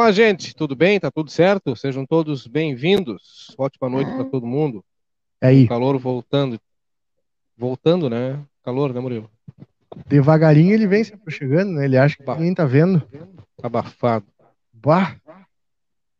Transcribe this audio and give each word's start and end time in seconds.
Olá, 0.00 0.12
gente, 0.12 0.54
tudo 0.56 0.74
bem? 0.74 0.98
Tá 0.98 1.10
tudo 1.10 1.30
certo? 1.30 1.76
Sejam 1.76 2.06
todos 2.06 2.46
bem-vindos. 2.46 3.54
Ótima 3.58 3.86
noite 3.86 4.10
para 4.10 4.24
todo 4.24 4.46
mundo. 4.46 4.82
É 5.42 5.48
aí. 5.48 5.64
O 5.64 5.68
calor 5.68 5.98
voltando. 5.98 6.58
Voltando, 7.54 8.08
né? 8.08 8.42
Calor, 8.64 8.94
né, 8.94 8.98
Murilo? 9.00 9.30
Devagarinho 10.06 10.72
ele 10.72 10.86
vem 10.86 11.04
se 11.04 11.12
aproximando, 11.12 11.72
né? 11.72 11.84
Ele 11.84 11.98
acha 11.98 12.16
que 12.16 12.22
Bah. 12.22 12.34
ninguém 12.36 12.54
tá 12.54 12.64
vendo. 12.64 13.06
Abafado. 13.62 14.24
Bah, 14.72 15.16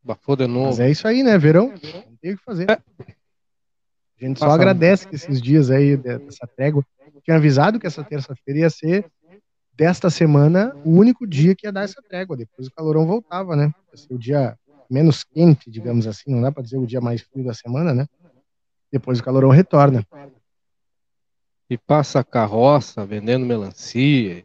Abafou 0.04 0.36
de 0.36 0.46
mas 0.46 0.52
novo. 0.52 0.82
é 0.82 0.90
isso 0.90 1.08
aí, 1.08 1.22
né? 1.22 1.38
Verão. 1.38 1.68
Não 1.68 2.16
tem 2.20 2.34
o 2.34 2.36
que 2.36 2.44
fazer. 2.44 2.70
É. 2.70 2.74
A 2.74 4.26
gente 4.26 4.38
só 4.38 4.44
Passa- 4.44 4.56
agradece 4.56 5.08
que 5.08 5.14
esses 5.14 5.40
dias 5.40 5.70
aí 5.70 5.96
dessa 5.96 6.46
trégua. 6.46 6.84
Tinha 7.24 7.38
avisado 7.38 7.80
que 7.80 7.86
essa 7.86 8.04
terça-feira 8.04 8.60
ia 8.60 8.68
ser 8.68 9.06
desta 9.80 10.10
semana 10.10 10.76
o 10.84 10.90
único 10.90 11.26
dia 11.26 11.56
que 11.56 11.66
ia 11.66 11.72
dar 11.72 11.84
essa 11.84 12.02
trégua. 12.02 12.36
Depois 12.36 12.68
o 12.68 12.70
calorão 12.70 13.06
voltava, 13.06 13.56
né? 13.56 13.72
O 14.10 14.18
dia 14.18 14.54
menos 14.90 15.24
quente, 15.24 15.70
digamos 15.70 16.06
assim. 16.06 16.30
Não 16.34 16.42
dá 16.42 16.52
pra 16.52 16.62
dizer 16.62 16.76
o 16.76 16.86
dia 16.86 17.00
mais 17.00 17.22
frio 17.22 17.46
da 17.46 17.54
semana, 17.54 17.94
né? 17.94 18.06
Depois 18.92 19.18
o 19.18 19.24
calorão 19.24 19.48
retorna. 19.48 20.06
E 21.70 21.78
passa 21.78 22.22
carroça 22.22 23.06
vendendo 23.06 23.46
melancia 23.46 24.44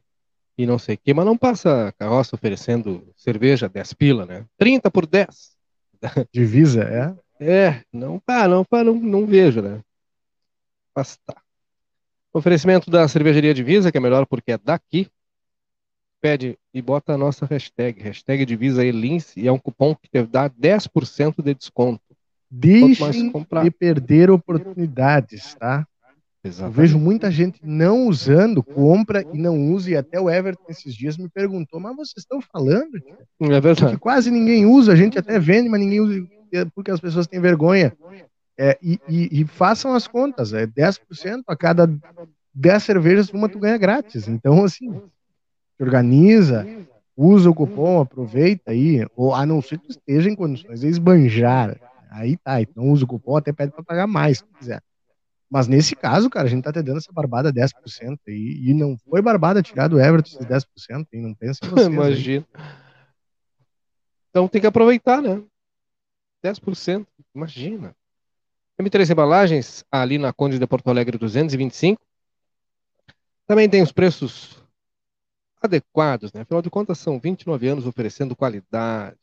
e 0.57 0.65
não 0.65 0.79
sei 0.79 0.95
o 0.95 0.99
quê, 1.03 1.13
mas 1.13 1.25
não 1.25 1.37
passa 1.37 1.93
carroça 1.99 2.33
oferecendo 2.33 3.05
cerveja 3.17 3.67
10 3.67 3.91
pila, 3.91 4.25
né? 4.25 4.45
30 4.57 4.89
por 4.89 5.05
10. 5.05 5.51
Divisa, 6.31 6.83
é? 6.83 7.13
É, 7.41 7.83
não, 7.91 8.21
pá, 8.21 8.47
não, 8.47 8.63
pá, 8.63 8.85
não, 8.85 8.95
não 8.95 9.25
vejo, 9.25 9.61
né? 9.61 9.81
Mas 10.95 11.17
tá. 11.25 11.35
Oferecimento 12.31 12.89
da 12.89 13.05
cervejaria 13.05 13.53
Divisa, 13.53 13.91
que 13.91 13.97
é 13.97 14.01
melhor 14.01 14.25
porque 14.25 14.53
é 14.53 14.57
daqui. 14.57 15.09
Pede 16.21 16.57
e 16.73 16.81
bota 16.81 17.13
a 17.13 17.17
nossa 17.17 17.45
hashtag, 17.45 18.01
hashtag 18.01 18.45
Divisa 18.45 18.83
Elins, 18.83 19.35
e 19.37 19.47
é 19.47 19.51
um 19.51 19.59
cupom 19.59 19.95
que 19.95 20.09
te 20.09 20.23
dá 20.23 20.49
10% 20.49 21.41
de 21.43 21.53
desconto. 21.53 22.01
Deixem 22.49 23.31
de 23.63 23.71
perder 23.71 24.31
oportunidades, 24.31 25.55
tá? 25.55 25.85
Eu 26.43 26.49
Exatamente. 26.49 26.77
vejo 26.77 26.99
muita 26.99 27.31
gente 27.31 27.59
não 27.63 28.07
usando, 28.07 28.61
compra 28.61 29.25
e 29.33 29.37
não 29.37 29.71
usa, 29.73 29.91
e 29.91 29.95
até 29.95 30.19
o 30.19 30.29
Everton 30.29 30.63
esses 30.69 30.93
dias 30.95 31.17
me 31.17 31.27
perguntou, 31.27 31.79
mas 31.79 31.95
vocês 31.95 32.19
estão 32.19 32.39
falando 32.39 32.99
tia? 32.99 33.17
É 33.41 33.55
que 33.55 33.59
verdade. 33.61 33.97
quase 33.97 34.29
ninguém 34.29 34.65
usa, 34.65 34.93
a 34.93 34.95
gente 34.95 35.17
até 35.17 35.39
vende, 35.39 35.69
mas 35.69 35.79
ninguém 35.79 36.01
usa 36.01 36.27
porque 36.73 36.91
as 36.91 36.99
pessoas 36.99 37.27
têm 37.27 37.39
vergonha. 37.41 37.93
É, 38.57 38.77
e, 38.81 38.99
e- 39.09 39.41
e 39.41 39.45
façam 39.45 39.93
as 39.93 40.07
contas, 40.07 40.53
é 40.53 40.65
10% 40.65 41.43
a 41.47 41.55
cada 41.57 41.91
10 42.53 42.83
cervejas, 42.83 43.29
uma 43.31 43.49
tu 43.49 43.59
ganha 43.59 43.77
grátis. 43.77 44.27
Então, 44.27 44.63
assim, 44.63 45.01
organiza, 45.83 46.65
usa 47.15 47.49
o 47.49 47.55
cupom, 47.55 48.01
aproveita 48.01 48.71
aí, 48.71 49.05
ou 49.15 49.33
a 49.33 49.45
não 49.45 49.61
ser 49.61 49.79
que 49.79 49.91
esteja 49.91 50.29
em 50.29 50.35
condições 50.35 50.81
de 50.81 50.87
esbanjar. 50.87 51.79
Aí 52.11 52.37
tá, 52.37 52.61
então 52.61 52.89
usa 52.89 53.03
o 53.03 53.07
cupom, 53.07 53.37
até 53.37 53.51
pede 53.51 53.71
para 53.71 53.83
pagar 53.83 54.07
mais, 54.07 54.39
se 54.39 54.45
quiser. 54.59 54.81
Mas 55.49 55.67
nesse 55.67 55.95
caso, 55.95 56.29
cara, 56.29 56.47
a 56.47 56.49
gente 56.49 56.63
tá 56.63 56.71
te 56.71 56.81
dando 56.81 56.97
essa 56.97 57.11
barbada 57.11 57.53
10%, 57.53 58.19
e, 58.27 58.69
e 58.69 58.73
não 58.73 58.97
foi 58.97 59.21
barbada 59.21 59.61
tirar 59.61 59.87
do 59.87 59.99
Everton 59.99 60.29
esses 60.29 60.45
10%, 60.45 61.07
e 61.13 61.17
não 61.21 61.33
pensa 61.33 61.59
em 61.63 61.69
vocês. 61.69 61.87
aí. 61.87 61.93
Imagina. 61.93 62.45
Então 64.29 64.47
tem 64.47 64.59
que 64.59 64.67
aproveitar, 64.67 65.21
né? 65.21 65.41
10%, 66.43 67.05
imagina. 67.33 67.95
M3 68.79 69.09
Embalagens, 69.09 69.85
ali 69.89 70.17
na 70.17 70.33
Conde 70.33 70.59
de 70.59 70.67
Porto 70.67 70.89
Alegre 70.89 71.17
225. 71.17 72.01
Também 73.47 73.69
tem 73.69 73.81
os 73.81 73.91
preços 73.91 74.61
adequados, 75.65 76.31
né? 76.33 76.41
Afinal 76.41 76.61
de 76.61 76.69
contas, 76.69 76.97
são 76.99 77.19
29 77.19 77.67
anos 77.67 77.85
oferecendo 77.85 78.35
qualidade. 78.35 79.17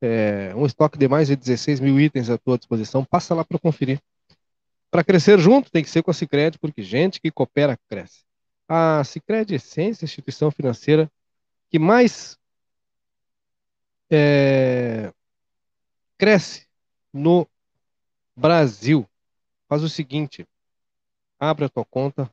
É, 0.00 0.52
um 0.54 0.64
estoque 0.64 0.96
de 0.96 1.06
mais 1.08 1.28
de 1.28 1.36
16 1.36 1.80
mil 1.80 2.00
itens 2.00 2.30
à 2.30 2.38
tua 2.38 2.56
disposição. 2.56 3.04
Passa 3.04 3.34
lá 3.34 3.44
para 3.44 3.58
conferir. 3.58 4.00
Para 4.90 5.04
crescer 5.04 5.38
junto, 5.38 5.70
tem 5.70 5.84
que 5.84 5.90
ser 5.90 6.02
com 6.02 6.10
a 6.10 6.14
Cicred, 6.14 6.58
porque 6.58 6.82
gente 6.82 7.20
que 7.20 7.30
coopera, 7.30 7.78
cresce. 7.88 8.24
A 8.68 9.02
Cicred 9.04 9.54
Essência, 9.54 10.04
instituição 10.04 10.50
financeira 10.50 11.10
que 11.70 11.78
mais 11.78 12.36
é, 14.10 15.12
cresce 16.18 16.66
no 17.12 17.46
Brasil. 18.34 19.08
Faz 19.68 19.82
o 19.82 19.88
seguinte, 19.88 20.46
abre 21.38 21.64
a 21.64 21.68
tua 21.68 21.84
conta 21.84 22.28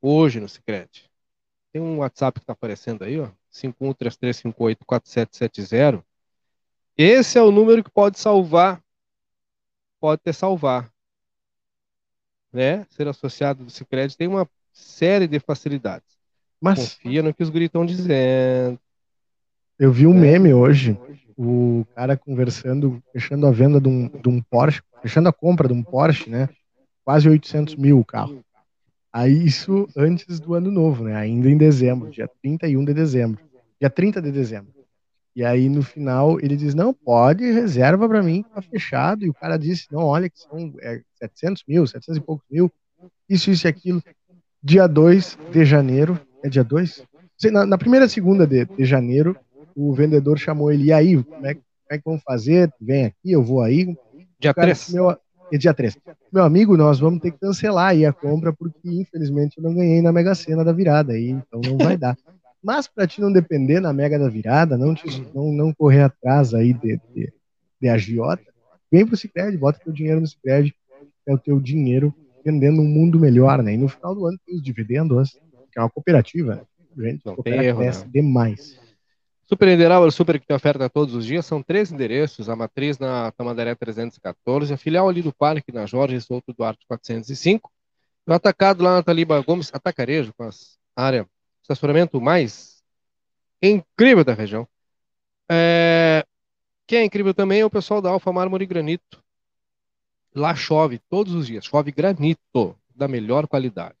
hoje 0.00 0.40
no 0.40 0.48
Cicred. 0.48 1.11
Tem 1.72 1.80
um 1.80 1.98
WhatsApp 1.98 2.38
que 2.38 2.44
está 2.44 2.52
aparecendo 2.52 3.02
aí, 3.02 3.18
ó, 3.18 3.28
5133584770. 3.52 6.04
Esse 6.96 7.38
é 7.38 7.42
o 7.42 7.50
número 7.50 7.82
que 7.82 7.90
pode 7.90 8.16
salvar, 8.18 8.80
pode 9.98 10.22
te 10.22 10.32
salvar. 10.32 10.92
Né? 12.52 12.86
Ser 12.90 13.08
associado 13.08 13.64
do 13.64 13.70
Cicred 13.70 14.16
tem 14.16 14.28
uma 14.28 14.48
série 14.72 15.26
de 15.26 15.40
facilidades. 15.40 16.06
Mas 16.60 16.78
Confia 16.78 17.22
no 17.22 17.32
que 17.32 17.42
os 17.42 17.48
guris 17.48 17.66
estão 17.66 17.86
dizendo. 17.86 18.78
Eu 19.78 19.90
vi 19.90 20.06
um 20.06 20.14
meme 20.14 20.54
hoje, 20.54 20.96
o 21.36 21.84
cara 21.94 22.16
conversando, 22.16 23.02
fechando 23.12 23.46
a 23.46 23.50
venda 23.50 23.80
de 23.80 23.88
um, 23.88 24.06
de 24.06 24.28
um 24.28 24.40
Porsche, 24.42 24.82
fechando 25.00 25.28
a 25.28 25.32
compra 25.32 25.66
de 25.66 25.74
um 25.74 25.82
Porsche, 25.82 26.30
né? 26.30 26.48
Quase 27.04 27.28
800 27.28 27.74
mil 27.74 27.98
o 27.98 28.04
carro. 28.04 28.44
Aí 29.12 29.44
isso 29.44 29.86
antes 29.96 30.40
do 30.40 30.54
ano 30.54 30.70
novo, 30.70 31.04
né? 31.04 31.14
Ainda 31.14 31.50
em 31.50 31.56
dezembro, 31.56 32.10
dia 32.10 32.28
31 32.42 32.84
de 32.84 32.94
dezembro. 32.94 33.40
Dia 33.78 33.90
30 33.90 34.22
de 34.22 34.32
dezembro. 34.32 34.72
E 35.34 35.44
aí 35.44 35.68
no 35.68 35.82
final 35.82 36.38
ele 36.40 36.56
diz, 36.56 36.74
não, 36.74 36.92
pode, 36.94 37.44
reserva 37.50 38.08
pra 38.08 38.22
mim, 38.22 38.44
tá 38.54 38.62
fechado. 38.62 39.24
E 39.24 39.28
o 39.28 39.34
cara 39.34 39.58
disse, 39.58 39.86
não, 39.90 40.02
olha 40.04 40.30
que 40.30 40.38
são 40.38 40.74
é, 40.80 41.02
700 41.18 41.64
mil, 41.68 41.86
700 41.86 42.18
e 42.18 42.20
poucos 42.20 42.46
mil, 42.50 42.70
isso, 43.28 43.50
isso 43.50 43.66
e 43.66 43.68
aquilo. 43.68 44.02
Dia 44.62 44.86
2 44.86 45.38
de 45.50 45.64
janeiro, 45.64 46.18
é 46.42 46.48
dia 46.48 46.64
2? 46.64 47.02
Na, 47.50 47.66
na 47.66 47.78
primeira 47.78 48.08
segunda 48.08 48.46
de, 48.46 48.64
de 48.64 48.84
janeiro, 48.84 49.36
o 49.74 49.92
vendedor 49.92 50.38
chamou 50.38 50.70
ele, 50.70 50.84
e 50.84 50.92
aí, 50.92 51.22
como 51.22 51.46
é, 51.46 51.54
como 51.54 51.64
é 51.90 51.98
que 51.98 52.04
vamos 52.04 52.22
fazer? 52.22 52.72
Vem 52.80 53.06
aqui, 53.06 53.32
eu 53.32 53.42
vou 53.42 53.62
aí. 53.62 53.96
Dia 54.38 54.52
O 54.52 54.54
cara 54.54 54.68
3. 54.68 54.78
disse, 54.78 54.94
meu, 54.94 55.16
é 55.54 55.58
dia 55.58 55.74
3. 55.74 55.96
Meu 56.32 56.44
amigo, 56.44 56.76
nós 56.76 56.98
vamos 56.98 57.20
ter 57.20 57.30
que 57.30 57.38
cancelar 57.38 57.90
aí 57.90 58.04
a 58.06 58.12
compra, 58.12 58.52
porque 58.52 58.78
infelizmente 58.84 59.58
eu 59.58 59.62
não 59.64 59.74
ganhei 59.74 60.00
na 60.02 60.12
Mega 60.12 60.34
Sena 60.34 60.64
da 60.64 60.72
virada, 60.72 61.12
aí, 61.12 61.30
então 61.30 61.60
não 61.64 61.76
vai 61.78 61.96
dar. 61.96 62.16
Mas 62.62 62.86
para 62.86 63.06
ti 63.06 63.20
não 63.20 63.32
depender 63.32 63.80
na 63.80 63.92
Mega 63.92 64.18
da 64.18 64.28
virada, 64.28 64.78
não, 64.78 64.94
te- 64.94 65.26
não, 65.34 65.52
não 65.52 65.72
correr 65.74 66.02
atrás 66.02 66.54
aí 66.54 66.72
de, 66.72 67.00
de, 67.14 67.32
de 67.80 67.88
agiota, 67.88 68.42
vem 68.90 69.04
pro 69.06 69.16
Cicred, 69.16 69.56
bota 69.58 69.80
teu 69.82 69.92
dinheiro 69.92 70.20
no 70.20 70.26
Cicred, 70.26 70.74
é 71.26 71.34
o 71.34 71.38
teu 71.38 71.58
dinheiro 71.60 72.14
vendendo 72.44 72.80
um 72.80 72.86
mundo 72.88 73.18
melhor, 73.18 73.62
né? 73.62 73.74
E 73.74 73.76
no 73.76 73.88
final 73.88 74.14
do 74.14 74.26
ano 74.26 74.38
tem 74.46 74.54
os 74.56 74.62
dividendos, 74.62 75.32
que 75.72 75.78
é 75.78 75.82
uma 75.82 75.90
cooperativa, 75.90 76.56
né? 76.56 76.62
Gente, 76.96 77.24
Não 77.24 77.36
tem 77.36 77.54
erro, 77.64 77.80
né? 77.80 77.90
demais. 78.12 78.78
Super 79.52 79.68
Nideral, 79.68 80.02
o 80.02 80.10
super 80.10 80.40
que 80.40 80.46
tem 80.46 80.56
oferta 80.56 80.88
todos 80.88 81.14
os 81.14 81.26
dias, 81.26 81.44
são 81.44 81.62
três 81.62 81.92
endereços, 81.92 82.48
a 82.48 82.56
matriz 82.56 82.98
na 82.98 83.30
Tamandaré 83.32 83.74
314, 83.74 84.72
a 84.72 84.78
filial 84.78 85.06
ali 85.06 85.20
do 85.20 85.30
parque 85.30 85.70
na 85.70 85.84
Jorge 85.84 86.18
Souto 86.22 86.54
Duarte 86.54 86.86
405, 86.88 87.70
e 88.26 88.30
o 88.30 88.32
atacado 88.32 88.82
lá 88.82 88.94
na 88.94 89.02
Taliba 89.02 89.38
Gomes, 89.42 89.70
atacarejo, 89.70 90.32
com 90.32 90.44
as 90.44 90.78
área, 90.96 91.28
estacionamento 91.60 92.18
mais 92.18 92.82
incrível 93.60 94.24
da 94.24 94.32
região. 94.32 94.66
É, 95.50 96.24
Quem 96.86 97.00
é 97.00 97.04
incrível 97.04 97.34
também 97.34 97.60
é 97.60 97.66
o 97.66 97.68
pessoal 97.68 98.00
da 98.00 98.08
Alfa 98.08 98.32
Mármore 98.32 98.64
Granito. 98.64 99.22
Lá 100.34 100.54
chove 100.54 100.98
todos 101.10 101.34
os 101.34 101.46
dias, 101.46 101.66
chove 101.66 101.92
granito 101.92 102.74
da 102.94 103.06
melhor 103.06 103.46
qualidade. 103.46 103.98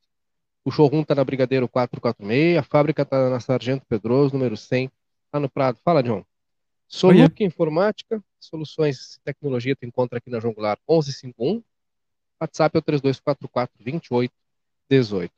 O 0.64 0.70
showroom 0.70 1.02
está 1.02 1.14
na 1.14 1.22
Brigadeiro 1.22 1.68
446, 1.68 2.56
a 2.56 2.62
fábrica 2.62 3.02
está 3.02 3.28
na 3.28 3.38
Sargento 3.38 3.84
Pedroso, 3.86 4.32
número 4.32 4.56
100, 4.56 4.90
lá 5.32 5.40
no 5.40 5.48
Prado. 5.48 5.78
Fala, 5.84 6.02
John. 6.02 6.24
Soluc 6.86 7.42
Informática, 7.42 8.22
soluções 8.38 9.14
e 9.14 9.20
tecnologia, 9.24 9.74
tu 9.74 9.86
encontra 9.86 10.18
aqui 10.18 10.28
na 10.28 10.38
Jongular 10.38 10.78
1151. 10.88 11.62
WhatsApp 12.40 12.76
é 12.76 12.78
o 12.78 12.82
3244 12.82 13.74
2818. 13.78 15.32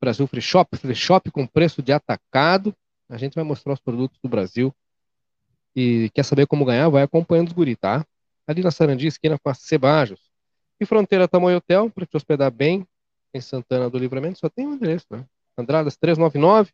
Brasil 0.00 0.26
Free 0.26 0.42
Shop, 0.42 0.76
Free 0.76 0.94
Shop 0.94 1.30
com 1.30 1.46
preço 1.46 1.82
de 1.82 1.92
atacado. 1.92 2.74
A 3.08 3.16
gente 3.16 3.34
vai 3.34 3.42
mostrar 3.42 3.72
os 3.72 3.80
produtos 3.80 4.18
do 4.22 4.28
Brasil. 4.28 4.72
E 5.74 6.10
quer 6.14 6.24
saber 6.24 6.46
como 6.46 6.64
ganhar? 6.64 6.88
Vai 6.88 7.02
acompanhando 7.02 7.48
os 7.48 7.52
guri, 7.52 7.74
tá? 7.74 8.06
Ali 8.46 8.62
na 8.62 8.70
Sarandi, 8.70 9.06
esquina 9.06 9.38
com 9.38 9.48
a 9.48 9.54
Cebajos. 9.54 10.30
E 10.78 10.86
Fronteira 10.86 11.26
Tamoio 11.26 11.56
Hotel, 11.56 11.90
para 11.90 12.06
te 12.06 12.16
hospedar 12.16 12.50
bem, 12.50 12.86
em 13.32 13.40
Santana 13.40 13.90
do 13.90 13.98
Livramento, 13.98 14.38
só 14.38 14.48
tem 14.48 14.66
um 14.66 14.74
endereço, 14.74 15.06
né? 15.10 15.26
Andradas 15.58 15.96
399. 15.96 16.70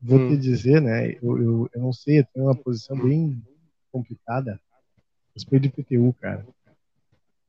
vou 0.00 0.18
Hum. 0.18 0.28
te 0.28 0.36
dizer, 0.36 0.80
né? 0.80 1.12
Eu, 1.22 1.38
eu, 1.38 1.70
eu 1.74 1.80
não 1.80 1.92
sei, 1.92 2.20
eu 2.20 2.26
tenho 2.32 2.46
uma 2.46 2.54
posição 2.54 2.96
bem 2.98 3.42
complicada 3.90 4.54
a 4.54 4.58
respeito 5.34 5.62
de 5.62 5.68
IPTU, 5.68 6.14
cara. 6.20 6.46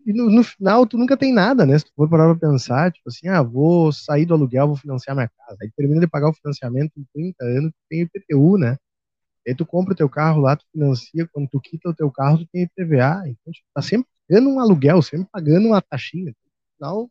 E 0.05 0.11
no, 0.11 0.29
no 0.29 0.43
final, 0.43 0.85
tu 0.85 0.97
nunca 0.97 1.15
tem 1.15 1.33
nada, 1.33 1.65
né? 1.65 1.79
Se 1.79 1.85
tu 1.85 1.91
for 1.95 2.09
parar 2.09 2.35
pra 2.35 2.49
pensar, 2.49 2.91
tipo 2.91 3.07
assim, 3.07 3.29
ah, 3.29 3.41
vou 3.41 3.91
sair 3.91 4.25
do 4.25 4.33
aluguel, 4.33 4.67
vou 4.67 4.75
financiar 4.75 5.15
minha 5.15 5.29
casa. 5.29 5.57
Aí 5.61 5.71
termina 5.75 6.01
de 6.01 6.07
pagar 6.07 6.29
o 6.29 6.33
financiamento 6.33 6.91
em 6.97 7.05
30 7.13 7.45
anos, 7.45 7.71
tu 7.71 7.77
tem 7.89 8.01
IPTU, 8.01 8.57
né? 8.57 8.77
Aí 9.47 9.55
tu 9.55 9.65
compra 9.65 9.93
o 9.93 9.95
teu 9.95 10.09
carro 10.09 10.41
lá, 10.41 10.55
tu 10.55 10.65
financia, 10.71 11.27
quando 11.31 11.49
tu 11.49 11.59
quita 11.59 11.89
o 11.89 11.93
teu 11.93 12.11
carro, 12.11 12.39
tu 12.39 12.47
tem 12.51 12.63
IPVA. 12.63 13.23
Então, 13.27 13.51
tipo, 13.53 13.67
tá 13.73 13.81
sempre 13.81 14.07
pagando 14.27 14.49
um 14.49 14.59
aluguel, 14.59 15.01
sempre 15.01 15.27
pagando 15.31 15.67
uma 15.67 15.81
taxinha. 15.81 16.31
No 16.31 16.75
final, 16.77 17.09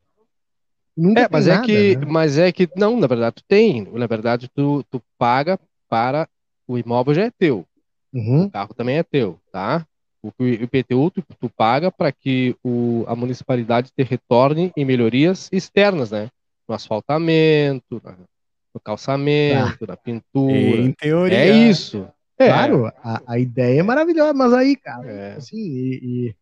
nunca 0.96 1.20
É, 1.22 1.28
mas 1.30 1.46
é 1.46 1.54
nada, 1.54 1.66
que, 1.66 1.96
né? 1.96 2.06
mas 2.06 2.38
é 2.38 2.52
que, 2.52 2.68
não, 2.76 2.98
na 2.98 3.06
verdade, 3.06 3.36
tu 3.36 3.44
tem. 3.46 3.82
Na 3.92 4.06
verdade, 4.06 4.48
tu, 4.54 4.84
tu 4.90 5.02
paga 5.18 5.58
para. 5.88 6.28
O 6.66 6.78
imóvel 6.78 7.12
já 7.14 7.24
é 7.24 7.30
teu. 7.30 7.66
Uhum. 8.12 8.44
O 8.44 8.50
carro 8.50 8.72
também 8.74 8.96
é 8.98 9.02
teu, 9.02 9.38
tá? 9.50 9.86
O 10.22 10.28
o 10.38 10.46
IPTU 10.46 11.10
tu, 11.10 11.22
tu 11.40 11.48
paga 11.50 11.90
para 11.90 12.12
que 12.12 12.54
o, 12.62 13.04
a 13.08 13.16
municipalidade 13.16 13.90
te 13.90 14.02
retorne 14.04 14.72
em 14.76 14.84
melhorias 14.84 15.48
externas, 15.52 16.12
né? 16.12 16.28
No 16.68 16.74
asfaltamento, 16.74 18.00
na- 18.04 18.16
no 18.74 18.80
calçamento, 18.80 19.86
na 19.86 19.96
pintura. 19.96 20.52
Em 20.82 20.92
teoria. 20.92 21.36
É 21.36 21.50
isso. 21.50 22.08
É. 22.38 22.46
Claro, 22.46 22.86
a, 23.02 23.22
a 23.26 23.38
ideia 23.38 23.80
é 23.80 23.82
maravilhosa, 23.82 24.32
mas 24.32 24.52
aí, 24.52 24.76
cara, 24.76 25.10
É. 25.10 25.34
assim, 25.34 25.58
e, 25.58 26.00
e, 26.28 26.34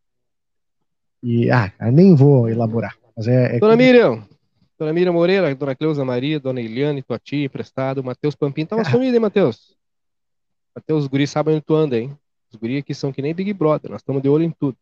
e- 1.22 1.50
ah, 1.50 1.72
nem 1.93 2.14
vou 2.14 2.49
elaborar. 2.49 2.96
Mas 3.17 3.26
é, 3.28 3.56
é 3.56 3.58
Dona 3.58 3.76
que- 3.76 3.82
Miriam, 3.82 4.26
Dona 4.78 4.93
Miriam 4.93 5.12
Moreira, 5.12 5.55
Dona 5.55 5.75
Cleusa 5.75 6.05
Maria, 6.05 6.40
Dona 6.40 6.61
Eliane, 6.61 7.02
tua 7.02 7.19
tia, 7.19 7.44
emprestado, 7.44 8.02
Matheus 8.02 8.34
Pampim, 8.34 8.64
tava 8.67 8.82
sumido, 9.05 9.14
hein, 9.14 9.20
Matheus? 9.20 9.76
Matheus, 10.75 11.02
os 11.02 11.08
guris 11.08 11.31
sabem 11.31 11.55
onde 11.56 11.64
tu 11.64 11.75
anda, 11.75 11.99
hein? 11.99 12.17
Os 12.52 12.56
guris 12.58 12.78
aqui 12.81 12.94
são 12.94 13.12
que 13.12 13.20
nem 13.22 13.34
Big 13.34 13.52
Brother, 13.52 13.90
nós 13.90 14.00
estamos 14.00 14.22
de 14.22 14.28
olho 14.28 14.44
em 14.44 14.50
tudo. 14.50 14.76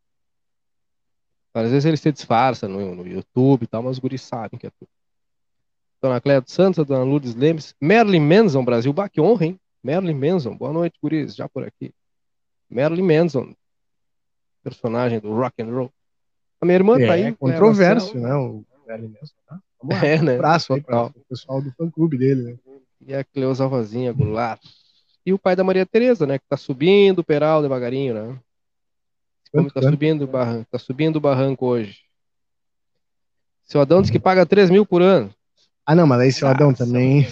Às 1.55 1.71
vezes 1.71 1.85
eles 1.87 2.01
se 2.01 2.13
disfarçam 2.13 2.69
no, 2.69 2.95
no 2.95 3.07
YouTube 3.07 3.65
e 3.65 3.67
tal, 3.67 3.83
mas 3.83 3.93
os 3.93 3.99
guris 3.99 4.23
sabem 4.23 4.59
que 4.59 4.67
é 4.67 4.71
tudo. 4.79 4.89
Dona 6.01 6.21
Cléia 6.21 6.41
dos 6.41 6.53
Santos, 6.53 6.87
Dona 6.87 7.03
Lourdes 7.03 7.35
Lemes, 7.35 7.75
Merlin 7.81 8.21
Manson, 8.21 8.65
Brasil, 8.65 8.93
bah, 8.93 9.09
que 9.09 9.21
honra, 9.21 9.47
hein? 9.47 9.59
Merlin 9.83 10.15
Manson, 10.15 10.57
boa 10.57 10.73
noite, 10.73 10.97
guris, 11.03 11.35
já 11.35 11.49
por 11.49 11.65
aqui. 11.65 11.93
Merlin 12.71 13.03
Manson, 13.03 13.53
personagem 14.63 15.19
do 15.19 15.33
rock 15.35 15.61
and 15.61 15.71
roll. 15.75 15.93
A 16.61 16.67
minha 16.67 16.77
irmã 16.77 16.99
tá 16.99 17.13
aí. 17.13 17.23
é 17.23 17.33
controverso, 17.33 18.19
né? 18.19 18.35
O 18.35 18.65
Velho 18.87 19.09
mesmo, 19.09 19.37
tá? 19.47 19.61
Vamos 19.81 19.97
lá. 19.97 20.07
É, 20.07 20.23
né? 20.23 20.33
Um 20.33 20.37
abraço 20.37 20.73
aí 20.73 20.81
para 20.81 21.07
o 21.07 21.13
pessoal 21.29 21.63
do 21.63 21.71
fã 21.73 21.91
clube 21.91 22.19
dele, 22.19 22.43
né? 22.43 22.57
E 23.07 23.15
a 23.15 23.23
Cleusa 23.23 23.67
Rosinha 23.67 24.13
Goulart. 24.13 24.61
E 25.25 25.33
o 25.33 25.39
pai 25.39 25.55
da 25.55 25.63
Maria 25.63 25.87
Tereza, 25.87 26.27
né? 26.27 26.39
Que 26.39 26.45
tá 26.49 26.57
subindo 26.57 27.21
o 27.21 27.25
peral 27.25 27.63
devagarinho, 27.63 28.15
né? 28.15 28.39
Homem 29.53 29.71
tá 29.71 29.81
né? 29.81 29.91
subindo, 29.91 30.23
o 30.23 30.27
barranco, 30.27 30.69
tá 30.71 30.79
subindo 30.79 31.17
o 31.17 31.21
barranco 31.21 31.67
hoje. 31.67 32.01
Seu 33.65 33.81
Adão 33.81 34.03
diz 34.03 34.11
que 34.11 34.19
paga 34.19 34.45
3 34.45 34.71
mil 34.71 34.85
por 34.85 35.03
ano. 35.03 35.33
Ah, 35.87 35.95
não, 35.95 36.07
mas 36.07 36.21
aí, 36.21 36.33
seu 36.33 36.49
Adão, 36.49 36.71
Nossa, 36.71 36.85
também, 36.85 37.27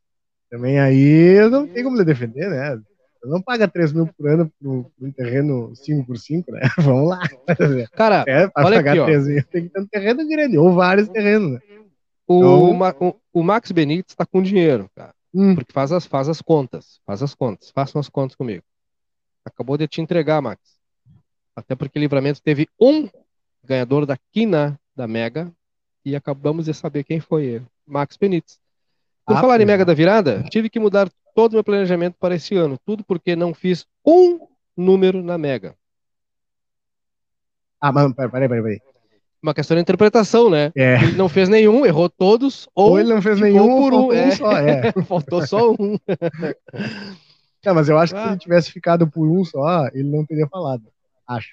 também 0.50 0.78
aí 0.78 1.48
não 1.50 1.66
tem 1.66 1.82
como 1.82 2.02
defender, 2.04 2.48
né? 2.50 2.80
Não 3.24 3.40
paga 3.40 3.68
3 3.68 3.92
mil 3.92 4.06
por 4.06 4.28
ano 4.28 4.52
por 4.60 4.90
um 5.00 5.12
terreno 5.12 5.72
5x5, 5.74 6.44
né? 6.50 6.60
Vamos 6.78 7.08
lá. 7.08 7.20
Cara, 7.92 8.24
É, 8.26 8.48
para 8.48 8.66
Olha 8.66 8.76
pagar 8.78 8.90
aqui, 8.92 9.00
ó. 9.00 9.04
3 9.04 9.26
mil 9.26 9.44
tem 9.44 9.62
que 9.64 9.68
ter 9.70 9.80
um 9.80 9.86
terreno 9.86 10.28
grande, 10.28 10.58
ou 10.58 10.72
vários 10.72 11.08
terrenos, 11.08 11.52
né? 11.52 11.60
o, 12.26 12.74
Então- 12.74 13.18
o, 13.32 13.40
o 13.40 13.42
Max 13.44 13.70
Benítez 13.72 14.14
tá 14.14 14.24
com 14.26 14.42
dinheiro, 14.42 14.90
cara. 14.94 15.14
Hum, 15.34 15.54
Porque 15.54 15.72
faz 15.72 15.92
as, 15.92 16.04
faz 16.04 16.28
as 16.28 16.42
contas. 16.42 17.00
Faz 17.06 17.22
as 17.22 17.34
contas. 17.34 17.70
Façam 17.70 17.98
as 18.00 18.08
contas 18.08 18.36
comigo. 18.36 18.62
Acabou 19.44 19.76
de 19.78 19.88
te 19.88 20.00
entregar, 20.00 20.42
Max. 20.42 20.60
Até 21.56 21.74
porque 21.74 21.98
Livramento 21.98 22.42
teve 22.42 22.68
um 22.80 23.08
ganhador 23.64 24.04
da 24.04 24.16
quina 24.30 24.78
da 24.94 25.06
Mega 25.08 25.50
e 26.04 26.14
acabamos 26.14 26.66
de 26.66 26.74
saber 26.74 27.04
quem 27.04 27.18
foi 27.20 27.44
ele. 27.44 27.66
Max 27.86 28.16
Benítez. 28.16 28.58
Por 29.26 29.36
Ah, 29.36 29.40
falar 29.40 29.60
em 29.60 29.64
Mega 29.64 29.82
é. 29.82 29.86
da 29.86 29.94
Virada, 29.94 30.42
tive 30.50 30.68
que 30.68 30.78
mudar 30.80 31.08
todo 31.34 31.52
o 31.52 31.56
meu 31.56 31.64
planejamento 31.64 32.16
para 32.18 32.34
esse 32.34 32.54
ano. 32.56 32.78
Tudo 32.84 33.04
porque 33.04 33.34
não 33.36 33.52
fiz 33.54 33.86
um 34.04 34.40
número 34.76 35.22
na 35.22 35.36
Mega. 35.38 35.74
Ah, 37.80 37.90
mas 37.92 38.12
peraí, 38.14 38.30
peraí, 38.30 38.62
peraí. 38.62 38.80
Uma 39.42 39.52
questão 39.52 39.76
de 39.76 39.82
interpretação, 39.82 40.48
né? 40.48 40.70
É. 40.76 41.02
Ele 41.02 41.16
não 41.16 41.28
fez 41.28 41.48
nenhum, 41.48 41.84
errou 41.84 42.08
todos, 42.08 42.68
ou, 42.74 42.90
Ou 42.90 43.00
ele 43.00 43.12
não 43.12 43.20
fez 43.20 43.40
nenhum, 43.40 43.66
por 43.80 43.92
um, 43.92 44.06
um 44.06 44.12
é. 44.12 44.30
só, 44.30 44.52
é. 44.52 44.92
faltou 45.02 45.44
só 45.44 45.72
um. 45.72 45.98
Não, 47.64 47.76
mas 47.76 47.88
eu 47.88 47.96
acho 47.96 48.12
que 48.12 48.20
se 48.20 48.26
Ah. 48.26 48.30
ele 48.30 48.40
tivesse 48.40 48.72
ficado 48.72 49.06
por 49.06 49.24
um 49.24 49.44
só, 49.44 49.86
ele 49.94 50.08
não 50.08 50.26
teria 50.26 50.48
falado. 50.48 50.82
Acho. 51.24 51.50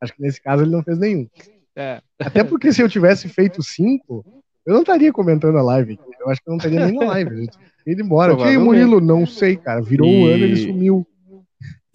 Acho 0.00 0.12
que 0.12 0.20
nesse 0.20 0.42
caso 0.42 0.64
ele 0.64 0.72
não 0.72 0.82
fez 0.82 0.98
nenhum. 0.98 1.28
É. 1.76 2.02
Até 2.18 2.42
porque 2.42 2.72
se 2.72 2.82
eu 2.82 2.88
tivesse 2.88 3.28
feito 3.28 3.62
cinco, 3.62 4.24
eu 4.66 4.74
não 4.74 4.80
estaria 4.80 5.12
comentando 5.12 5.56
a 5.56 5.62
live. 5.62 6.00
Eu 6.26 6.32
acho 6.32 6.42
que 6.42 6.50
não 6.50 6.56
estaria 6.56 6.86
nem 6.86 6.94
na 6.98 7.06
live. 7.06 7.36
Gente 7.36 7.56
teria 7.56 7.92
ido 7.94 8.02
embora. 8.02 8.32
E 8.32 8.34
aí, 8.34 8.36
Provavelmente. 8.36 8.64
Murilo, 8.66 9.00
não 9.00 9.24
sei, 9.26 9.56
cara. 9.56 9.80
Virou 9.80 10.08
um 10.08 10.28
E- 10.28 10.32
ano, 10.32 10.44
ele 10.44 10.56
sumiu. 10.56 11.06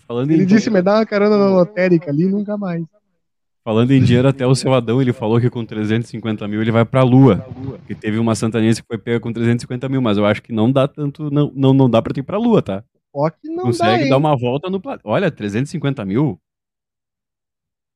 Falando 0.08 0.32
Ele 0.32 0.46
disse, 0.46 0.70
me 0.70 0.82
dá 0.82 0.96
uma 0.96 1.06
carona 1.06 1.38
na 1.38 1.50
lotérica 1.50 2.10
ali, 2.12 2.26
nunca 2.28 2.58
mais. 2.58 2.84
falando 3.64 3.92
em 3.92 4.02
dinheiro, 4.02 4.28
até 4.28 4.46
o 4.48 4.56
seu 4.56 4.74
Adão, 4.74 5.02
ele 5.02 5.14
falou 5.14 5.40
que 5.40 5.50
com 5.50 5.64
350 5.64 6.48
mil 6.48 6.62
ele 6.62 6.72
vai 6.72 6.84
pra 6.84 7.04
Lua. 7.04 7.46
Que 7.88 7.94
teve 7.96 8.18
uma 8.18 8.34
santanense 8.36 8.82
que 8.82 8.88
foi 8.88 8.98
pega 8.98 9.20
com 9.20 9.32
350 9.32 9.88
mil, 9.88 10.02
mas 10.02 10.18
eu 10.18 10.26
acho 10.26 10.42
que 10.42 10.52
não 10.52 10.72
dá 10.72 10.88
tanto, 10.88 11.30
não, 11.30 11.52
não, 11.56 11.74
não 11.74 11.90
dá 11.90 12.02
pra 12.02 12.14
tu 12.14 12.20
ir 12.20 12.24
pra 12.24 12.38
Lua, 12.38 12.62
tá? 12.62 12.84
Ó 13.14 13.30
que 13.30 13.48
não 13.50 13.66
Consegue 13.66 14.06
dá, 14.06 14.10
dar 14.12 14.18
uma 14.18 14.36
volta 14.38 14.70
no 14.70 14.82
planeta. 14.82 15.04
Olha, 15.06 15.30
350 15.30 16.04
mil? 16.06 16.40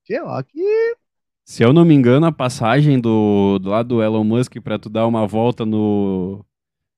Tchê, 0.05 0.19
Ó 0.21 0.41
que... 0.43 0.95
Se 1.47 1.63
eu 1.63 1.71
não 1.71 1.85
me 1.85 1.93
engano, 1.93 2.25
a 2.25 2.31
passagem 2.31 2.99
do, 2.99 3.59
do 3.59 3.69
lado 3.69 3.89
do 3.89 4.01
Elon 4.03 4.23
Musk 4.23 4.55
pra 4.63 4.79
tu 4.79 4.89
dar 4.89 5.05
uma 5.05 5.27
volta 5.27 5.63
no. 5.63 6.43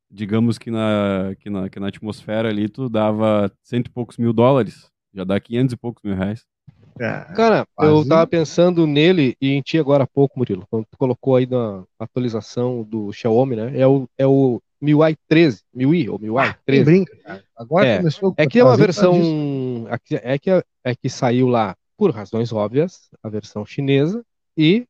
Digamos 0.10 0.58
que 0.58 0.72
na, 0.72 1.36
que 1.38 1.50
na, 1.50 1.70
que 1.70 1.80
na 1.82 1.88
atmosfera 1.90 2.48
ali, 2.48 2.70
tu 2.70 2.88
dava 2.88 3.52
cento 3.62 3.88
e 3.88 3.92
poucos 3.92 4.18
mil 4.18 4.32
dólares. 4.32 4.90
Já 5.14 5.26
dá 5.26 5.38
500 5.38 5.74
e 5.74 5.78
poucos 5.78 6.02
mil 6.02 6.16
reais. 6.16 6.46
É, 6.98 7.26
Cara, 7.36 7.68
eu 7.82 8.08
tava 8.08 8.26
pensando 8.26 8.88
nele 8.88 9.36
e 9.42 9.50
em 9.52 9.62
ti 9.62 9.78
agora 9.78 10.06
há 10.06 10.08
pouco, 10.08 10.40
Murilo, 10.40 10.66
quando 10.70 10.86
tu 10.90 10.98
colocou 10.98 11.36
aí 11.36 11.46
na 11.46 11.84
atualização 12.00 12.84
do 12.84 13.12
Xiaomi, 13.12 13.56
né? 13.58 13.78
É 13.78 13.86
o, 13.86 14.08
é 14.18 14.26
o 14.26 14.62
MIUI 14.82 15.16
13, 15.28 15.62
MIUI 15.74 16.10
ou 16.10 16.18
MIUI 16.18 16.46
nem 16.46 16.56
13. 16.66 16.86
brinca, 16.86 17.18
cara. 17.18 17.44
Agora 17.56 17.86
É. 17.86 17.98
começou 17.98 18.34
É 18.38 18.48
que 18.48 18.60
é 18.60 18.64
uma 18.64 18.78
versão. 18.78 19.14
aqui- 19.90 20.16
É 20.16 20.40
que, 20.40 20.50
é 20.84 20.96
que 20.96 21.10
saiu 21.10 21.48
lá, 21.50 21.76
por 21.98 22.12
razões 22.12 22.52
óbvias, 22.54 23.10
a 23.22 23.28
versão 23.30 23.66
chinesa 23.66 24.24
e 24.58 24.88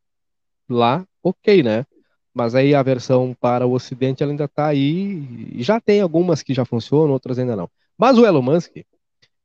lá, 0.69 1.05
ok, 1.21 1.61
né? 1.61 1.85
Mas 2.33 2.55
aí 2.55 2.75
a 2.75 2.83
versão 2.83 3.35
para 3.39 3.65
o 3.65 3.73
Ocidente 3.73 4.23
ainda 4.23 4.47
tá 4.47 4.67
aí. 4.67 5.61
Já 5.61 5.81
tem 5.81 6.01
algumas 6.01 6.43
que 6.43 6.53
já 6.53 6.63
funcionam, 6.63 7.11
outras 7.11 7.39
ainda 7.39 7.55
não. 7.55 7.69
Mas 7.97 8.17
o 8.17 8.25
Elon 8.25 8.41
Musk, 8.41 8.77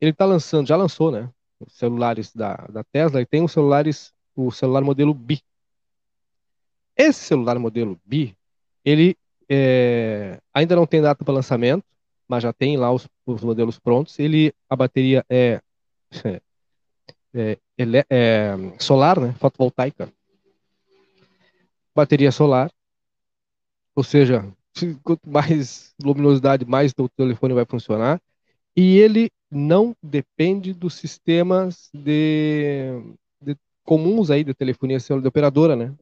ele 0.01 0.13
tá 0.13 0.25
lançando, 0.27 0.67
já 0.67 0.77
lançou, 0.77 1.11
né? 1.11 1.31
Os 1.59 1.73
celulares 1.75 2.35
da, 2.35 2.55
da 2.71 2.85
Tesla 2.85 3.21
e 3.21 3.27
tem 3.27 3.43
os 3.43 3.53
celulares, 3.53 4.13
o 4.37 4.51
celular 4.51 4.83
modelo 4.83 5.15
Bi. 5.15 5.43
Esse 6.97 7.21
celular 7.21 7.59
modelo 7.59 7.99
Bi, 8.05 8.37
ele 8.85 9.17
é, 9.49 10.39
ainda 10.53 10.77
não 10.77 10.87
tem 10.87 11.01
data 11.01 11.25
para 11.25 11.35
lançamento, 11.35 11.85
mas 12.29 12.43
já 12.43 12.53
tem 12.53 12.77
lá 12.77 12.93
os, 12.93 13.09
os 13.25 13.43
modelos 13.43 13.79
prontos. 13.79 14.19
Ele, 14.19 14.53
a 14.69 14.77
bateria 14.77 15.25
é, 15.31 15.63
é, 17.35 17.59
ele- 17.79 18.05
é 18.11 18.55
solar, 18.79 19.21
né? 19.21 19.33
Fotovoltaica. 19.39 20.13
Bateria 21.95 22.31
solar. 22.33 22.71
Ou 23.95 24.03
seja, 24.03 24.45
se- 24.75 24.95
quanto 25.03 25.29
mais 25.29 25.95
luminosidade, 26.03 26.65
mais 26.65 26.93
o 26.99 27.09
telefone 27.09 27.55
vai 27.55 27.65
funcionar. 27.65 28.21
E 28.77 28.99
ele 28.99 29.31
não 29.51 29.97
depende 30.03 30.73
dos 30.73 30.95
sistemas 30.95 31.91
de, 31.95 32.93
de 33.43 33.57
comuns 33.85 34.31
aí 34.31 34.45
de 34.45 34.55
telefonia 34.55 35.01
celular 35.01 35.23
de 35.23 35.29
operadora, 35.29 35.77
né? 35.77 35.95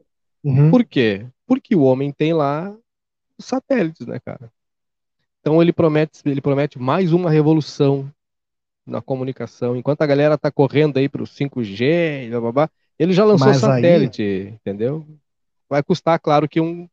Uhum. 0.44 0.70
Por 0.70 0.84
quê? 0.84 1.26
Porque 1.46 1.75
o 1.75 1.82
homem 1.82 2.12
tem 2.12 2.32
lá 2.32 2.75
os 3.38 3.46
satélites, 3.46 4.06
né, 4.06 4.20
cara? 4.20 4.52
Então 5.40 5.62
ele 5.62 5.72
promete, 5.72 6.20
ele 6.26 6.40
promete 6.40 6.78
mais 6.78 7.12
uma 7.12 7.30
revolução 7.30 8.10
na 8.90 9.00
comunicação. 9.00 9.76
Enquanto 9.76 10.02
a 10.02 10.06
galera 10.06 10.37
tá 10.37 10.50
correndo 10.50 10.99
aí 10.99 11.09
pro 11.09 11.25
5G, 11.25 12.28
blá, 12.30 12.40
blá, 12.40 12.52
blá, 12.52 12.70
ele 12.99 13.12
já 13.12 13.25
lançou 13.25 13.47
Mas 13.47 13.62
aí- 13.64 13.82
satélite, 13.82 14.54
entendeu? 14.61 15.06
Vai 15.68 15.82
custar, 15.82 16.18
claro, 16.18 16.49
que 16.49 16.61
um 16.61 16.88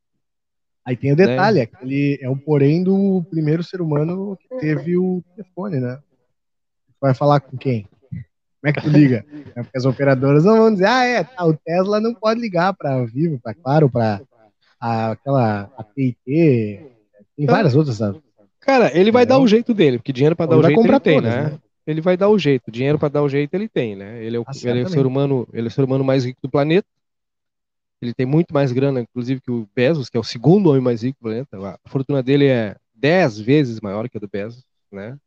Aí 0.86 0.96
tem 0.96 1.12
o 1.12 1.18
detalhe, 1.18 1.60
né? 1.60 1.68
ele 1.82 2.18
é 2.22 2.30
o 2.30 2.38
porém 2.38 2.82
do 2.82 3.22
primeiro 3.30 3.62
ser 3.62 3.82
humano 3.82 4.38
que 4.40 4.48
teve 4.58 4.98
o 4.98 5.22
telefone, 5.36 5.82
né? 5.82 6.00
Vai 7.02 7.14
falar 7.14 7.42
com 7.42 7.58
quem? 7.58 7.86
Como 8.10 8.70
é 8.70 8.72
que 8.72 8.82
tu 8.82 8.90
liga? 8.90 9.26
É 9.54 9.64
porque 9.64 9.78
as 9.78 9.84
operadoras 9.84 10.46
não 10.46 10.56
vão 10.56 10.72
dizer, 10.72 10.88
ah, 10.88 11.04
é, 11.04 11.26
tá, 11.26 11.46
o 11.46 11.54
Tesla 11.54 12.00
não 12.00 12.14
pode 12.14 12.40
ligar 12.40 12.74
para 12.74 13.04
Vivo, 13.06 13.38
para 13.38 13.54
Claro, 13.54 13.90
para 13.90 14.22
aquela 14.80 15.70
AT&T, 15.78 16.16
tem 16.26 16.90
então, 17.38 17.54
várias 17.54 17.76
outras. 17.76 17.98
Sabe? 17.98 18.22
Cara, 18.62 18.98
ele 18.98 19.12
vai 19.12 19.26
dar 19.26 19.40
o 19.40 19.48
jeito 19.48 19.74
dele, 19.74 19.98
porque 19.98 20.14
dinheiro 20.14 20.36
para 20.36 20.46
dar 20.46 20.58
o 20.58 20.64
jeito 20.64 20.80
ele 20.80 21.00
tem, 21.02 21.16
todas, 21.22 21.36
né? 21.36 21.44
né? 21.44 21.60
Ele 21.88 22.02
vai 22.02 22.18
dar 22.18 22.28
o 22.28 22.38
jeito, 22.38 22.70
dinheiro 22.70 23.00
para 23.00 23.08
dar 23.08 23.24
o 23.24 23.30
jeito 23.30 23.54
ele 23.54 23.70
tem, 23.70 23.96
né? 23.96 24.22
Ele 24.22 24.36
é 24.36 24.40
o, 24.40 24.44
ah, 24.46 24.52
ele 24.62 24.82
é 24.82 24.84
o 24.84 24.90
ser 24.90 25.06
humano, 25.06 25.48
ele 25.54 25.68
é 25.68 25.70
o 25.70 25.72
ser 25.72 25.86
humano 25.86 26.04
mais 26.04 26.26
rico 26.26 26.42
do 26.44 26.50
planeta. 26.50 26.88
Ele 28.02 28.14
tem 28.14 28.26
muito 28.26 28.54
mais 28.54 28.74
grana, 28.74 29.00
inclusive, 29.00 29.40
que 29.40 29.50
o 29.50 29.68
Bezos, 29.74 30.10
que 30.10 30.18
é 30.18 30.20
o 30.20 30.24
segundo 30.24 30.70
homem 30.70 30.82
mais 30.82 31.02
rico 31.02 31.18
do 31.20 31.24
planeta. 31.24 31.58
A 31.58 31.90
fortuna 31.90 32.22
dele 32.22 32.46
é 32.46 32.76
10 32.94 33.40
vezes 33.40 33.80
maior 33.80 34.10
que 34.10 34.18
a 34.18 34.20
do 34.20 34.28
Bezos, 34.28 34.64
né? 34.92 35.18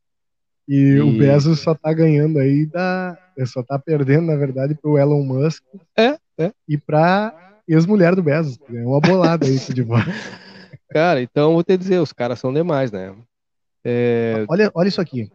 E, 0.69 0.77
e... 0.77 1.01
o 1.01 1.17
Bezos 1.17 1.61
só 1.61 1.75
tá 1.75 1.93
ganhando 1.95 2.39
aí 2.39 2.67
da. 2.67 3.19
Só 3.47 3.63
tá 3.63 3.79
perdendo, 3.79 4.27
na 4.27 4.37
verdade, 4.37 4.75
pro 4.75 4.99
Elon 4.99 5.25
Musk. 5.25 5.65
É, 5.97 6.19
é. 6.39 6.53
E 6.69 6.77
pra 6.77 7.55
ex-mulher 7.67 8.15
do 8.15 8.23
Bezos. 8.23 8.59
Ganhou 8.69 8.93
uma 8.93 9.01
bolada 9.01 9.47
aí 9.47 9.59
de 9.59 9.83
volta. 9.83 10.05
Cara, 10.91 11.23
então 11.23 11.55
vou 11.55 11.65
te 11.65 11.77
dizer, 11.77 12.01
os 12.01 12.13
caras 12.13 12.39
são 12.39 12.53
demais, 12.53 12.93
né? 12.93 13.15
É... 13.83 14.45
Olha, 14.47 14.71
olha 14.75 14.89
isso 14.89 15.01
aqui. 15.01 15.31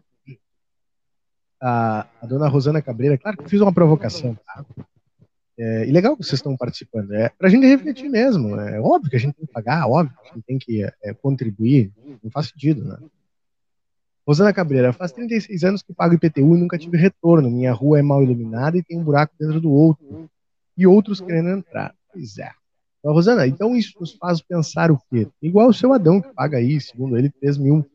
A, 1.62 2.08
a 2.22 2.26
dona 2.26 2.48
Rosana 2.48 2.82
Cabreira, 2.82 3.18
claro 3.18 3.38
que 3.38 3.50
fiz 3.50 3.62
uma 3.62 3.74
provocação, 3.74 4.36
tá? 4.46 4.66
É, 5.58 5.88
e 5.88 5.92
legal 5.92 6.18
que 6.18 6.24
vocês 6.24 6.40
estão 6.40 6.56
participando. 6.58 7.14
É 7.14 7.30
para 7.30 7.48
a 7.48 7.50
gente 7.50 7.66
refletir 7.66 8.10
mesmo. 8.10 8.60
É 8.60 8.80
óbvio 8.80 9.10
que 9.10 9.16
a 9.16 9.20
gente 9.20 9.36
tem 9.36 9.46
que 9.46 9.54
pagar, 9.54 9.88
óbvio 9.88 10.16
que 10.22 10.30
a 10.30 10.34
gente 10.34 10.46
tem 10.46 10.58
que 10.60 10.84
é, 10.84 11.14
contribuir. 11.14 11.92
Não 12.22 12.30
faz 12.30 12.48
sentido, 12.50 12.84
né? 12.84 12.98
Rosana 14.28 14.52
Cabreira, 14.52 14.92
faz 14.92 15.12
36 15.12 15.64
anos 15.64 15.84
que 15.84 15.94
pago 15.94 16.16
IPTU 16.16 16.56
e 16.56 16.60
nunca 16.60 16.78
tive 16.78 16.98
retorno. 16.98 17.50
Minha 17.50 17.72
rua 17.72 18.00
é 18.00 18.02
mal 18.02 18.24
iluminada 18.24 18.78
e 18.78 18.84
tem 18.84 18.98
um 18.98 19.04
buraco 19.04 19.34
dentro 19.40 19.62
do 19.62 19.72
outro. 19.72 20.30
E 20.76 20.86
outros 20.86 21.22
querendo 21.22 21.50
entrar. 21.50 21.94
Pois 22.12 22.38
é. 22.38 22.52
Então, 23.00 23.14
Rosana, 23.14 23.46
então 23.46 23.76
isso 23.76 23.94
nos 24.00 24.14
faz 24.14 24.42
pensar 24.42 24.90
o 24.92 25.00
quê? 25.10 25.28
Igual 25.40 25.70
o 25.70 25.74
seu 25.74 25.94
Adão, 25.94 26.20
que 26.20 26.34
paga 26.34 26.58
aí, 26.58 26.82
segundo 26.82 27.16
ele, 27.16 27.30
3 27.30 27.60
mil 27.60 27.86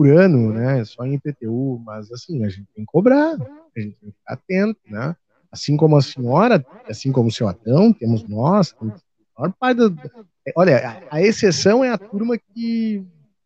por 0.00 0.08
ano, 0.08 0.50
né? 0.50 0.82
Só 0.86 1.04
em 1.04 1.12
IPTU. 1.12 1.78
Mas 1.84 2.10
assim, 2.10 2.42
a 2.42 2.48
gente 2.48 2.66
tem 2.74 2.86
que 2.86 2.90
cobrar, 2.90 3.34
a 3.34 3.80
gente 3.80 3.94
tem 4.00 4.10
que 4.10 4.16
ficar 4.16 4.32
atento, 4.32 4.80
né? 4.86 5.14
Assim 5.52 5.76
como 5.76 5.94
a 5.94 6.00
senhora, 6.00 6.64
assim 6.88 7.12
como 7.12 7.28
o 7.28 7.32
seu 7.32 7.46
Adão, 7.46 7.92
temos 7.92 8.26
nós, 8.26 8.72
temos 8.72 8.98
a 9.36 9.42
maior 9.42 9.54
parte 9.60 9.76
do... 9.76 9.94
Olha, 10.56 11.06
a, 11.10 11.20
exceção 11.20 11.84
é 11.84 11.90
a 11.90 11.98
turma 11.98 12.38
que 12.38 13.04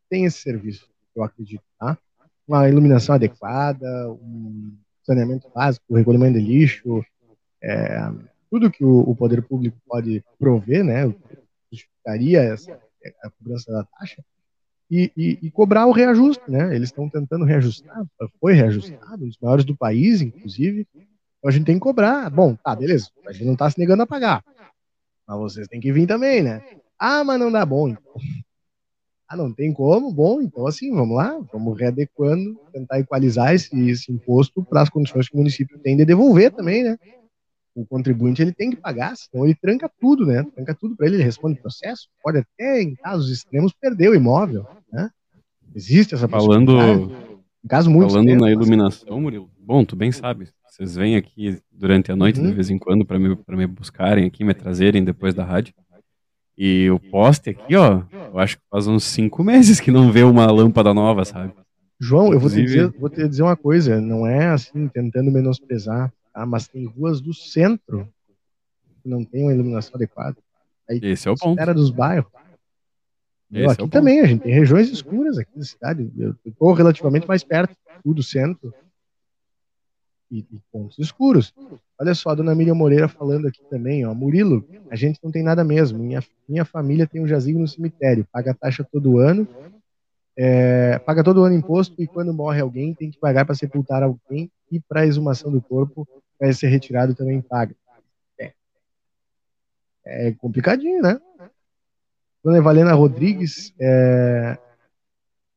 tem 0.09 0.27
esse 0.27 0.39
serviço, 0.43 0.89
eu 1.17 1.25
acredito, 1.25 1.65
tá? 1.77 1.99
Uma 2.47 2.69
iluminação 2.69 3.17
adequada, 3.17 3.89
um 4.13 4.77
saneamento 5.03 5.51
básico, 5.53 5.97
recolhimento 5.97 6.39
de 6.39 6.45
lixo, 6.45 7.05
é, 7.61 8.13
tudo 8.49 8.71
que 8.71 8.85
o, 8.85 9.01
o, 9.01 9.17
poder 9.17 9.43
público 9.43 9.77
pode 9.89 10.23
prover, 10.39 10.85
né, 10.85 11.13
justificaria 11.73 12.43
essa, 12.43 12.79
a 13.25 13.31
cobrança 13.31 13.73
da 13.73 13.83
taxa, 13.85 14.23
e, 14.91 15.11
e, 15.17 15.39
e, 15.43 15.51
cobrar 15.51 15.87
o 15.87 15.93
reajuste, 15.93 16.49
né? 16.49 16.75
Eles 16.75 16.91
estão 16.91 17.09
tentando 17.09 17.45
reajustar, 17.45 18.05
foi 18.41 18.53
reajustado, 18.53 19.25
os 19.25 19.39
maiores 19.41 19.65
do 19.65 19.77
país, 19.77 20.21
inclusive, 20.21 20.87
então 20.95 21.51
a 21.51 21.51
gente 21.51 21.67
tem 21.67 21.75
que 21.75 21.81
cobrar. 21.81 22.31
Bom, 22.31 22.57
tá, 22.57 22.75
beleza. 22.75 23.11
A 23.27 23.33
gente 23.33 23.45
não 23.45 23.55
tá 23.55 23.71
se 23.71 23.79
negando 23.79 24.03
a 24.03 24.07
pagar. 24.07 24.43
Mas 25.27 25.39
vocês 25.39 25.69
têm 25.69 25.79
que 25.79 25.93
vir 25.93 26.07
também, 26.07 26.43
né? 26.43 26.63
Ah, 26.99 27.23
mas 27.23 27.39
não 27.39 27.53
dá 27.53 27.65
bom. 27.67 27.89
Então. 27.89 28.15
Ah, 29.27 29.39
não 29.39 29.51
tem 29.51 29.73
como? 29.73 30.13
Bom, 30.13 30.43
então 30.43 30.67
assim, 30.67 30.95
vamos 30.95 31.17
lá, 31.17 31.41
vamos 31.51 31.79
readequando, 31.81 32.61
tentar 32.71 33.01
equalizar 33.01 33.55
esse, 33.55 33.75
esse 33.89 34.13
imposto 34.13 34.63
para 34.63 34.83
as 34.83 34.91
condições 34.91 35.29
que 35.29 35.35
o 35.35 35.39
município 35.39 35.79
tem 35.79 35.97
de 35.97 36.05
devolver 36.05 36.53
também, 36.53 36.85
né? 36.85 36.99
O 37.75 37.85
contribuinte 37.85 38.41
ele 38.41 38.53
tem 38.53 38.71
que 38.71 38.77
pagar, 38.77 39.17
senão 39.17 39.45
ele 39.45 39.55
tranca 39.55 39.91
tudo, 40.01 40.25
né? 40.25 40.45
Tranca 40.55 40.75
tudo 40.75 40.95
para 40.95 41.07
ele, 41.07 41.17
ele 41.17 41.25
responde 41.25 41.61
processo, 41.61 42.09
pode 42.23 42.39
até, 42.39 42.81
em 42.83 42.95
casos 42.95 43.31
extremos, 43.31 43.73
perder 43.73 44.11
o 44.11 44.15
imóvel, 44.15 44.67
né? 44.93 45.11
Existe 45.75 46.15
essa 46.15 46.29
Falando, 46.29 47.11
caso 47.69 47.91
muito 47.91 48.11
Falando 48.11 48.29
extremo, 48.29 48.45
na 48.45 48.53
iluminação, 48.53 49.21
Murilo, 49.21 49.51
bom, 49.59 49.85
tu 49.85 49.97
bem 49.97 50.13
sabe, 50.13 50.49
vocês 50.69 50.95
vêm 50.95 51.17
aqui 51.17 51.61
durante 51.71 52.13
a 52.13 52.17
noite, 52.17 52.41
uhum. 52.41 52.47
de 52.47 52.53
vez 52.53 52.71
em 52.71 52.79
quando, 52.79 53.05
para 53.05 53.19
me, 53.19 53.37
me 53.49 53.67
buscarem 53.67 54.27
aqui, 54.27 54.45
me 54.45 54.55
trazerem 54.55 55.05
depois 55.05 55.35
da 55.35 55.45
rádio. 55.45 55.75
E 56.57 56.89
o 56.91 56.99
poste 56.99 57.51
aqui, 57.51 57.75
ó, 57.75 58.03
eu 58.13 58.39
acho 58.39 58.57
que 58.57 58.63
faz 58.71 58.87
uns 58.87 59.05
cinco 59.05 59.43
meses 59.45 59.81
que 59.81 59.91
não 59.91 60.11
vê 60.11 60.23
uma 60.23 60.51
lâmpada 60.51 60.95
nova, 60.95 61.25
sabe? 61.25 61.53
João, 62.01 62.33
eu 62.33 62.41
vou 62.41 62.51
te, 62.51 62.63
dizer, 62.63 62.89
vou 62.99 63.09
te 63.09 63.27
dizer 63.29 63.43
uma 63.43 63.57
coisa, 63.57 64.01
não 64.01 64.27
é 64.27 64.49
assim, 64.49 64.89
tentando 64.89 65.31
menosprezar, 65.31 66.13
tá? 66.35 66.45
mas 66.45 66.69
tem 66.69 66.85
ruas 66.85 67.21
do 67.21 67.33
centro 67.33 68.07
que 69.03 69.09
não 69.09 69.25
tem 69.25 69.45
uma 69.45 69.55
iluminação 69.55 69.93
adequada. 69.95 70.37
Aí, 70.89 71.01
Esse 71.03 71.29
é 71.29 71.31
o 71.31 71.37
ponto. 71.37 71.59
Era 71.59 71.73
dos 71.73 71.91
bairros. 71.91 72.31
Esse 73.53 73.73
aqui 73.73 73.85
é 73.85 73.89
também, 73.89 74.17
ponto. 74.17 74.25
a 74.25 74.29
gente 74.29 74.43
tem 74.43 74.53
regiões 74.53 74.91
escuras 74.91 75.39
aqui 75.39 75.57
na 75.57 75.65
cidade. 75.65 76.13
Eu 76.19 76.35
estou 76.45 76.73
relativamente 76.73 77.29
mais 77.29 77.45
perto 77.45 77.75
do 78.05 78.23
centro 78.23 78.75
e, 80.31 80.39
e, 80.39 80.61
pontos 80.73 80.99
escuros. 80.99 81.55
Olha 81.99 82.15
só, 82.15 82.31
a 82.31 82.35
dona 82.35 82.55
Miriam 82.55 82.75
Moreira 82.75 83.09
falando 83.09 83.47
aqui 83.47 83.63
também, 83.71 84.05
ó, 84.05 84.13
Murilo, 84.13 84.67
a 84.91 84.97
gente 84.97 85.21
não 85.23 85.31
tem 85.31 85.43
nada 85.43 85.63
mesmo. 85.63 85.99
Minha, 85.99 86.23
minha 86.49 86.65
família 86.65 87.07
tem 87.07 87.23
um 87.23 87.29
jazigo 87.29 87.59
no 87.59 87.69
cemitério, 87.69 88.27
paga 88.33 88.53
taxa 88.53 88.85
todo 88.85 89.19
ano, 89.19 89.47
é, 90.37 90.99
paga 90.99 91.23
todo 91.23 91.45
ano 91.45 91.55
imposto 91.55 91.95
e 92.03 92.07
quando 92.07 92.35
morre 92.35 92.61
alguém 92.61 92.93
tem 92.93 93.11
que 93.11 93.19
pagar 93.19 93.45
para 93.45 93.55
sepultar 93.55 94.03
alguém 94.03 94.51
e 94.71 94.81
para 94.81 95.07
exumação 95.07 95.53
do 95.53 95.63
corpo, 95.63 96.07
para 96.39 96.53
ser 96.53 96.69
retirado 96.69 97.15
também 97.15 97.41
paga. 97.41 97.75
É. 98.39 98.53
é 100.05 100.33
complicadinho, 100.33 101.03
né? 101.03 101.21
Dona 102.43 102.59
Evalena 102.59 102.93
Rodrigues, 102.93 103.73
é, 103.81 104.59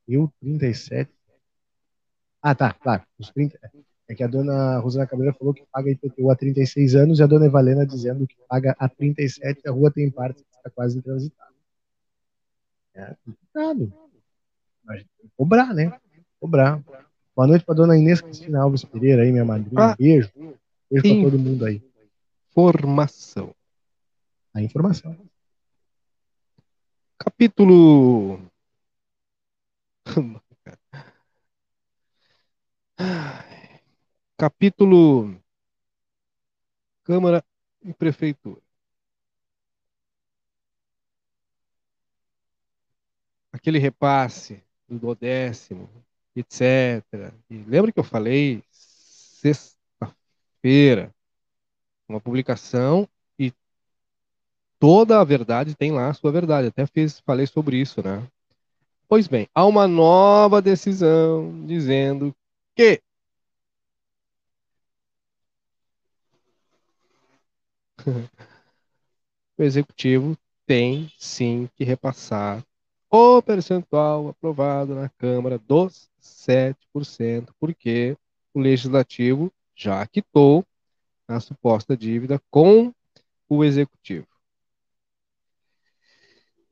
eu 0.08 0.32
37. 0.40 1.12
Ah, 2.42 2.56
tá, 2.56 2.72
claro, 2.74 3.04
os 3.20 3.30
30. 3.32 3.60
É 4.10 4.16
que 4.16 4.24
a 4.24 4.28
dona 4.28 4.80
Rosana 4.80 5.06
Cabreira 5.06 5.34
falou 5.34 5.54
que 5.54 5.66
paga 5.70 5.92
IPTU 5.92 6.32
há 6.32 6.36
36 6.36 6.96
anos 6.96 7.20
e 7.20 7.24
a 7.24 7.28
dona 7.28 7.46
Evalena 7.46 7.86
dizendo 7.86 8.26
que 8.26 8.38
paga 8.48 8.74
há 8.80 8.88
37, 8.88 9.68
a 9.68 9.72
rua 9.72 9.92
tem 9.92 10.10
parte 10.10 10.42
que 10.42 10.56
está 10.56 10.70
quase 10.70 10.98
intransitável. 10.98 11.58
É 12.96 13.16
complicado. 13.26 13.94
Mas 14.86 15.04
tem 15.04 15.28
que 15.28 15.32
cobrar, 15.36 15.74
né? 15.74 15.92
Cobrar. 16.40 16.82
Boa 17.36 17.48
noite 17.48 17.66
para 17.66 17.76
dona 17.76 17.98
Inês 17.98 18.22
Cristina 18.22 18.62
Alves 18.62 18.86
Pereira 18.86 19.24
aí, 19.24 19.32
minha 19.32 19.44
madrinha. 19.44 19.92
Ah, 19.92 19.96
beijo. 19.96 20.32
Beijo 20.89 21.22
para 21.22 21.32
todo 21.32 21.39
mundo 21.39 21.65
aí. 21.65 21.82
Informação. 22.50 23.53
A 24.53 24.62
informação. 24.62 25.17
Capítulo. 27.17 28.39
capítulo 34.38 35.38
Câmara 37.03 37.44
e 37.84 37.94
Prefeitura. 37.94 38.62
Aquele 43.51 43.79
repasse 43.79 44.63
do 44.88 45.15
décimo, 45.15 45.89
etc. 46.36 47.34
E 47.50 47.58
lembra 47.63 47.91
que 47.91 48.00
eu 48.00 48.03
falei 48.03 48.63
sexta-feira, 50.68 51.16
uma 52.10 52.20
publicação 52.20 53.08
e 53.40 53.54
toda 54.78 55.20
a 55.20 55.24
verdade 55.24 55.76
tem 55.76 55.92
lá 55.92 56.10
a 56.10 56.14
sua 56.14 56.32
verdade. 56.32 56.68
Até 56.68 56.86
fiz, 56.86 57.20
falei 57.22 57.48
sobre 57.48 57.78
isso, 57.78 58.04
né? 58.04 58.28
Pois 59.08 59.28
bem, 59.28 59.48
há 59.56 59.66
uma 59.66 59.88
nova 59.88 60.62
decisão 60.62 61.66
dizendo 61.66 62.36
que 62.76 63.02
o 69.58 69.64
executivo 69.64 70.38
tem 70.66 71.10
sim 71.18 71.70
que 71.76 71.86
repassar 71.86 72.62
o 73.10 73.42
percentual 73.42 74.28
aprovado 74.28 74.94
na 74.94 75.08
Câmara 75.08 75.58
dos 75.58 76.10
7%, 76.20 77.56
porque 77.58 78.18
o 78.54 78.60
legislativo 78.60 79.50
já 79.78 80.06
quitou 80.08 80.66
a 81.28 81.40
suposta 81.40 81.96
dívida 81.96 82.42
com 82.50 82.92
o 83.48 83.64
executivo. 83.64 84.28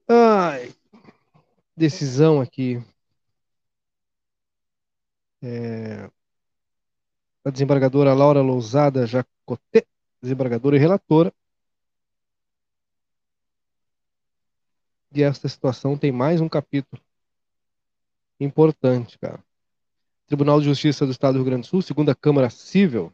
Ai, 0.09 0.73
decisão 1.77 2.41
aqui. 2.41 2.83
É, 5.41 6.09
a 7.45 7.51
desembargadora 7.51 8.13
Laura 8.13 8.41
Lousada 8.41 9.05
Jacoté 9.05 9.85
desembargadora 10.21 10.75
e 10.75 10.79
relatora, 10.79 11.31
E 15.15 15.23
esta 15.23 15.47
situação 15.47 15.97
tem 15.97 16.11
mais 16.11 16.41
um 16.41 16.49
capítulo 16.49 17.01
importante, 18.39 19.17
cara. 19.17 19.43
Tribunal 20.27 20.59
de 20.59 20.65
Justiça 20.65 21.05
do 21.05 21.11
Estado 21.11 21.33
do 21.33 21.37
Rio 21.37 21.45
Grande 21.45 21.61
do 21.61 21.67
Sul, 21.67 21.81
segunda 21.81 22.15
Câmara 22.15 22.49
Civil. 22.49 23.11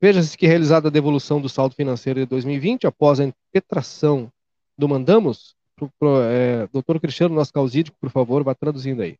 Veja-se 0.00 0.36
que 0.36 0.46
realizada 0.46 0.88
a 0.88 0.90
devolução 0.90 1.40
do 1.40 1.48
saldo 1.48 1.74
financeiro 1.74 2.20
de 2.20 2.26
2020 2.26 2.86
após 2.86 3.18
a 3.18 3.24
impetração 3.24 4.30
do 4.76 4.88
mandamos, 4.88 5.54
pro, 5.74 5.90
pro, 5.98 6.20
é, 6.22 6.66
doutor 6.72 7.00
Cristiano, 7.00 7.34
nosso 7.34 7.52
causídico, 7.52 7.96
por 8.00 8.10
favor, 8.10 8.42
vá 8.42 8.54
traduzindo 8.54 9.00
aí. 9.00 9.16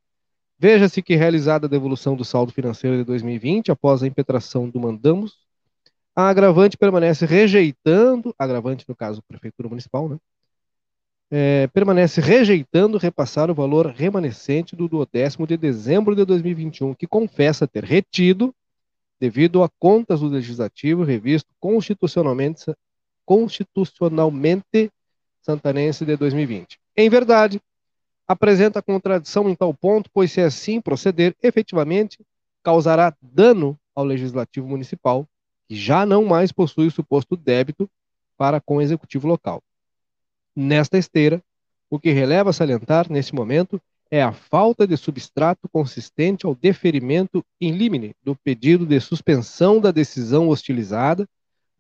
Veja-se 0.59 1.01
que 1.03 1.17
realizada 1.17 1.67
a 1.67 1.71
devolução 1.71 2.15
do 2.15 2.25
saldo 2.25 2.53
financeiro 2.53 2.97
de 2.97 3.05
2020 3.05 3.73
após 3.73 4.03
a 4.03 4.07
impetração 4.07 4.69
do 4.69 4.79
mandamos, 4.79 5.39
a 6.15 6.29
agravante 6.29 6.77
permanece 6.77 7.25
rejeitando, 7.25 8.35
agravante 8.39 8.85
no 8.87 8.95
caso 8.95 9.23
Prefeitura 9.23 9.69
Municipal, 9.69 10.09
né? 10.09 10.19
É, 11.35 11.67
permanece 11.69 12.21
rejeitando 12.21 12.99
repassar 12.99 13.51
o 13.51 13.55
valor 13.55 13.87
remanescente 13.87 14.77
do 14.77 14.87
duodécimo 14.87 15.47
de 15.47 15.57
dezembro 15.57 16.15
de 16.15 16.27
2021, 16.27 16.93
que 16.93 17.07
confessa 17.07 17.67
ter 17.67 17.85
retido, 17.85 18.55
devido 19.19 19.63
a 19.63 19.71
contas 19.79 20.21
do 20.21 20.29
Legislativo 20.29 21.05
revisto 21.05 21.49
constitucionalmente, 21.59 22.67
constitucionalmente 23.25 24.93
santanense 25.41 26.05
de 26.05 26.19
2020. 26.19 26.79
Em 26.95 27.09
verdade, 27.09 27.63
apresenta 28.29 28.83
contradição 28.83 29.49
em 29.49 29.55
tal 29.55 29.73
ponto, 29.73 30.11
pois 30.13 30.31
se 30.31 30.43
assim 30.43 30.83
proceder, 30.83 31.35
efetivamente 31.43 32.19
causará 32.63 33.17
dano 33.23 33.79
ao 33.95 34.05
Legislativo 34.05 34.69
Municipal, 34.69 35.27
que 35.67 35.75
já 35.77 36.05
não 36.05 36.27
mais 36.27 36.53
possui 36.53 36.89
o 36.89 36.91
suposto 36.91 37.39
débito 37.39 37.89
para 38.37 38.61
com 38.61 38.77
o 38.77 38.83
executivo 38.83 39.27
local. 39.27 39.63
Nesta 40.55 40.99
esteira, 40.99 41.43
o 41.89 41.99
que 41.99 42.11
releva 42.11 42.53
salientar 42.53 43.11
nesse 43.11 43.35
momento 43.35 43.81
é 44.11 44.23
a 44.23 44.33
falta 44.33 44.87
de 44.87 44.95
substrato 44.97 45.67
consistente 45.71 46.45
ao 46.45 46.55
deferimento 46.55 47.43
in 47.59 47.73
limine 47.73 48.15
do 48.23 48.37
pedido 48.37 48.85
de 48.85 49.01
suspensão 49.01 49.81
da 49.81 49.91
decisão 49.91 50.49
hostilizada, 50.49 51.27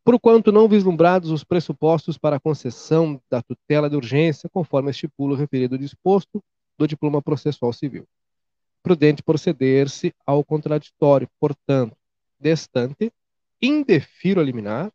por 0.02 0.18
quanto 0.18 0.50
não 0.50 0.66
vislumbrados 0.66 1.30
os 1.30 1.44
pressupostos 1.44 2.16
para 2.16 2.36
a 2.36 2.40
concessão 2.40 3.20
da 3.30 3.42
tutela 3.42 3.90
de 3.90 3.96
urgência, 3.96 4.48
conforme 4.48 4.90
estipula 4.90 5.34
o 5.34 5.36
referido 5.36 5.76
disposto 5.76 6.42
do 6.78 6.88
diploma 6.88 7.20
processual 7.20 7.72
civil. 7.72 8.06
Prudente 8.82 9.22
proceder-se 9.22 10.14
ao 10.26 10.42
contraditório, 10.42 11.28
portanto, 11.38 11.94
destante 12.40 13.12
indefiro 13.60 14.40
a 14.40 14.44
liminar, 14.44 14.90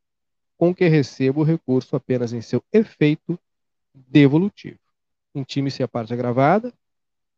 com 0.57 0.73
que 0.73 0.87
recebo 0.87 1.41
o 1.41 1.43
recurso 1.43 1.95
apenas 1.95 2.33
em 2.33 2.41
seu 2.41 2.63
efeito 2.73 3.39
devolutivo. 4.07 4.79
Intime-se 5.33 5.83
a 5.83 5.87
parte 5.87 6.13
agravada 6.13 6.73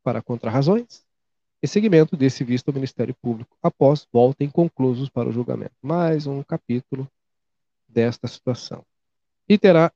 para 0.04 0.22
contrarrazões 0.22 1.06
e 1.62 1.68
seguimento 1.68 2.16
desse 2.16 2.44
visto 2.44 2.70
ao 2.70 2.74
Ministério 2.74 3.14
Público 3.22 3.58
após 3.62 4.08
voltem 4.12 4.50
conclusos 4.50 5.10
para 5.10 5.30
o 5.30 5.32
julgamento. 5.32 5.76
Mais 5.82 6.26
um 6.26 6.42
capítulo 6.44 7.10
desta 7.88 8.28
situação. 8.28 8.86
E 9.48 9.58
terá 9.58 9.92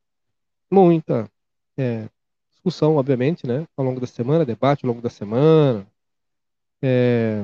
muita 0.70 1.29
é, 1.77 2.10
discussão, 2.51 2.96
obviamente, 2.96 3.48
né, 3.48 3.67
ao 3.77 3.86
longo 3.86 4.00
da 4.00 4.08
semana, 4.08 4.46
debate 4.46 4.86
ao 4.86 4.89
longo 4.89 5.01
da 5.01 5.10
semana. 5.10 5.88
É, 6.82 7.43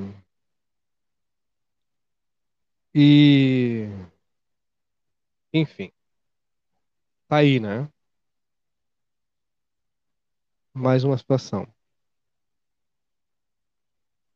e. 2.93 3.87
Enfim. 5.53 5.91
Tá 7.27 7.37
aí, 7.37 7.59
né? 7.59 7.87
Mais 10.79 11.03
uma 11.03 11.17
situação. 11.17 11.67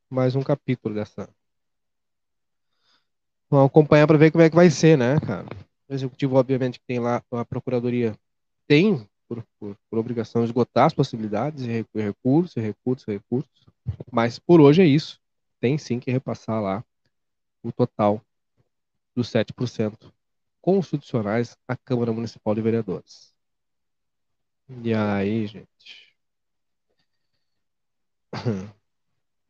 Mais 0.09 0.35
um 0.35 0.43
capítulo 0.43 0.93
dessa. 0.93 1.33
Vamos 3.49 3.67
acompanhar 3.67 4.05
para 4.07 4.17
ver 4.17 4.29
como 4.29 4.43
é 4.43 4.49
que 4.49 4.55
vai 4.55 4.69
ser, 4.69 4.97
né, 4.97 5.21
cara? 5.21 5.47
O 5.87 5.93
executivo, 5.93 6.35
obviamente, 6.35 6.81
que 6.81 6.85
tem 6.85 6.99
lá, 6.99 7.23
a 7.31 7.45
procuradoria 7.45 8.13
tem, 8.67 9.07
por, 9.25 9.41
por, 9.57 9.77
por 9.89 9.97
obrigação, 9.97 10.43
esgotar 10.43 10.85
as 10.85 10.93
possibilidades, 10.93 11.65
recursos, 11.95 12.61
recursos, 12.61 13.07
recursos. 13.07 13.65
Mas 14.11 14.37
por 14.37 14.59
hoje 14.59 14.81
é 14.81 14.85
isso. 14.85 15.21
Tem 15.61 15.77
sim 15.77 15.97
que 15.97 16.11
repassar 16.11 16.61
lá 16.61 16.83
o 17.63 17.71
total 17.71 18.21
dos 19.15 19.29
7% 19.29 20.13
constitucionais 20.59 21.57
à 21.65 21.77
Câmara 21.77 22.11
Municipal 22.11 22.53
de 22.53 22.61
Vereadores. 22.61 23.33
E 24.83 24.93
aí, 24.93 25.47
gente. 25.47 26.12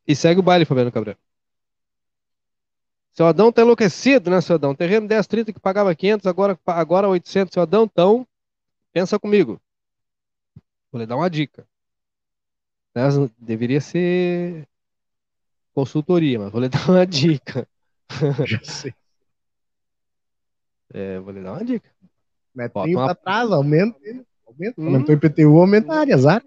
E 0.06 0.15
segue 0.15 0.39
o 0.39 0.43
baile, 0.43 0.65
Fabiano 0.65 0.91
Cabral. 0.91 1.15
Seu 3.13 3.28
Adão 3.28 3.52
tá 3.52 3.62
enlouquecido, 3.62 4.30
né, 4.30 4.41
seu 4.41 4.56
Adão? 4.56 4.74
Terreno 4.74 5.08
1030 5.08 5.54
que 5.54 5.60
pagava 5.60 5.93
500, 5.93 6.26
agora, 6.26 6.60
agora 6.65 7.08
800. 7.08 7.54
Seu 7.54 7.62
Adão, 7.63 7.84
então, 7.84 8.28
pensa 8.91 9.19
comigo. 9.19 9.62
Vou 10.91 11.00
lhe 11.00 11.08
dar 11.08 11.15
uma 11.15 11.30
dica. 11.30 11.65
Deveria 13.38 13.82
ser 13.82 14.67
consultoria, 15.74 16.39
mas 16.39 16.52
vou 16.52 16.62
lhe 16.62 16.69
dar 16.69 16.89
uma 16.89 17.06
dica. 17.06 17.67
Já 18.46 18.60
sei. 18.63 18.93
É, 20.93 21.19
vou 21.19 21.34
lhe 21.34 21.41
dar 21.41 21.54
uma 21.54 21.65
dica. 21.65 21.89
Metinho 22.54 23.00
uma... 23.00 23.06
pra 23.06 23.15
trás, 23.15 23.52
aumenta. 23.52 23.98
aumenta. 24.46 24.82
Hum. 24.82 24.86
Aumentou 24.88 25.15
o 25.15 25.17
IPTU, 25.17 25.58
aumenta 25.60 25.93
a 25.93 26.00
área, 26.00 26.15
azar. 26.15 26.43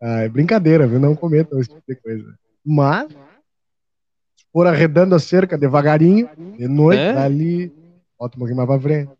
Ah, 0.00 0.20
é 0.22 0.28
brincadeira, 0.28 0.86
viu? 0.86 1.00
Não 1.00 1.16
cometam 1.16 1.58
esse 1.58 1.70
tipo 1.70 1.82
de 1.88 1.96
coisa. 1.96 2.38
Mas, 2.64 3.10
se 3.10 4.44
for 4.52 4.66
arredando 4.66 5.14
a 5.14 5.18
cerca 5.18 5.56
devagarinho, 5.56 6.28
de 6.58 6.68
noite, 6.68 7.00
é? 7.00 7.16
ali, 7.18 7.72
bota 8.18 8.36
um 8.36 8.38
pouquinho 8.40 8.56
mais 8.56 8.68
pra 8.68 8.80
frente. 8.80 9.12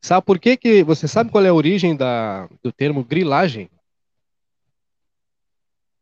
Sabe 0.00 0.24
por 0.24 0.38
que 0.38 0.56
que... 0.56 0.82
Você 0.84 1.08
sabe 1.08 1.30
qual 1.30 1.44
é 1.44 1.48
a 1.48 1.54
origem 1.54 1.96
da, 1.96 2.48
do 2.62 2.70
termo 2.70 3.04
grilagem? 3.04 3.68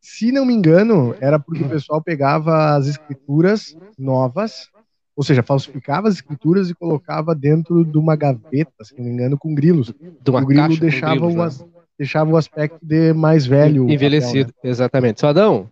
Se 0.00 0.30
não 0.30 0.44
me 0.44 0.52
engano, 0.52 1.16
era 1.20 1.38
porque 1.38 1.64
o 1.64 1.68
pessoal 1.68 2.02
pegava 2.02 2.76
as 2.76 2.86
escrituras 2.86 3.74
novas 3.98 4.68
ou 5.16 5.22
seja, 5.22 5.42
falsificava 5.42 6.08
as 6.08 6.14
escrituras 6.14 6.68
e 6.68 6.74
colocava 6.74 7.34
dentro 7.34 7.84
de 7.84 7.96
uma 7.96 8.16
gaveta, 8.16 8.84
se 8.84 8.96
não 8.96 9.04
me 9.04 9.10
engano, 9.10 9.38
com 9.38 9.54
grilos. 9.54 9.92
De 10.20 10.30
uma 10.30 10.42
o 10.42 10.46
grilo 10.46 10.68
caixa 10.68 10.80
deixava, 10.80 11.26
grilos, 11.26 11.60
o, 11.60 11.66
né? 11.66 11.70
Deixava 11.98 12.30
o 12.30 12.36
aspecto 12.36 12.78
de 12.82 13.12
mais 13.12 13.46
velho. 13.46 13.88
Envelhecido, 13.88 14.52
papel, 14.52 14.64
né? 14.64 14.70
exatamente. 14.70 15.20
Sodão? 15.20 15.68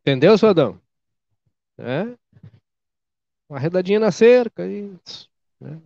Entendeu, 0.00 0.36
Sodão? 0.38 0.80
É? 1.78 2.08
Uma 3.48 3.58
redadinha 3.58 4.00
na 4.00 4.10
cerca. 4.10 4.66
E... 4.66 4.92
Né? 5.60 5.78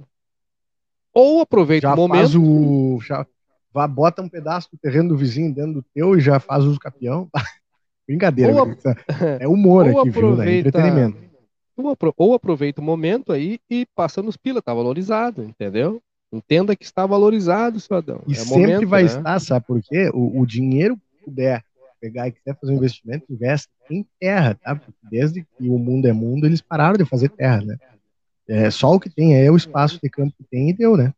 Ou 1.13 1.41
aproveita 1.41 1.89
já 1.89 1.95
o 1.95 1.97
momento. 1.97 2.21
Faz 2.21 2.35
o, 2.35 2.99
já, 3.01 3.27
vá, 3.73 3.87
bota 3.87 4.23
um 4.23 4.29
pedaço 4.29 4.69
do 4.73 4.79
terreno 4.79 5.11
do 5.11 5.17
vizinho 5.17 5.55
dentro 5.55 5.75
do 5.75 5.83
teu 5.95 6.17
e 6.17 6.21
já 6.21 6.41
faz 6.41 6.65
uso 6.65 6.79
capião. 6.79 7.29
Brincadeira. 8.07 8.53
Ou, 8.53 8.77
é 9.39 9.47
humor 9.47 9.87
aqui, 9.89 10.11
viu? 10.11 10.37
Né? 10.37 10.59
Entretenimento 10.59 11.33
ou 12.17 12.35
aproveita 12.35 12.81
o 12.81 12.85
momento 12.85 13.33
aí 13.33 13.59
e 13.69 13.87
passa 13.95 14.23
nos 14.23 14.37
pila, 14.37 14.63
tá 14.63 14.73
valorizado, 14.75 15.43
entendeu? 15.43 16.03
Entenda 16.33 16.75
que 16.75 16.85
está 16.85 17.05
valorizado, 17.05 17.79
cidadão. 17.79 18.23
E 18.27 18.33
é 18.33 18.37
sempre 18.37 18.61
momento, 18.61 18.89
vai 18.89 19.03
né? 19.03 19.09
estar, 19.09 19.39
sabe 19.39 19.67
por 19.67 19.83
quê? 19.83 20.11
O, 20.15 20.41
o, 20.41 20.47
dinheiro 20.47 20.97
que 20.97 21.25
puder 21.27 21.63
pegar 22.01 22.27
e 22.27 22.33
quiser 22.33 22.57
fazer 22.59 22.73
um 22.73 22.77
investimento, 22.77 23.27
investe 23.31 23.69
em 23.91 24.07
terra, 24.19 24.55
tá? 24.55 24.75
Porque 24.75 24.93
desde 25.11 25.43
que 25.43 25.69
o 25.69 25.79
mundo 25.79 26.09
é 26.09 26.13
mundo, 26.13 26.47
eles 26.47 26.63
pararam 26.63 26.97
de 26.97 27.05
fazer 27.05 27.29
terra, 27.29 27.61
né? 27.61 27.77
É, 28.49 28.71
só 28.71 28.93
o 28.93 28.99
que 28.99 29.11
tem 29.11 29.37
é 29.37 29.51
o 29.51 29.57
espaço 29.57 30.01
de 30.03 30.09
campo 30.09 30.35
que 30.37 30.45
tem 30.45 30.71
e 30.71 30.73
deu, 30.73 30.97
né? 30.97 31.13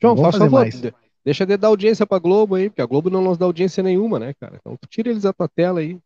João, 0.00 0.16
faz 0.16 0.36
favor, 0.36 0.60
mais. 0.60 0.80
deixa 1.24 1.44
de 1.44 1.56
dar 1.56 1.68
audiência 1.68 2.06
pra 2.06 2.18
Globo 2.18 2.54
aí, 2.54 2.70
porque 2.70 2.82
a 2.82 2.86
Globo 2.86 3.10
não 3.10 3.22
nos 3.22 3.36
dá 3.36 3.44
audiência 3.44 3.82
nenhuma, 3.82 4.18
né, 4.18 4.32
cara? 4.40 4.56
Então 4.60 4.78
tira 4.88 5.10
eles 5.10 5.22
da 5.22 5.32
tua 5.32 5.48
tela 5.48 5.80
aí. 5.80 5.98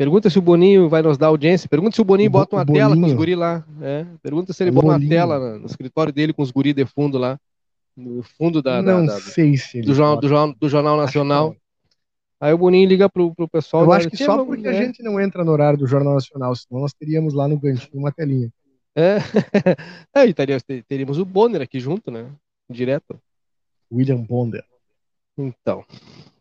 Pergunta 0.00 0.30
se 0.30 0.38
o 0.38 0.42
Boninho 0.42 0.88
vai 0.88 1.02
nos 1.02 1.18
dar 1.18 1.26
audiência. 1.26 1.68
Pergunta 1.68 1.94
se 1.94 2.00
o 2.00 2.04
Boninho 2.06 2.30
o 2.30 2.32
bota 2.32 2.56
uma 2.56 2.64
Boninho. 2.64 2.86
tela 2.86 2.98
com 2.98 3.06
os 3.06 3.12
guri 3.12 3.34
lá. 3.34 3.62
É. 3.82 4.06
Pergunta 4.22 4.50
se 4.50 4.64
ele 4.64 4.70
bota 4.70 4.86
uma 4.86 4.98
tela 4.98 5.58
no 5.58 5.66
escritório 5.66 6.10
dele 6.10 6.32
com 6.32 6.40
os 6.40 6.50
guri 6.50 6.72
de 6.72 6.86
fundo 6.86 7.18
lá. 7.18 7.38
No 7.94 8.22
fundo 8.22 8.62
da, 8.62 8.80
Não 8.80 9.04
da, 9.04 9.12
da 9.12 9.20
sei 9.20 9.58
se 9.58 9.82
do, 9.82 9.92
jornal, 9.92 10.16
do, 10.18 10.26
jornal, 10.26 10.54
do 10.58 10.68
Jornal 10.70 10.96
Nacional. 10.96 11.54
Aí 12.40 12.50
o 12.50 12.56
Boninho 12.56 12.88
liga 12.88 13.10
pro, 13.10 13.34
pro 13.34 13.46
pessoal. 13.46 13.84
Eu 13.84 13.92
acho 13.92 14.08
que 14.08 14.16
só 14.16 14.42
porque 14.42 14.66
a 14.66 14.72
gente 14.72 15.02
não 15.02 15.20
entra 15.20 15.44
no 15.44 15.52
horário 15.52 15.78
do 15.78 15.86
Jornal 15.86 16.14
Nacional, 16.14 16.56
senão 16.56 16.80
nós 16.80 16.94
teríamos 16.94 17.34
lá 17.34 17.46
no 17.46 17.58
ganchinho 17.58 18.00
uma 18.00 18.10
telinha. 18.10 18.50
É, 18.96 19.18
é 20.16 20.32
teríamos, 20.32 20.62
teríamos 20.88 21.18
o 21.18 21.26
Bonner 21.26 21.60
aqui 21.60 21.78
junto, 21.78 22.10
né? 22.10 22.26
Direto. 22.70 23.20
William 23.92 24.22
Bonner. 24.22 24.64
Então, 25.36 25.84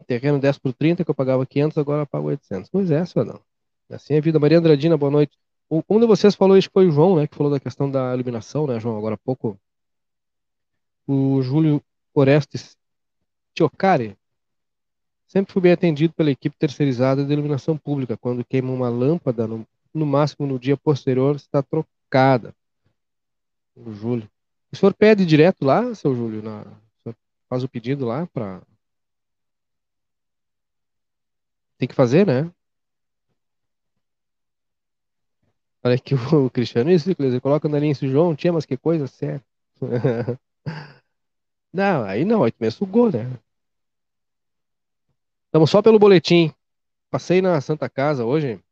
terreno 0.07 0.39
10 0.39 0.59
por 0.59 0.71
30 0.71 1.03
que 1.03 1.11
eu 1.11 1.15
pagava 1.15 1.45
500, 1.45 1.77
agora 1.77 2.03
eu 2.03 2.07
pago 2.07 2.27
800. 2.27 2.69
Pois 2.69 2.89
é, 2.89 3.03
senhor 3.03 3.25
não. 3.25 3.48
Assim 3.89 4.13
é 4.13 4.17
a 4.17 4.21
vida. 4.21 4.39
Maria 4.39 4.59
Andradina, 4.59 4.95
boa 4.95 5.11
noite. 5.11 5.37
Um 5.69 5.99
de 5.99 6.05
vocês 6.05 6.35
falou, 6.35 6.59
que 6.59 6.69
foi 6.69 6.87
o 6.87 6.91
João, 6.91 7.15
né, 7.15 7.27
que 7.27 7.35
falou 7.35 7.51
da 7.51 7.59
questão 7.59 7.89
da 7.89 8.13
iluminação, 8.13 8.65
né, 8.65 8.79
João, 8.79 8.97
agora 8.97 9.15
há 9.15 9.17
pouco. 9.17 9.59
O 11.07 11.41
Júlio 11.41 11.81
Orestes 12.13 12.77
Tchocari. 13.53 14.17
Sempre 15.27 15.53
fui 15.53 15.61
bem 15.61 15.71
atendido 15.71 16.13
pela 16.13 16.31
equipe 16.31 16.57
terceirizada 16.57 17.23
de 17.23 17.31
iluminação 17.33 17.77
pública. 17.77 18.17
Quando 18.17 18.43
queima 18.43 18.71
uma 18.71 18.89
lâmpada, 18.89 19.47
no, 19.47 19.65
no 19.93 20.05
máximo 20.05 20.47
no 20.47 20.57
dia 20.57 20.75
posterior, 20.75 21.35
está 21.35 21.61
trocada. 21.61 22.55
O 23.75 23.91
Júlio. 23.91 24.29
O 24.71 24.75
senhor 24.75 24.93
pede 24.93 25.25
direto 25.25 25.63
lá, 25.65 25.93
seu 25.93 26.15
Júlio? 26.15 26.41
Na, 26.41 26.65
faz 27.47 27.63
o 27.63 27.69
pedido 27.69 28.05
lá 28.05 28.25
para. 28.27 28.61
Tem 31.77 31.87
que 31.87 31.95
fazer, 31.95 32.25
né? 32.25 32.51
Olha 35.83 35.95
aqui 35.95 36.13
o 36.15 36.49
Cristiano, 36.51 36.91
isso, 36.91 37.09
ele 37.09 37.39
coloca 37.41 37.67
na 37.69 37.79
linha 37.79 37.93
João, 37.93 38.35
tinha, 38.35 38.51
mas 38.53 38.65
que 38.65 38.77
coisa 38.77 39.07
séria. 39.07 39.43
não, 41.73 42.03
aí 42.03 42.25
não, 42.25 42.43
aí 42.43 42.51
tu 42.51 42.57
me 42.61 42.69
sugou, 42.71 43.11
né? 43.11 43.39
Estamos 45.47 45.69
só 45.69 45.81
pelo 45.81 45.99
boletim. 45.99 46.51
Passei 47.11 47.41
na 47.41 47.61
Santa 47.61 47.89
Casa 47.89 48.25
hoje, 48.25 48.63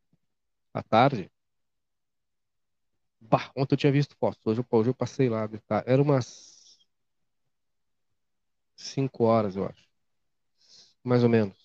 à 0.74 0.84
tarde. 0.84 1.32
Bah, 3.22 3.52
ontem 3.56 3.76
eu 3.76 3.78
tinha 3.78 3.92
visto 3.92 4.16
fotos, 4.18 4.42
hoje, 4.46 4.66
hoje 4.72 4.90
eu 4.90 4.96
passei 4.96 5.30
lá. 5.30 5.48
Era 5.86 6.02
umas 6.02 6.80
5 8.78 9.26
horas, 9.26 9.56
eu 9.58 9.66
acho. 9.66 9.86
Mais 11.04 11.24
ou 11.24 11.30
menos. 11.30 11.58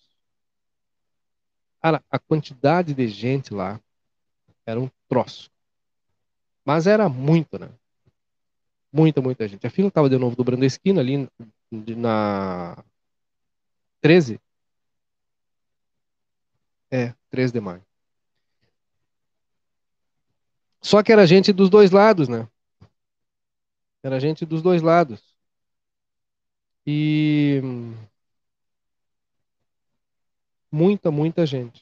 Cara, 1.82 2.02
a 2.10 2.18
quantidade 2.18 2.94
de 2.94 3.06
gente 3.08 3.52
lá 3.52 3.78
era 4.66 4.80
um 4.80 4.90
troço. 5.08 5.50
Mas 6.64 6.86
era 6.86 7.08
muito, 7.08 7.58
né? 7.58 7.68
Muita, 8.92 9.20
muita 9.20 9.48
gente. 9.48 9.66
A 9.66 9.70
fila 9.70 9.88
estava 9.88 10.08
de 10.08 10.18
novo 10.18 10.36
dobrando 10.36 10.64
a 10.64 10.66
esquina 10.66 11.00
ali 11.00 11.28
na 11.70 12.76
13. 14.00 14.40
É, 16.90 17.14
13 17.30 17.52
de 17.52 17.60
maio. 17.60 17.82
Só 20.80 21.02
que 21.02 21.12
era 21.12 21.26
gente 21.26 21.52
dos 21.52 21.70
dois 21.70 21.90
lados, 21.90 22.28
né? 22.28 22.46
Era 24.02 24.18
gente 24.20 24.44
dos 24.44 24.60
dois 24.62 24.82
lados. 24.82 25.34
E 26.84 27.60
muita, 30.70 31.10
muita 31.10 31.46
gente. 31.46 31.81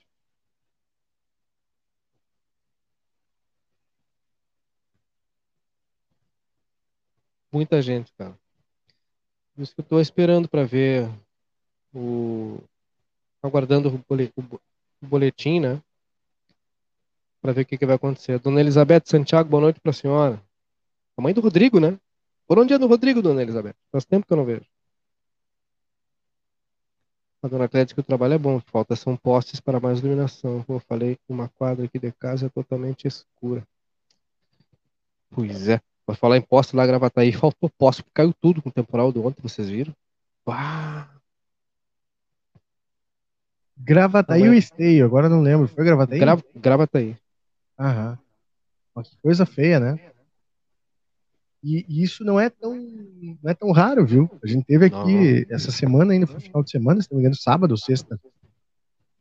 Muita 7.53 7.83
gente, 7.83 8.13
cara. 8.13 8.39
Por 9.55 9.63
isso 9.63 9.75
que 9.75 9.81
eu 9.81 9.85
estou 9.85 10.01
esperando 10.01 10.49
para 10.49 10.65
ver 10.65 11.11
o. 11.93 12.59
aguardando 13.43 14.03
o 14.09 15.07
boletim, 15.07 15.61
né? 15.61 15.83
Para 17.43 17.53
ver 17.53 17.63
o 17.63 17.67
que, 17.67 17.77
que 17.79 17.87
vai 17.87 17.97
acontecer. 17.97 18.39
Dona 18.39 18.61
Elizabeth 18.61 19.03
Santiago, 19.07 19.49
boa 19.49 19.63
noite 19.63 19.81
para 19.81 19.91
a 19.91 19.95
senhora. 19.95 20.43
A 21.17 21.23
mãe 21.23 21.35
do 21.35 21.41
Rodrigo, 21.41 21.81
né? 21.81 21.99
Por 22.47 22.59
onde 22.59 22.73
é 22.75 22.79
do 22.79 22.87
Rodrigo, 22.87 23.23
dona 23.23 23.43
Elizabeth? 23.43 23.75
Faz 23.93 24.05
tempo 24.05 24.27
que 24.27 24.33
eu 24.33 24.37
não 24.37 24.45
vejo. 24.45 24.67
A 27.43 27.49
dona 27.49 27.69
Clédia 27.69 27.95
que 27.95 28.01
o 28.01 28.05
trabalho 28.05 28.35
é 28.35 28.39
bom, 28.39 28.61
falta 28.61 28.95
são 28.95 29.17
postes 29.17 29.61
para 29.61 29.81
mais 29.81 30.01
iluminação. 30.01 30.63
Como 30.65 30.79
eu 30.79 30.83
falei, 30.87 31.19
uma 31.29 31.49
quadra 31.49 31.87
aqui 31.87 31.99
de 31.99 32.13
casa 32.13 32.47
é 32.47 32.49
totalmente 32.49 33.09
escura. 33.09 33.67
Pois 35.31 35.69
é. 35.69 35.81
Vou 36.11 36.17
falar 36.17 36.37
em 36.37 36.43
poste 36.43 36.75
lá, 36.75 36.85
Gravataí, 36.85 37.31
faltou 37.33 37.71
poste, 37.71 38.05
caiu 38.13 38.35
tudo 38.41 38.61
com 38.61 38.69
o 38.69 38.73
temporal 38.73 39.13
de 39.13 39.21
ontem, 39.21 39.41
vocês 39.41 39.69
viram? 39.69 39.95
Uau. 40.47 41.07
Gravataí 43.77 44.49
ou 44.49 44.55
Esteio? 44.55 45.05
Agora 45.05 45.29
não 45.29 45.41
lembro. 45.41 45.69
Foi 45.69 45.85
Gravataí? 45.85 46.19
Gra 46.19 46.37
Gravataí. 46.57 47.17
Aham. 47.79 48.19
que 49.05 49.17
coisa 49.23 49.47
feia, 49.47 49.79
né? 49.79 50.01
E, 51.63 51.87
e, 51.89 52.03
isso 52.03 52.25
não 52.25 52.41
é 52.41 52.51
tão 52.51 52.75
não 52.75 53.51
é 53.51 53.55
tão 53.55 53.71
raro, 53.71 54.05
viu? 54.05 54.29
A 54.43 54.47
gente 54.49 54.65
teve 54.65 54.87
aqui 54.87 55.47
não. 55.47 55.55
essa 55.55 55.71
semana, 55.71 56.13
ainda 56.13 56.27
foi 56.27 56.41
final 56.41 56.65
de 56.65 56.71
semana, 56.71 57.01
se 57.01 57.09
não 57.11 57.19
me 57.19 57.23
engano, 57.23 57.37
sábado 57.37 57.71
ou 57.71 57.77
sexta. 57.77 58.19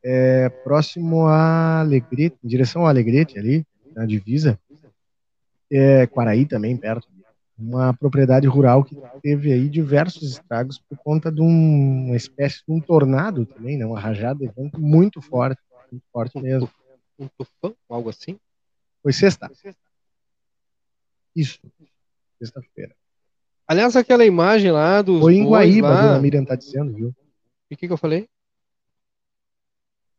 É, 0.04 0.50
próximo 0.50 1.28
a 1.28 1.82
Alegrete, 1.82 2.38
em 2.44 2.48
direção 2.48 2.88
a 2.88 2.90
Alegrete 2.90 3.38
ali, 3.38 3.64
na 3.94 4.06
divisa 4.08 4.60
é, 5.72 6.08
Quaraí 6.08 6.46
também, 6.46 6.76
perto. 6.76 7.08
Uma 7.58 7.94
propriedade 7.94 8.48
rural 8.48 8.84
que 8.86 8.96
teve 9.22 9.52
aí 9.52 9.68
diversos 9.68 10.32
estragos 10.32 10.80
por 10.80 10.98
conta 10.98 11.30
de 11.30 11.42
um, 11.42 12.06
uma 12.08 12.16
espécie 12.16 12.64
de 12.66 12.72
um 12.72 12.80
tornado 12.80 13.46
também, 13.46 13.78
né? 13.78 13.86
Uma 13.86 14.00
rajada 14.00 14.40
de 14.40 14.48
vento 14.48 14.80
muito 14.80 15.22
forte, 15.22 15.62
muito 15.92 16.06
forte 16.12 16.40
mesmo. 16.40 16.70
Um 17.20 17.28
tufão, 17.38 17.76
algo 17.90 18.10
assim? 18.10 18.40
Foi 19.04 19.12
sexta. 19.12 19.52
Isso, 21.36 21.60
sexta-feira. 22.40 22.96
Aliás, 23.68 23.96
aquela 23.96 24.26
imagem 24.26 24.72
lá 24.72 25.02
dos. 25.02 25.20
Foi 25.20 25.36
em 25.36 25.46
Guaíba, 25.46 25.90
lá... 25.90 26.00
a 26.00 26.02
dona 26.02 26.20
Miriam 26.20 26.46
tá 26.46 26.56
dizendo, 26.56 26.94
viu? 26.94 27.14
E 27.70 27.76
o 27.76 27.78
que, 27.78 27.88
que 27.88 27.94
eu 27.94 27.98
falei? 27.98 28.28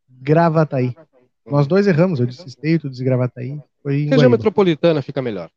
Gravataí. 0.08 0.94
Nós 1.46 1.66
dois 1.66 1.86
erramos, 1.86 2.20
eu 2.20 2.26
disse 2.26 2.46
esteio, 2.46 2.78
tu 2.78 2.90
disse 2.90 3.02
Gravataí. 3.02 3.60
Foi 3.82 4.04
Região 4.04 4.30
metropolitana 4.30 5.02
fica 5.02 5.22
melhor. 5.22 5.50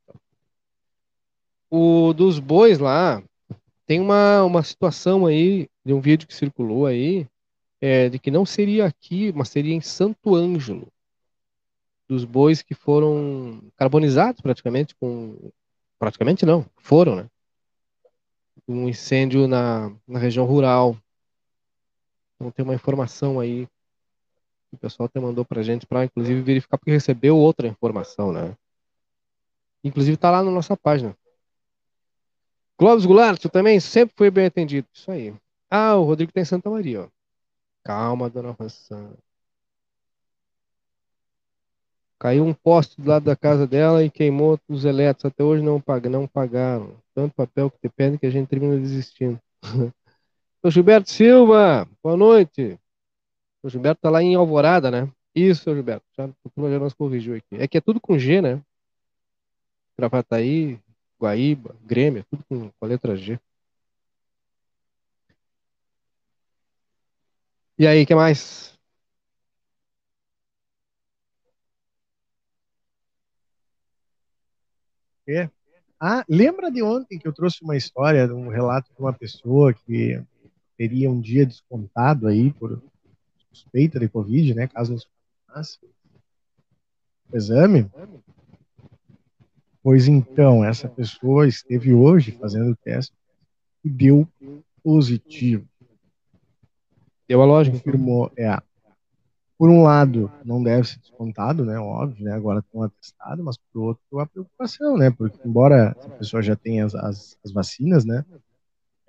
O 1.69 2.13
dos 2.13 2.39
bois 2.39 2.79
lá, 2.79 3.21
tem 3.86 3.99
uma, 3.99 4.43
uma 4.43 4.63
situação 4.63 5.25
aí, 5.25 5.67
de 5.86 5.93
um 5.93 5.99
vídeo 5.99 6.27
que 6.27 6.33
circulou 6.33 6.86
aí, 6.86 7.27
é, 7.81 8.07
de 8.07 8.17
que 8.17 8.31
não 8.31 8.45
seria 8.45 8.86
aqui, 8.86 9.33
mas 9.33 9.49
seria 9.49 9.73
em 9.73 9.81
Santo 9.81 10.36
Ângelo. 10.36 10.88
Dos 12.07 12.23
bois 12.23 12.62
que 12.62 12.73
foram 12.73 13.62
carbonizados 13.75 14.41
praticamente 14.41 14.95
com. 14.95 15.51
Praticamente 15.99 16.45
não, 16.45 16.65
foram, 16.77 17.15
né? 17.15 17.29
Um 18.67 18.88
incêndio 18.88 19.47
na, 19.47 19.91
na 20.07 20.19
região 20.19 20.45
rural. 20.45 20.97
Então 22.36 22.51
tem 22.51 22.63
uma 22.63 22.75
informação 22.75 23.39
aí 23.39 23.67
o 24.75 24.77
pessoal 24.77 25.05
até 25.05 25.19
mandou 25.19 25.45
pra 25.45 25.63
gente 25.63 25.86
para 25.86 26.05
inclusive 26.05 26.41
verificar 26.41 26.77
porque 26.77 26.91
recebeu 26.91 27.38
outra 27.38 27.67
informação, 27.67 28.31
né? 28.31 28.55
Inclusive 29.83 30.17
tá 30.17 30.31
lá 30.31 30.41
na 30.41 30.51
nossa 30.51 30.77
página. 30.77 31.15
Clóvis 32.77 33.05
Goulart, 33.05 33.39
tu 33.39 33.49
também 33.49 33.79
sempre 33.79 34.15
foi 34.17 34.31
bem 34.31 34.45
atendido. 34.45 34.88
Isso 34.93 35.12
aí. 35.12 35.33
Ah, 35.69 35.95
o 35.95 36.03
Rodrigo 36.03 36.31
tem 36.31 36.43
tá 36.43 36.49
Santa 36.49 36.69
Maria, 36.69 37.03
ó. 37.03 37.07
Calma, 37.83 38.29
dona 38.29 38.51
Rossana. 38.51 39.17
Caiu 42.19 42.45
um 42.45 42.53
poste 42.53 43.01
do 43.01 43.09
lado 43.09 43.25
da 43.25 43.36
casa 43.36 43.67
dela 43.67 44.03
e 44.03 44.09
queimou 44.09 44.57
os 44.69 44.86
elétricos. 44.86 45.25
Até 45.25 45.43
hoje 45.43 45.62
não, 45.62 45.81
pag 45.81 46.07
não 46.07 46.25
pagaram. 46.25 46.95
Tanto 47.13 47.36
papel 47.36 47.69
que 47.69 47.77
te 47.79 47.89
pedem 47.89 48.17
que 48.17 48.25
a 48.25 48.29
gente 48.29 48.47
termina 48.47 48.77
desistindo. 48.77 49.39
Ô 50.63 50.69
Gilberto 50.69 51.12
Silva, 51.12 51.86
boa 52.01 52.15
noite. 52.15 52.79
O 53.63 53.69
Gilberto 53.69 54.02
tá 54.02 54.10
lá 54.10 54.21
em 54.21 54.36
Alvorada, 54.36 54.91
né? 54.91 55.10
Isso, 55.34 55.73
Gilberto. 55.73 56.06
Já, 56.17 56.28
já 56.28 56.80
nos 56.80 56.93
corrigiu 56.93 57.36
aqui. 57.36 57.56
É 57.56 57.67
que 57.67 57.78
é 57.78 57.82
tudo 57.82 57.99
com 57.99 58.19
G, 58.19 58.41
né? 58.41 58.62
Gravataí, 59.97 60.80
Guaíba, 61.19 61.76
Grêmio, 61.84 62.26
tudo 62.30 62.43
com, 62.49 62.69
com 62.69 62.86
a 62.86 62.88
letra 62.88 63.15
G. 63.15 63.39
E 67.78 67.88
aí, 67.88 68.06
que 68.06 68.13
mais? 68.15 68.78
É. 75.28 75.49
Ah, 75.99 76.26
lembra 76.28 76.69
de 76.69 76.84
ontem 76.84 77.17
que 77.17 77.28
eu 77.28 77.34
trouxe 77.34 77.63
uma 77.63 77.78
história, 77.78 78.26
um 78.36 78.49
relato 78.49 78.91
de 78.93 78.99
uma 78.99 79.13
pessoa 79.13 79.73
que 79.73 80.21
teria 80.78 81.10
um 81.10 81.21
dia 81.21 81.45
descontado 81.45 82.28
aí 82.28 82.52
por 82.52 82.82
suspeita 83.53 83.99
de 83.99 84.09
Covid, 84.09 84.53
né? 84.55 84.67
Caso 84.67 84.91
não 84.91 85.63
se 85.63 85.79
o 87.31 87.37
exame. 87.37 87.89
Pois 89.81 90.07
então, 90.07 90.63
essa 90.63 90.87
pessoa 90.87 91.47
esteve 91.47 91.93
hoje 91.93 92.31
fazendo 92.31 92.71
o 92.71 92.75
teste 92.75 93.15
e 93.83 93.89
deu 93.89 94.27
positivo. 94.81 95.67
Deu 97.27 97.41
a 97.41 97.45
lógica. 97.45 97.77
Confirmou, 97.77 98.31
é. 98.37 98.57
Por 99.57 99.69
um 99.69 99.83
lado, 99.83 100.31
não 100.43 100.61
deve 100.61 100.87
ser 100.87 100.99
descontado, 100.99 101.63
né? 101.63 101.77
Óbvio, 101.77 102.25
né? 102.25 102.33
Agora 102.33 102.59
estão 102.59 102.83
atestados, 102.83 103.43
mas 103.43 103.57
por 103.57 103.81
outro, 103.81 104.19
a 104.19 104.25
preocupação, 104.25 104.97
né? 104.97 105.11
Porque 105.11 105.37
embora 105.45 105.91
a 105.91 106.09
pessoa 106.09 106.41
já 106.41 106.55
tenha 106.55 106.85
as, 106.85 106.95
as, 106.95 107.37
as 107.45 107.51
vacinas, 107.51 108.03
né? 108.03 108.25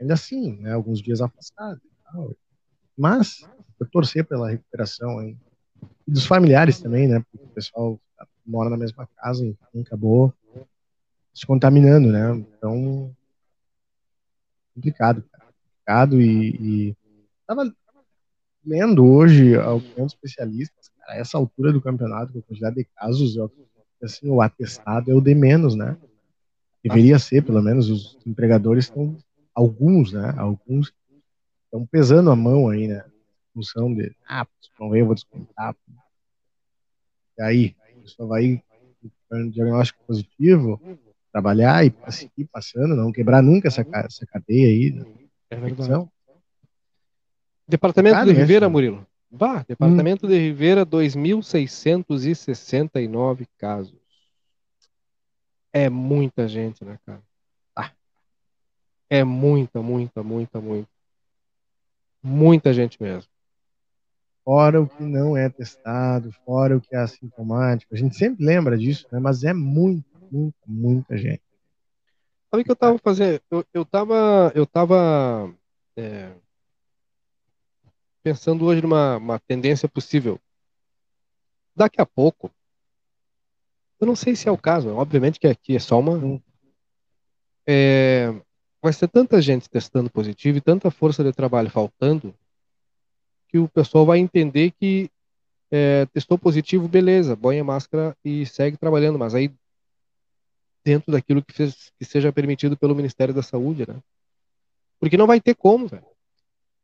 Ainda 0.00 0.14
assim, 0.14 0.56
né? 0.60 0.72
Alguns 0.72 1.00
dias 1.00 1.20
afastado. 1.20 1.80
Mas 2.96 3.46
eu 3.78 3.86
torcer 3.86 4.24
pela 4.24 4.50
recuperação 4.50 5.18
aí. 5.18 5.36
E 6.06 6.12
dos 6.12 6.26
familiares 6.26 6.80
também, 6.80 7.08
né? 7.08 7.24
Porque 7.30 7.44
o 7.44 7.48
pessoal 7.48 8.00
mora 8.46 8.70
na 8.70 8.76
mesma 8.76 9.08
casa 9.16 9.44
e 9.44 9.80
acabou 9.80 10.32
se 11.32 11.46
contaminando, 11.46 12.10
né? 12.10 12.34
Então, 12.36 13.14
complicado, 14.74 15.22
cara. 15.30 15.44
Complicado 15.44 16.20
e, 16.20 16.90
e 16.90 16.96
tava 17.46 17.74
lendo 18.64 19.04
hoje 19.04 19.56
a 19.56 19.72
opinião 19.72 20.06
de 20.06 20.14
especialistas, 20.14 20.90
cara, 20.98 21.12
a 21.12 21.16
essa 21.16 21.36
altura 21.36 21.72
do 21.72 21.82
campeonato, 21.82 22.32
com 22.32 22.38
a 22.38 22.42
quantidade 22.42 22.76
de 22.76 22.84
casos, 22.84 23.36
eu, 23.36 23.50
assim, 24.02 24.28
o 24.28 24.40
atestado 24.40 25.10
é 25.10 25.14
o 25.14 25.20
de 25.20 25.34
menos, 25.34 25.74
né? 25.74 25.96
Deveria 26.82 27.18
ser, 27.18 27.42
pelo 27.42 27.62
menos, 27.62 27.88
os 27.88 28.18
empregadores 28.26 28.84
estão, 28.84 29.16
alguns, 29.54 30.12
né? 30.12 30.34
Alguns 30.36 30.92
estão 31.74 31.84
pesando 31.86 32.30
a 32.30 32.36
mão 32.36 32.68
aí, 32.68 32.86
né? 32.86 33.04
Função 33.52 33.92
de, 33.92 34.14
ah, 34.28 34.46
não 34.78 34.94
eu 34.96 35.06
vou 35.06 35.14
descontar. 35.14 35.74
E 37.36 37.42
aí, 37.42 37.74
a 37.80 37.86
pessoa 38.00 38.28
vai 38.28 38.62
um 39.32 39.50
diagnóstico 39.50 39.98
positivo, 40.06 40.80
trabalhar 41.32 41.84
e 41.84 41.92
seguir 42.10 42.44
passando, 42.44 42.94
não 42.94 43.10
quebrar 43.10 43.42
nunca 43.42 43.66
essa, 43.66 43.84
essa 43.92 44.24
cadeia 44.26 44.68
aí. 44.68 44.92
Né? 44.92 45.04
É 45.50 45.56
verdade. 45.56 46.08
Departamento 47.66 48.24
de 48.24 48.32
Rivera, 48.32 48.68
Murilo. 48.68 49.04
Bah, 49.28 49.64
Departamento 49.66 50.26
hum. 50.26 50.28
de 50.28 50.38
Rivera, 50.38 50.86
2.669 50.86 53.48
casos. 53.58 53.98
É 55.72 55.90
muita 55.90 56.46
gente, 56.46 56.84
né, 56.84 57.00
cara? 57.04 57.20
Ah. 57.74 57.90
É 59.10 59.24
muita, 59.24 59.82
muita, 59.82 60.22
muita, 60.22 60.60
muita. 60.60 60.93
Muita 62.26 62.72
gente 62.72 63.02
mesmo. 63.02 63.30
Fora 64.42 64.80
o 64.80 64.88
que 64.88 65.02
não 65.02 65.36
é 65.36 65.50
testado, 65.50 66.32
fora 66.44 66.74
o 66.74 66.80
que 66.80 66.96
é 66.96 66.98
assintomático. 66.98 67.94
A 67.94 67.98
gente 67.98 68.16
sempre 68.16 68.42
lembra 68.44 68.78
disso, 68.78 69.06
né? 69.12 69.18
Mas 69.18 69.44
é 69.44 69.52
muita, 69.52 70.18
muita, 70.30 70.58
muita 70.66 71.18
gente. 71.18 71.42
Sabe 72.50 72.62
o 72.62 72.64
que 72.64 72.70
eu 72.70 72.76
tava 72.76 72.98
fazendo? 72.98 73.42
Eu, 73.50 73.64
eu 73.74 73.84
tava. 73.84 74.50
Eu 74.54 74.64
tava 74.66 75.54
é, 75.98 76.32
pensando 78.22 78.64
hoje 78.64 78.80
numa 78.80 79.18
uma 79.18 79.38
tendência 79.38 79.86
possível. 79.86 80.40
Daqui 81.76 82.00
a 82.00 82.06
pouco, 82.06 82.50
eu 84.00 84.06
não 84.06 84.16
sei 84.16 84.34
se 84.34 84.48
é 84.48 84.52
o 84.52 84.56
caso, 84.56 84.88
obviamente 84.94 85.38
que 85.38 85.46
aqui 85.46 85.76
é 85.76 85.78
só 85.78 86.00
uma. 86.00 86.40
É, 87.66 88.32
vai 88.84 88.92
ser 88.92 89.08
tanta 89.08 89.40
gente 89.40 89.66
testando 89.70 90.10
positivo 90.10 90.58
e 90.58 90.60
tanta 90.60 90.90
força 90.90 91.24
de 91.24 91.32
trabalho 91.32 91.70
faltando 91.70 92.34
que 93.48 93.58
o 93.58 93.66
pessoal 93.66 94.04
vai 94.04 94.18
entender 94.18 94.72
que 94.72 95.10
é, 95.70 96.04
testou 96.12 96.36
positivo, 96.36 96.86
beleza, 96.86 97.34
põe 97.34 97.58
a 97.58 97.64
máscara 97.64 98.14
e 98.22 98.44
segue 98.44 98.76
trabalhando, 98.76 99.18
mas 99.18 99.34
aí 99.34 99.50
dentro 100.84 101.10
daquilo 101.10 101.42
que, 101.42 101.54
fez, 101.54 101.90
que 101.98 102.04
seja 102.04 102.30
permitido 102.30 102.76
pelo 102.76 102.94
Ministério 102.94 103.32
da 103.32 103.42
Saúde, 103.42 103.88
né? 103.88 103.96
Porque 105.00 105.16
não 105.16 105.26
vai 105.26 105.40
ter 105.40 105.54
como, 105.54 105.88
velho. 105.88 106.04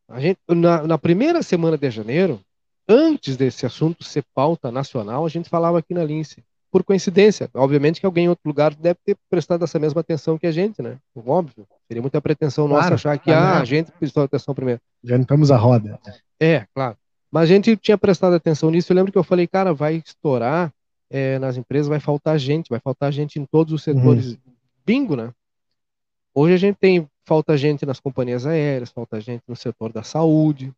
A 0.08 0.18
gente, 0.20 0.40
na, 0.48 0.86
na, 0.86 0.96
primeira 0.96 1.42
semana 1.42 1.76
de 1.76 1.90
janeiro, 1.90 2.40
antes 2.88 3.36
desse 3.36 3.66
assunto 3.66 4.04
ser 4.04 4.24
pauta 4.34 4.72
nacional, 4.72 5.26
a 5.26 5.28
gente 5.28 5.50
falava 5.50 5.78
aqui 5.78 5.92
na 5.92 6.02
Lince. 6.02 6.42
Por 6.70 6.84
coincidência, 6.84 7.50
obviamente 7.52 7.98
que 7.98 8.06
alguém 8.06 8.26
em 8.26 8.28
outro 8.28 8.46
lugar 8.46 8.74
deve 8.74 8.98
ter 9.04 9.16
prestado 9.28 9.64
essa 9.64 9.78
mesma 9.78 10.00
atenção 10.02 10.38
que 10.38 10.46
a 10.46 10.52
gente, 10.52 10.80
né? 10.80 10.98
Óbvio. 11.16 11.66
Seria 11.88 12.00
muita 12.00 12.20
pretensão 12.20 12.68
claro, 12.68 12.82
nossa 12.82 12.94
achar 12.94 13.18
que 13.18 13.32
ah, 13.32 13.58
a 13.58 13.64
gente 13.64 13.90
prestou 13.92 14.22
atenção 14.22 14.54
primeiro. 14.54 14.80
Já 15.02 15.16
estamos 15.16 15.50
a 15.50 15.56
roda. 15.56 15.98
É, 16.38 16.66
claro. 16.72 16.96
Mas 17.30 17.44
a 17.44 17.46
gente 17.46 17.76
tinha 17.76 17.98
prestado 17.98 18.34
atenção 18.34 18.70
nisso. 18.70 18.92
Eu 18.92 18.96
lembro 18.96 19.10
que 19.10 19.18
eu 19.18 19.24
falei, 19.24 19.46
cara, 19.46 19.74
vai 19.74 19.96
estourar 20.04 20.72
é, 21.10 21.38
nas 21.40 21.56
empresas, 21.56 21.88
vai 21.88 21.98
faltar 21.98 22.38
gente, 22.38 22.68
vai 22.68 22.78
faltar 22.78 23.12
gente 23.12 23.38
em 23.38 23.44
todos 23.44 23.72
os 23.72 23.82
setores. 23.82 24.32
Uhum. 24.32 24.38
Bingo, 24.86 25.16
né? 25.16 25.32
Hoje 26.32 26.54
a 26.54 26.56
gente 26.56 26.76
tem 26.76 27.08
falta 27.24 27.56
gente 27.56 27.84
nas 27.84 28.00
companhias 28.00 28.46
aéreas, 28.46 28.90
falta 28.90 29.20
gente 29.20 29.42
no 29.46 29.56
setor 29.56 29.92
da 29.92 30.02
saúde. 30.02 30.72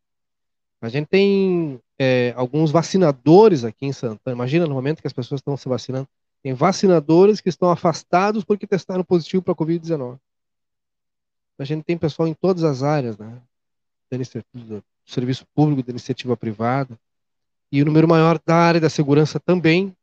A 0.85 0.89
gente 0.89 1.07
tem 1.07 1.79
é, 1.97 2.33
alguns 2.35 2.71
vacinadores 2.71 3.63
aqui 3.63 3.85
em 3.85 3.93
Santana. 3.93 4.35
Imagina 4.35 4.67
no 4.67 4.73
momento 4.73 5.01
que 5.01 5.07
as 5.07 5.13
pessoas 5.13 5.39
estão 5.39 5.55
se 5.55 5.67
vacinando. 5.69 6.07
Tem 6.41 6.53
vacinadores 6.53 7.39
que 7.39 7.49
estão 7.49 7.69
afastados 7.69 8.43
porque 8.43 8.67
testaram 8.67 9.03
positivo 9.03 9.41
para 9.41 9.53
a 9.53 9.55
Covid-19. 9.55 10.19
A 11.57 11.63
gente 11.63 11.83
tem 11.83 11.97
pessoal 11.97 12.27
em 12.27 12.33
todas 12.33 12.63
as 12.63 12.83
áreas, 12.83 13.17
né? 13.17 13.41
Do 14.11 14.83
serviço 15.05 15.45
público, 15.55 15.83
da 15.83 15.91
iniciativa 15.91 16.35
privada. 16.35 16.99
E 17.71 17.81
o 17.81 17.85
número 17.85 18.07
maior 18.07 18.39
da 18.45 18.55
área 18.55 18.81
da 18.81 18.89
segurança 18.89 19.39
também. 19.39 19.95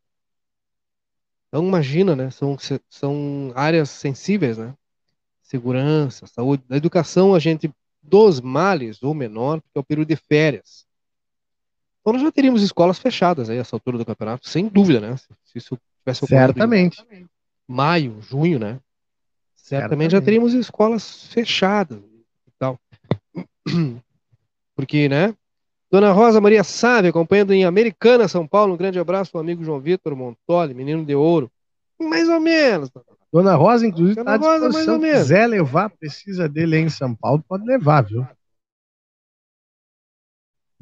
Então, 1.48 1.66
imagina, 1.66 2.16
né? 2.16 2.30
São, 2.30 2.56
são 2.88 3.52
áreas 3.54 3.90
sensíveis, 3.90 4.56
né? 4.56 4.74
segurança, 5.50 6.28
saúde. 6.28 6.62
Na 6.68 6.76
educação, 6.76 7.34
a 7.34 7.40
gente, 7.40 7.68
dos 8.02 8.40
males, 8.40 9.02
ou 9.02 9.14
menor, 9.14 9.60
porque 9.60 9.78
é 9.78 9.80
o 9.80 9.84
período 9.84 10.08
de 10.08 10.16
férias. 10.16 10.86
Então 12.00 12.14
nós 12.14 12.22
já 12.22 12.32
teríamos 12.32 12.62
escolas 12.62 12.98
fechadas 12.98 13.50
aí, 13.50 13.58
essa 13.58 13.76
altura 13.76 13.98
do 13.98 14.04
campeonato, 14.04 14.48
sem 14.48 14.66
dúvida, 14.66 15.00
né? 15.00 15.16
Se 15.16 15.58
isso 15.58 15.78
tivesse 15.98 16.24
ocorrido 16.24 16.46
Certamente. 16.46 17.04
maio, 17.68 18.20
junho, 18.20 18.58
né? 18.58 18.80
Certamente, 19.54 19.82
Certamente, 19.82 20.12
já 20.12 20.20
teríamos 20.20 20.54
escolas 20.54 21.26
fechadas 21.26 21.98
e 21.98 22.50
tal. 22.58 22.78
Porque, 24.74 25.08
né? 25.08 25.34
Dona 25.90 26.12
Rosa 26.12 26.40
Maria 26.40 26.64
Sávio, 26.64 27.10
acompanhando 27.10 27.52
em 27.52 27.64
Americana, 27.64 28.28
São 28.28 28.46
Paulo. 28.46 28.74
Um 28.74 28.76
grande 28.76 28.98
abraço 28.98 29.32
ao 29.34 29.40
amigo 29.40 29.64
João 29.64 29.80
Vitor 29.80 30.16
Montoli, 30.16 30.72
menino 30.72 31.04
de 31.04 31.14
ouro. 31.14 31.50
Mais 31.98 32.28
ou 32.28 32.40
menos. 32.40 32.88
Dona 32.90 33.04
Rosa, 33.32 33.86
inclusive, 33.86 34.20
está 34.20 34.34
à 34.34 34.36
disposição. 34.36 35.00
Se 35.00 35.10
quiser 35.12 35.46
levar, 35.46 35.90
precisa 35.90 36.48
dele 36.48 36.78
em 36.78 36.88
São 36.88 37.14
Paulo, 37.14 37.44
pode 37.48 37.64
levar, 37.64 38.02
viu? 38.02 38.26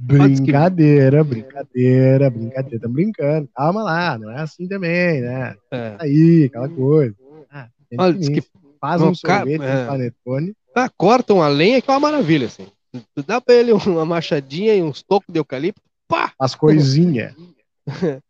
Brincadeira, 0.00 1.24
brincadeira, 1.24 2.30
brincadeira. 2.30 2.76
Estamos 2.76 2.94
brincando. 2.94 3.48
Calma 3.54 3.82
lá, 3.82 4.16
não 4.16 4.30
é 4.30 4.40
assim 4.40 4.68
também, 4.68 5.20
né? 5.20 5.56
É. 5.72 5.96
Aí, 5.98 6.44
aquela 6.44 6.68
coisa. 6.68 7.14
Ah, 7.50 7.68
Olha, 7.98 8.18
que 8.18 8.42
faz 8.80 9.02
um 9.02 9.12
sorvete 9.12 9.62
é. 9.62 9.86
panetone. 9.86 10.54
Ah, 10.74 10.88
cortam 10.88 11.42
a 11.42 11.48
lenha 11.48 11.82
que 11.82 11.90
é 11.90 11.92
uma 11.92 12.00
maravilha, 12.00 12.46
assim. 12.46 12.68
Tu 12.92 13.22
dá 13.26 13.40
pra 13.40 13.54
ele 13.54 13.72
uma 13.72 14.06
machadinha 14.06 14.74
e 14.74 14.82
uns 14.82 15.02
tocos 15.02 15.32
de 15.32 15.40
eucalipto, 15.40 15.82
pá! 16.06 16.32
As 16.38 16.54
coisinhas. 16.54 17.34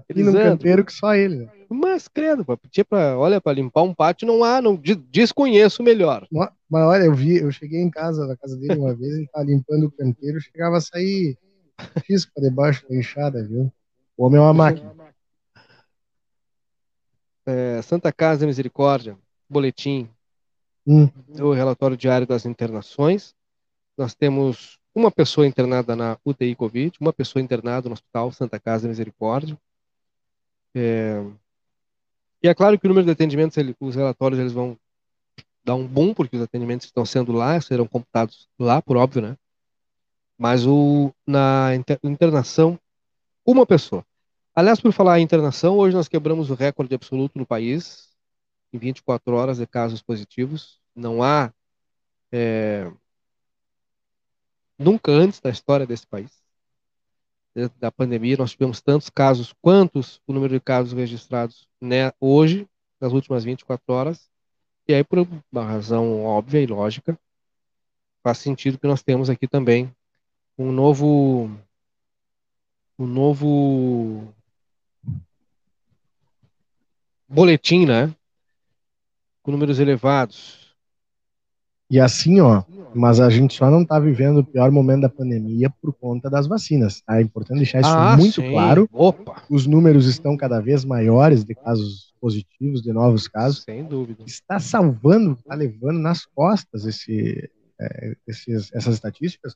Tá 0.00 0.14
num 0.16 0.32
canteiro 0.32 0.84
que 0.84 0.92
só 0.92 1.14
ele, 1.14 1.36
né? 1.36 1.48
Mas, 1.68 2.08
credo, 2.08 2.44
pra, 2.44 3.18
olha, 3.18 3.40
para 3.40 3.52
limpar 3.52 3.82
um 3.82 3.94
pátio 3.94 4.26
não 4.26 4.42
há, 4.42 4.60
não 4.60 4.80
desconheço 5.10 5.82
melhor. 5.82 6.26
Mas, 6.30 6.50
olha, 6.72 7.04
eu 7.04 7.14
vi, 7.14 7.36
eu 7.36 7.50
cheguei 7.52 7.80
em 7.80 7.90
casa, 7.90 8.26
na 8.26 8.36
casa 8.36 8.56
dele 8.56 8.78
uma 8.78 8.94
vez, 8.94 9.12
ele 9.12 9.28
tava 9.32 9.44
limpando 9.44 9.86
o 9.86 9.90
canteiro, 9.90 10.40
chegava 10.40 10.78
a 10.78 10.80
sair 10.80 11.38
chispa 12.04 12.40
debaixo 12.40 12.88
da 12.88 12.94
enxada, 12.94 13.42
viu? 13.42 13.72
O 14.16 14.26
homem 14.26 14.38
é 14.38 14.42
uma 14.42 14.54
máquina. 14.54 14.94
É, 17.46 17.82
Santa 17.82 18.12
Casa 18.12 18.46
Misericórdia, 18.46 19.18
boletim, 19.48 20.08
hum. 20.86 21.08
o 21.40 21.52
relatório 21.52 21.96
diário 21.96 22.26
das 22.26 22.46
internações. 22.46 23.34
Nós 23.98 24.14
temos 24.14 24.78
uma 24.94 25.10
pessoa 25.10 25.46
internada 25.46 25.94
na 25.94 26.16
UTI 26.24 26.54
Covid, 26.54 26.96
uma 27.00 27.12
pessoa 27.12 27.42
internada 27.42 27.88
no 27.88 27.92
Hospital 27.92 28.32
Santa 28.32 28.58
Casa 28.58 28.88
Misericórdia. 28.88 29.58
É, 30.74 31.24
e 32.42 32.48
é 32.48 32.54
claro 32.54 32.78
que 32.78 32.86
o 32.86 32.88
número 32.88 33.06
de 33.06 33.12
atendimentos, 33.12 33.56
ele, 33.56 33.74
os 33.80 33.94
relatórios, 33.94 34.38
eles 34.38 34.52
vão 34.52 34.78
dar 35.64 35.74
um 35.74 35.86
boom, 35.86 36.12
porque 36.12 36.36
os 36.36 36.42
atendimentos 36.42 36.86
estão 36.86 37.06
sendo 37.06 37.32
lá, 37.32 37.58
serão 37.60 37.86
computados 37.86 38.48
lá, 38.58 38.82
por 38.82 38.96
óbvio, 38.96 39.22
né? 39.22 39.38
Mas 40.36 40.66
o, 40.66 41.10
na 41.26 41.74
inter, 41.74 41.98
internação, 42.02 42.78
uma 43.46 43.64
pessoa. 43.64 44.04
Aliás, 44.54 44.80
por 44.80 44.92
falar 44.92 45.18
em 45.20 45.22
internação, 45.22 45.78
hoje 45.78 45.96
nós 45.96 46.06
quebramos 46.06 46.50
o 46.50 46.54
recorde 46.54 46.94
absoluto 46.94 47.38
no 47.38 47.46
país, 47.46 48.10
em 48.72 48.78
24 48.78 49.34
horas 49.34 49.56
de 49.58 49.66
casos 49.66 50.02
positivos. 50.02 50.80
Não 50.94 51.22
há 51.22 51.52
é, 52.30 52.92
nunca 54.78 55.10
antes 55.12 55.40
da 55.40 55.50
história 55.50 55.86
desse 55.86 56.06
país 56.06 56.43
da 57.78 57.90
pandemia, 57.90 58.36
nós 58.36 58.52
tivemos 58.52 58.80
tantos 58.80 59.08
casos 59.08 59.54
quantos 59.62 60.20
o 60.26 60.32
número 60.32 60.54
de 60.54 60.60
casos 60.60 60.92
registrados 60.92 61.68
né, 61.80 62.12
hoje, 62.20 62.68
nas 63.00 63.12
últimas 63.12 63.44
24 63.44 63.94
horas. 63.94 64.28
E 64.88 64.94
aí, 64.94 65.04
por 65.04 65.26
uma 65.50 65.64
razão 65.64 66.24
óbvia 66.24 66.60
e 66.60 66.66
lógica, 66.66 67.18
faz 68.22 68.38
sentido 68.38 68.78
que 68.78 68.86
nós 68.86 69.02
temos 69.02 69.30
aqui 69.30 69.46
também 69.46 69.94
um 70.58 70.72
novo 70.72 71.50
um 72.98 73.06
novo 73.06 74.32
boletim, 77.28 77.86
né? 77.86 78.14
Com 79.42 79.50
números 79.50 79.78
elevados. 79.78 80.63
E 81.90 82.00
assim, 82.00 82.40
ó, 82.40 82.62
mas 82.94 83.20
a 83.20 83.28
gente 83.28 83.54
só 83.54 83.70
não 83.70 83.82
está 83.82 83.98
vivendo 83.98 84.38
o 84.38 84.44
pior 84.44 84.70
momento 84.70 85.02
da 85.02 85.08
pandemia 85.08 85.68
por 85.82 85.92
conta 85.92 86.30
das 86.30 86.46
vacinas. 86.46 87.02
Tá? 87.02 87.18
É 87.18 87.22
importante 87.22 87.58
deixar 87.58 87.80
isso 87.80 87.90
ah, 87.90 88.16
muito 88.16 88.40
sim. 88.40 88.50
claro. 88.50 88.88
Opa. 88.92 89.42
Os 89.50 89.66
números 89.66 90.06
estão 90.06 90.36
cada 90.36 90.60
vez 90.60 90.84
maiores 90.84 91.44
de 91.44 91.54
casos 91.54 92.14
positivos, 92.20 92.80
de 92.80 92.92
novos 92.92 93.28
casos. 93.28 93.62
Sem 93.64 93.84
dúvida. 93.84 94.22
Está 94.26 94.58
salvando, 94.58 95.32
está 95.32 95.54
levando 95.54 95.98
nas 95.98 96.24
costas 96.24 96.86
esse, 96.86 97.50
é, 97.80 98.16
esses, 98.26 98.72
essas 98.72 98.94
estatísticas 98.94 99.54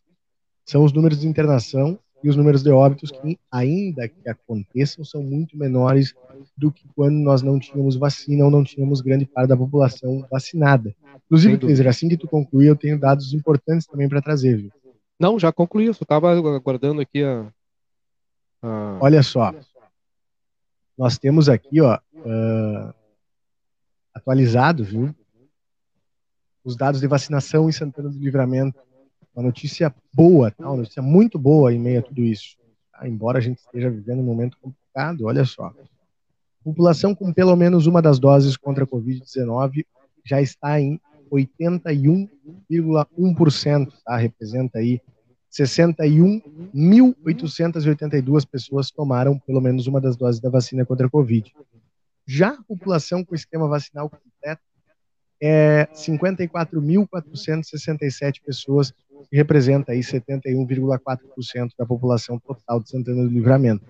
são 0.67 0.85
os 0.85 0.93
números 0.93 1.21
de 1.21 1.27
internação 1.27 1.99
e 2.23 2.29
os 2.29 2.37
números 2.37 2.63
de 2.63 2.71
óbitos 2.71 3.11
que, 3.11 3.39
ainda 3.51 4.09
que 4.09 4.29
aconteçam, 4.29 5.05
são 5.05 5.23
muito 5.23 5.57
menores 5.57 6.15
do 6.57 6.73
que 6.73 6.85
quando 6.95 7.17
nós 7.17 7.43
não 7.43 7.59
tínhamos 7.59 7.97
vacina 7.97 8.45
ou 8.45 8.51
não 8.51 8.65
tínhamos 8.65 9.01
grande 9.01 9.25
parte 9.25 9.49
da 9.49 9.57
população 9.57 10.27
vacinada. 10.31 10.95
Inclusive, 11.27 11.59
Kleiser, 11.59 11.87
assim 11.87 12.09
que 12.09 12.17
tu 12.17 12.27
concluir, 12.27 12.67
eu 12.67 12.77
tenho 12.77 12.99
dados 12.99 13.33
importantes 13.33 13.87
também 13.87 14.09
para 14.09 14.23
trazer, 14.23 14.57
viu? 14.57 14.73
Não, 15.19 15.39
já 15.39 15.53
concluí, 15.53 15.87
eu 15.87 15.95
só 15.95 16.03
estava 16.03 16.33
aguardando 16.33 17.01
aqui 17.01 17.25
a, 17.25 17.53
a, 18.63 18.99
Olha 19.01 19.23
só, 19.23 19.53
nós 20.97 21.19
temos 21.19 21.49
aqui, 21.49 21.81
ó, 21.81 21.97
uh, 21.97 22.95
atualizado, 24.15 24.85
viu? 24.85 25.15
Os 26.65 26.77
dados 26.77 27.01
de 27.01 27.07
vacinação 27.07 27.69
em 27.69 27.73
Santana 27.73 28.09
do 28.09 28.19
Livramento. 28.19 28.79
Uma 29.39 29.45
notícia 29.45 29.95
boa, 30.13 30.51
tá? 30.51 30.67
uma 30.67 30.79
notícia 30.79 31.01
muito 31.01 31.39
boa 31.39 31.73
em 31.73 31.79
meio 31.79 32.01
a 32.01 32.03
tudo 32.03 32.25
isso. 32.25 32.57
Tá? 32.91 33.07
Embora 33.07 33.39
a 33.39 33.41
gente 33.41 33.59
esteja 33.59 33.89
vivendo 33.89 34.19
um 34.19 34.25
momento 34.25 34.59
complicado, 34.61 35.27
olha 35.27 35.45
só. 35.45 35.73
População 36.65 37.15
com 37.15 37.33
pelo 37.33 37.55
menos 37.55 37.87
uma 37.87 38.03
das 38.03 38.19
doses 38.19 38.57
contra 38.57 38.83
a 38.83 38.87
Covid-19 38.87 39.87
já 40.27 40.43
está 40.43 40.81
em 40.81 41.01
81,1%, 41.31 43.93
tá? 44.05 44.17
Representa 44.17 44.81
aí 44.81 45.01
61.882 45.53 48.45
pessoas 48.45 48.91
tomaram 48.91 49.39
pelo 49.39 49.61
menos 49.61 49.87
uma 49.87 50.01
das 50.01 50.17
doses 50.17 50.41
da 50.41 50.51
vacina 50.51 50.85
contra 50.85 51.07
a 51.07 51.11
Covid. 51.11 51.55
Já 52.27 52.55
a 52.55 52.63
população 52.65 53.25
com 53.25 53.37
esquema 53.37 53.69
vacinal 53.69 54.11
completo 54.11 54.63
é 55.41 55.87
54.467 55.95 58.43
pessoas, 58.45 58.93
que 59.27 59.37
representa 59.37 59.93
aí 59.93 60.01
71,4% 60.01 61.71
da 61.79 61.87
população 61.87 62.39
total 62.39 62.81
de 62.81 62.91
Santana 62.91 63.23
do 63.23 63.29
Livramento. 63.29 63.85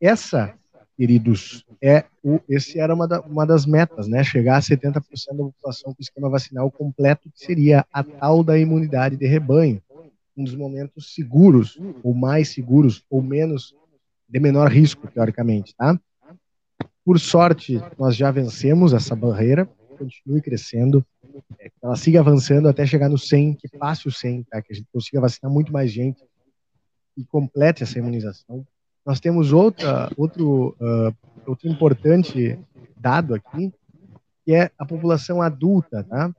Essa, 0.00 0.54
queridos, 0.96 1.64
é 1.80 2.04
o, 2.22 2.40
esse 2.48 2.78
era 2.78 2.94
uma, 2.94 3.06
da, 3.06 3.20
uma 3.20 3.46
das 3.46 3.66
metas, 3.66 4.08
né? 4.08 4.22
Chegar 4.24 4.56
a 4.56 4.60
70% 4.60 5.02
da 5.30 5.44
população 5.44 5.94
com 5.94 6.02
esquema 6.02 6.28
vacinal 6.28 6.70
completo, 6.70 7.30
que 7.30 7.44
seria 7.44 7.86
a 7.92 8.02
tal 8.02 8.42
da 8.42 8.58
imunidade 8.58 9.16
de 9.16 9.26
rebanho, 9.26 9.82
um 10.36 10.44
dos 10.44 10.54
momentos 10.54 11.14
seguros, 11.14 11.78
ou 12.02 12.14
mais 12.14 12.48
seguros, 12.48 13.04
ou 13.10 13.22
menos 13.22 13.74
de 14.28 14.40
menor 14.40 14.70
risco, 14.70 15.06
teoricamente, 15.08 15.74
tá? 15.76 15.98
Por 17.04 17.18
sorte, 17.18 17.82
nós 17.98 18.14
já 18.14 18.30
vencemos 18.30 18.92
essa 18.92 19.14
barreira, 19.16 19.68
continue 19.96 20.40
crescendo, 20.40 21.04
é, 21.58 21.68
que 21.68 21.74
ela 21.82 21.96
siga 21.96 22.20
avançando 22.20 22.68
até 22.68 22.86
chegar 22.86 23.08
no 23.08 23.18
100, 23.18 23.54
que 23.54 23.68
passe 23.68 24.06
o 24.08 24.12
100, 24.12 24.44
tá? 24.44 24.62
que 24.62 24.72
a 24.72 24.76
gente 24.76 24.86
consiga 24.92 25.20
vacinar 25.20 25.52
muito 25.52 25.72
mais 25.72 25.90
gente 25.90 26.22
e 27.16 27.24
complete 27.24 27.82
essa 27.82 27.98
imunização. 27.98 28.64
Nós 29.04 29.18
temos 29.20 29.52
outra, 29.52 30.08
outro, 30.16 30.76
uh, 30.80 31.12
outro 31.46 31.68
importante 31.68 32.58
dado 32.96 33.34
aqui, 33.34 33.70
que 34.44 34.54
é 34.54 34.70
a 34.78 34.86
população 34.86 35.42
adulta, 35.42 36.04
tá? 36.04 36.32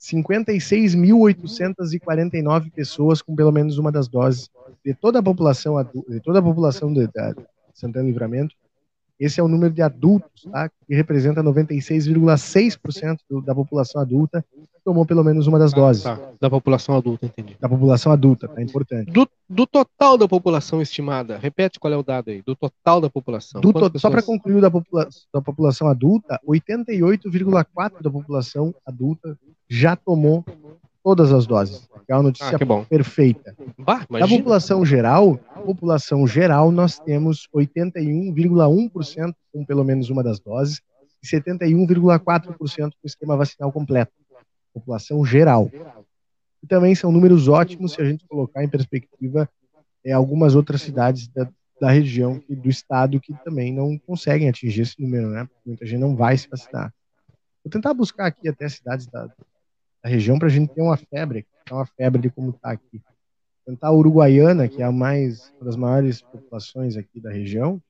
56.849 0.00 2.70
pessoas 2.72 3.20
com 3.22 3.36
pelo 3.36 3.52
menos 3.52 3.76
uma 3.78 3.92
das 3.92 4.08
doses 4.08 4.50
de 4.84 4.92
toda 4.94 5.20
a 5.20 5.22
população 5.22 5.76
de 6.08 6.18
toda 6.20 6.40
a 6.40 6.42
população 6.42 6.92
de, 6.92 7.06
de 7.06 7.12
Santana 7.72 8.06
Livramento, 8.06 8.56
esse 9.24 9.38
é 9.38 9.42
o 9.42 9.48
número 9.48 9.72
de 9.72 9.80
adultos, 9.80 10.48
tá? 10.50 10.68
que 10.68 10.94
representa 10.94 11.42
96,6% 11.42 13.44
da 13.44 13.54
população 13.54 14.00
adulta 14.00 14.44
que 14.52 14.80
tomou 14.84 15.06
pelo 15.06 15.22
menos 15.22 15.46
uma 15.46 15.60
das 15.60 15.72
ah, 15.72 15.76
doses. 15.76 16.02
Tá. 16.02 16.18
Da 16.40 16.50
população 16.50 16.96
adulta, 16.96 17.26
entendi. 17.26 17.56
Da 17.60 17.68
população 17.68 18.10
adulta, 18.10 18.48
tá 18.48 18.60
importante. 18.60 19.12
Do, 19.12 19.28
do, 19.48 19.64
total 19.64 20.18
da 20.18 20.26
população 20.26 20.82
estimada, 20.82 21.38
repete 21.38 21.78
qual 21.78 21.92
é 21.92 21.96
o 21.96 22.02
dado 22.02 22.30
aí, 22.30 22.42
do 22.42 22.56
total 22.56 23.00
da 23.00 23.08
população. 23.08 23.60
Do 23.60 23.72
to, 23.72 23.98
Só 23.98 24.10
para 24.10 24.22
concluir 24.22 24.60
da, 24.60 24.70
popula 24.70 25.08
da 25.32 25.40
população 25.40 25.86
adulta, 25.86 26.40
88,4% 26.44 28.02
da 28.02 28.10
população 28.10 28.74
adulta 28.84 29.38
já 29.68 29.94
tomou 29.94 30.44
todas 31.02 31.32
as 31.32 31.46
doses. 31.46 31.88
É 32.08 32.14
uma 32.14 32.22
notícia 32.24 32.56
ah, 32.56 32.84
perfeita. 32.84 33.56
Bah, 33.78 34.06
da 34.10 34.28
população 34.28 34.84
geral, 34.84 35.36
população 35.64 36.26
geral, 36.26 36.70
nós 36.70 36.98
temos 36.98 37.48
81,1% 37.54 39.34
com 39.52 39.64
pelo 39.64 39.84
menos 39.84 40.10
uma 40.10 40.22
das 40.22 40.38
doses 40.38 40.80
e 41.22 41.26
71,4% 41.26 42.56
com 42.56 43.06
esquema 43.06 43.36
vacinal 43.36 43.72
completo. 43.72 44.12
População 44.74 45.24
geral. 45.24 45.70
E 46.62 46.66
também 46.66 46.94
são 46.94 47.10
números 47.10 47.48
ótimos 47.48 47.92
se 47.92 48.00
a 48.00 48.04
gente 48.04 48.26
colocar 48.26 48.62
em 48.62 48.68
perspectiva 48.68 49.48
é, 50.04 50.12
algumas 50.12 50.54
outras 50.54 50.82
cidades 50.82 51.28
da, 51.28 51.48
da 51.80 51.90
região 51.90 52.42
e 52.48 52.54
do 52.54 52.68
estado 52.68 53.20
que 53.20 53.34
também 53.44 53.72
não 53.72 53.98
conseguem 53.98 54.48
atingir 54.48 54.82
esse 54.82 55.00
número, 55.00 55.28
né? 55.28 55.48
Muita 55.64 55.86
gente 55.86 56.00
não 56.00 56.14
vai 56.14 56.36
se 56.36 56.48
vacinar. 56.48 56.92
Vou 57.64 57.70
tentar 57.70 57.94
buscar 57.94 58.26
aqui 58.26 58.48
até 58.48 58.68
cidades 58.68 59.06
da, 59.06 59.28
da 60.02 60.10
região 60.10 60.38
para 60.38 60.48
a 60.48 60.50
gente 60.50 60.74
ter 60.74 60.82
uma 60.82 60.96
febre, 60.96 61.46
uma 61.70 61.86
febre 61.86 62.22
de 62.22 62.30
como 62.30 62.50
está 62.50 62.72
aqui. 62.72 63.00
Tentar 63.64 63.86
a 63.88 63.92
Uruguaiana, 63.92 64.68
que 64.68 64.82
é 64.82 64.84
a 64.84 64.90
mais, 64.90 65.52
uma 65.56 65.66
das 65.66 65.76
maiores 65.76 66.20
populações 66.20 66.96
aqui 66.96 67.20
da 67.20 67.30
região. 67.30 67.80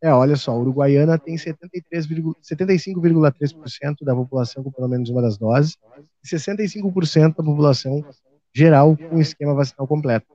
É, 0.00 0.12
olha 0.12 0.36
só, 0.36 0.52
a 0.52 0.58
Uruguaiana 0.58 1.18
tem 1.18 1.34
75,3% 1.34 4.04
da 4.04 4.14
população 4.14 4.62
com 4.62 4.70
pelo 4.70 4.86
menos 4.88 5.10
uma 5.10 5.20
das 5.22 5.36
doses 5.36 5.76
e 6.24 6.28
65% 6.28 7.34
da 7.36 7.42
população 7.42 8.04
geral 8.54 8.96
com 8.96 9.20
esquema 9.20 9.54
vacinal 9.54 9.88
completo. 9.88 10.26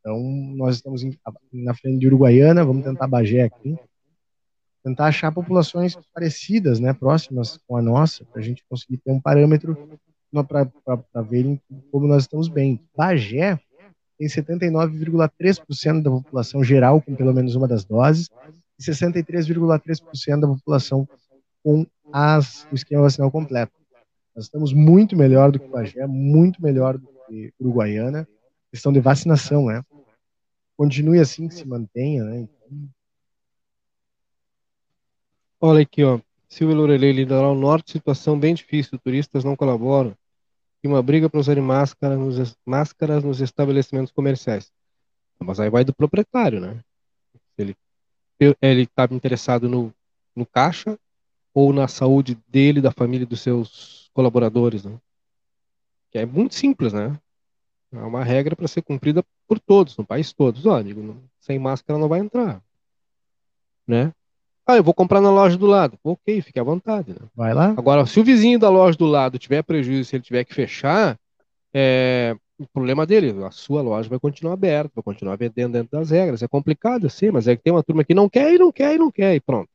Então, 0.00 0.18
nós 0.56 0.74
estamos 0.76 1.02
em, 1.02 1.18
na 1.52 1.74
frente 1.74 1.98
de 2.00 2.06
Uruguaiana, 2.06 2.64
vamos 2.64 2.84
tentar 2.84 3.06
Bagé 3.06 3.42
aqui 3.42 3.78
tentar 4.84 5.06
achar 5.06 5.32
populações 5.32 5.96
parecidas, 6.12 6.78
né, 6.78 6.92
próximas 6.92 7.58
com 7.66 7.76
a 7.76 7.82
nossa, 7.82 8.24
para 8.26 8.42
a 8.42 8.44
gente 8.44 8.62
conseguir 8.68 8.98
ter 8.98 9.10
um 9.10 9.20
parâmetro 9.20 9.76
para 10.46 11.22
ver 11.22 11.58
como 11.90 12.06
nós 12.06 12.24
estamos 12.24 12.48
bem. 12.48 12.78
Bagé 12.94 13.58
tem 14.18 14.28
79,3% 14.28 16.02
da 16.02 16.10
população 16.10 16.62
geral 16.62 17.00
com 17.00 17.14
pelo 17.14 17.32
menos 17.32 17.54
uma 17.54 17.66
das 17.66 17.84
doses 17.84 18.28
e 18.78 18.82
63,3% 18.82 20.40
da 20.40 20.48
população 20.48 21.08
com 21.62 21.86
as, 22.12 22.66
o 22.70 22.74
esquema 22.74 23.02
vacinal 23.02 23.30
completo. 23.30 23.72
Nós 24.36 24.44
estamos 24.44 24.72
muito 24.72 25.16
melhor 25.16 25.50
do 25.50 25.58
que 25.58 25.68
Bagé, 25.68 26.06
muito 26.06 26.62
melhor 26.62 26.98
do 26.98 27.08
que 27.26 27.52
Uruguaiana, 27.58 28.28
questão 28.70 28.92
de 28.92 29.00
vacinação, 29.00 29.66
né? 29.66 29.82
Continue 30.76 31.20
assim 31.20 31.48
que 31.48 31.54
se 31.54 31.66
mantenha, 31.66 32.24
né? 32.24 32.48
Olha 35.66 35.80
aqui, 35.80 36.04
ó. 36.04 36.20
Silvio 36.46 36.76
Lorelei, 36.76 37.10
Litoral 37.10 37.54
Norte, 37.54 37.92
situação 37.92 38.38
bem 38.38 38.54
difícil. 38.54 38.98
Turistas 38.98 39.44
não 39.44 39.56
colaboram. 39.56 40.14
E 40.82 40.86
uma 40.86 41.02
briga 41.02 41.30
para 41.30 41.40
usarem 41.40 41.62
máscara 41.62 42.18
nos, 42.18 42.54
máscaras 42.66 43.24
nos 43.24 43.40
estabelecimentos 43.40 44.12
comerciais. 44.12 44.70
Mas 45.38 45.58
aí 45.58 45.70
vai 45.70 45.82
do 45.82 45.94
proprietário, 45.94 46.60
né? 46.60 46.84
Ele 47.56 47.74
ele 48.60 48.82
estava 48.82 49.14
interessado 49.14 49.66
no, 49.66 49.90
no 50.36 50.44
caixa 50.44 50.98
ou 51.54 51.72
na 51.72 51.88
saúde 51.88 52.36
dele, 52.46 52.82
da 52.82 52.92
família, 52.92 53.26
dos 53.26 53.40
seus 53.40 54.10
colaboradores, 54.12 54.84
né? 54.84 55.00
Que 56.10 56.18
é 56.18 56.26
muito 56.26 56.54
simples, 56.54 56.92
né? 56.92 57.18
É 57.90 58.00
uma 58.00 58.22
regra 58.22 58.54
para 58.54 58.68
ser 58.68 58.82
cumprida 58.82 59.24
por 59.48 59.58
todos, 59.58 59.96
no 59.96 60.04
país 60.04 60.30
todo. 60.30 60.60
Ó, 60.68 60.76
amigo, 60.76 61.16
sem 61.40 61.58
máscara 61.58 61.98
não 61.98 62.06
vai 62.06 62.20
entrar, 62.20 62.62
né? 63.86 64.12
Ah, 64.66 64.76
eu 64.76 64.82
vou 64.84 64.94
comprar 64.94 65.20
na 65.20 65.30
loja 65.30 65.58
do 65.58 65.66
lado. 65.66 65.98
Ok, 66.02 66.40
fique 66.40 66.58
à 66.58 66.62
vontade. 66.62 67.10
Né? 67.10 67.26
Vai 67.34 67.52
lá. 67.52 67.74
Agora, 67.76 68.06
se 68.06 68.18
o 68.18 68.24
vizinho 68.24 68.58
da 68.58 68.70
loja 68.70 68.96
do 68.96 69.06
lado 69.06 69.38
tiver 69.38 69.62
prejuízo, 69.62 70.08
se 70.08 70.16
ele 70.16 70.22
tiver 70.22 70.44
que 70.44 70.54
fechar, 70.54 71.18
é 71.72 72.34
o 72.58 72.66
problema 72.66 73.04
dele. 73.04 73.44
A 73.44 73.50
sua 73.50 73.82
loja 73.82 74.08
vai 74.08 74.18
continuar 74.18 74.54
aberta, 74.54 74.92
vai 74.94 75.02
continuar 75.02 75.36
vendendo 75.36 75.72
dentro 75.72 75.98
das 75.98 76.10
regras. 76.10 76.42
É 76.42 76.48
complicado, 76.48 77.10
sim, 77.10 77.30
mas 77.30 77.46
é 77.46 77.56
que 77.56 77.62
tem 77.62 77.72
uma 77.72 77.82
turma 77.82 78.04
que 78.04 78.14
não 78.14 78.28
quer 78.28 78.54
e 78.54 78.58
não 78.58 78.72
quer 78.72 78.94
e 78.94 78.98
não 78.98 79.10
quer 79.10 79.34
e 79.34 79.40
pronto. 79.40 79.68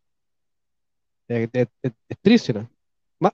É, 1.27 1.43
é, 1.43 1.61
é, 1.61 1.91
é 2.09 2.15
triste, 2.21 2.53
né? 2.53 2.67
Mas. 3.19 3.33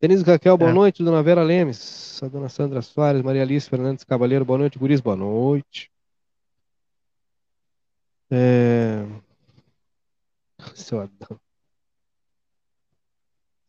Denise 0.00 0.22
Raquel, 0.24 0.56
boa 0.58 0.70
é. 0.70 0.74
noite. 0.74 1.02
Dona 1.02 1.22
Vera 1.22 1.42
Lemes, 1.42 2.20
a 2.22 2.28
dona 2.28 2.48
Sandra 2.48 2.82
Soares, 2.82 3.22
Maria 3.22 3.42
Alice 3.42 3.68
Fernandes 3.68 4.04
Cavaleiro, 4.04 4.44
boa 4.44 4.58
noite. 4.58 4.78
Guris, 4.78 5.00
boa 5.00 5.16
noite. 5.16 5.90
É... 8.30 9.06
Seu 10.74 11.00
Adão. 11.00 11.40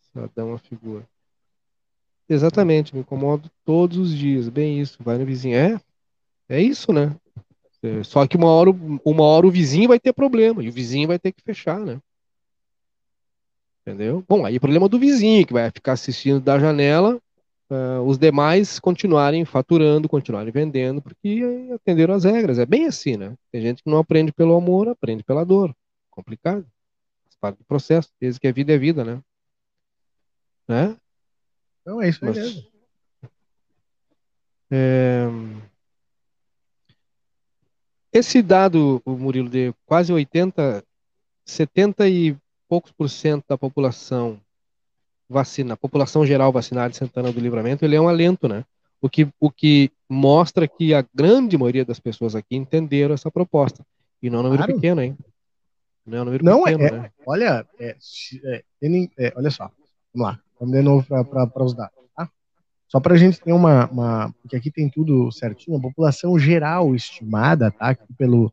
Seu 0.02 0.24
Adão 0.24 0.50
é 0.50 0.52
uma 0.52 0.58
figura. 0.58 1.08
Exatamente, 2.28 2.94
me 2.94 3.02
incomodo 3.02 3.50
todos 3.66 3.98
os 3.98 4.16
dias. 4.16 4.50
Bem 4.50 4.80
isso, 4.80 4.98
vai 5.02 5.18
no 5.18 5.26
vizinho. 5.26 5.58
É, 5.58 5.82
é 6.48 6.62
isso, 6.62 6.94
né? 6.94 7.16
É, 7.82 8.04
só 8.04 8.28
que 8.28 8.38
uma 8.38 8.48
hora, 8.48 8.70
uma 9.06 9.24
hora 9.24 9.48
o 9.48 9.52
vizinho 9.52 9.88
vai 9.88 10.00
ter 10.00 10.14
problema 10.14 10.64
e 10.64 10.70
o 10.70 10.72
vizinho 10.72 11.08
vai 11.08 11.18
ter 11.18 11.32
que 11.32 11.42
fechar, 11.42 11.80
né? 11.80 12.00
Entendeu? 13.82 14.24
Bom, 14.28 14.46
aí 14.46 14.58
o 14.58 14.60
problema 14.60 14.88
do 14.88 15.00
vizinho, 15.00 15.48
que 15.48 15.54
vai 15.54 15.72
ficar 15.72 15.94
assistindo 15.94 16.40
da 16.40 16.60
janela 16.60 17.20
uh, 17.70 18.02
os 18.06 18.18
demais 18.18 18.80
continuarem 18.80 19.46
faturando, 19.46 20.10
continuarem 20.10 20.52
vendendo, 20.52 21.02
porque 21.02 21.44
atenderam 21.74 22.14
as 22.14 22.24
regras. 22.24 22.60
É 22.60 22.66
bem 22.66 22.86
assim, 22.86 23.18
né? 23.18 23.36
Tem 23.52 23.62
gente 23.62 23.84
que 23.84 23.90
não 23.90 23.98
aprende 23.98 24.32
pelo 24.32 24.56
amor, 24.56 24.90
aprende 24.90 25.24
pela 25.24 25.44
dor. 25.44 25.74
Complicado. 26.12 26.66
Parte 27.40 27.58
do 27.58 27.66
processo, 27.66 28.10
desde 28.20 28.40
que 28.40 28.48
a 28.48 28.52
vida 28.52 28.74
é 28.74 28.78
vida, 28.78 29.04
né? 29.04 29.22
né? 30.68 30.98
Então 31.82 32.02
é 32.02 32.10
isso 32.10 32.24
Mas, 32.24 32.38
mesmo. 32.38 32.64
É... 34.70 35.28
Esse 38.12 38.42
dado, 38.42 39.02
Murilo, 39.06 39.50
de 39.50 39.74
quase 39.86 40.12
80, 40.12 40.84
70 41.46 42.08
e 42.10 42.38
poucos 42.68 42.92
por 42.92 43.10
cento 43.10 43.46
da 43.48 43.58
população 43.58 44.40
vacina, 45.28 45.74
a 45.74 45.78
população 45.78 46.26
geral 46.26 46.52
vacinada 46.52 46.90
de 46.90 46.98
Santana 46.98 47.32
do 47.32 47.40
Livramento, 47.40 47.86
ele 47.86 47.96
é 47.96 48.02
um 48.02 48.10
alento, 48.10 48.48
né? 48.48 48.66
O 49.02 49.10
que, 49.10 49.28
o 49.40 49.50
que 49.50 49.92
mostra 50.10 50.68
que 50.68 50.94
a 50.94 51.06
grande 51.14 51.58
maioria 51.58 51.86
das 51.86 52.00
pessoas 52.00 52.36
aqui 52.36 52.56
entenderam 52.56 53.14
essa 53.14 53.32
proposta. 53.32 53.86
E 54.22 54.30
não 54.30 54.40
é 54.40 54.42
um 54.42 54.44
número 54.44 54.64
claro. 54.64 54.76
pequeno, 54.76 55.02
hein? 55.02 55.18
Não 56.10 56.18
é 56.18 56.22
um 56.22 56.26
número 56.26 56.44
não, 56.44 56.64
pequeno, 56.64 56.84
é, 56.84 56.92
né? 56.92 57.12
Olha, 57.26 57.66
é, 57.80 57.96
é, 58.44 58.64
é, 59.18 59.34
olha 59.36 59.52
só, 59.52 59.72
vamos 60.14 60.28
lá, 60.28 60.40
vamos 60.60 60.76
de 60.76 60.82
novo 60.82 61.06
para 61.06 61.64
os 61.64 61.76
dados, 61.76 61.94
tá? 62.16 62.28
Só 62.88 63.00
para 63.00 63.14
a 63.14 63.18
gente 63.18 63.40
ter 63.40 63.54
uma, 63.54 63.88
uma, 63.90 64.34
Porque 64.42 64.56
aqui 64.56 64.72
tem 64.72 64.90
tudo 64.90 65.32
certinho, 65.32 65.78
a 65.78 65.82
população 65.82 66.40
geral 66.40 66.96
estimada, 66.96 67.70
tá? 67.70 67.90
Aqui 67.90 68.12
pelo 68.18 68.52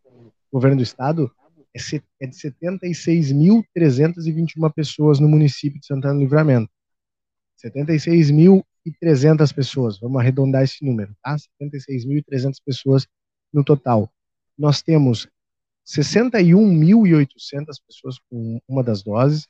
governo 0.53 0.77
do 0.77 0.83
estado, 0.83 1.33
é 1.75 1.79
de 2.27 2.37
76.321 2.37 4.71
pessoas 4.75 5.19
no 5.19 5.29
município 5.29 5.81
de 5.81 5.87
Santana 5.87 6.13
do 6.15 6.21
Livramento. 6.21 6.71
76.300 7.65 9.55
pessoas, 9.55 9.99
vamos 9.99 10.21
arredondar 10.21 10.63
esse 10.63 10.85
número, 10.85 11.17
tá? 11.23 11.35
76.300 11.63 12.57
pessoas 12.65 13.07
no 13.53 13.63
total. 13.65 14.11
Nós 14.59 14.83
temos 14.83 15.29
61.800 15.87 17.81
pessoas 17.87 18.19
com 18.31 18.61
uma 18.69 18.83
das 18.83 19.03
doses 19.03 19.49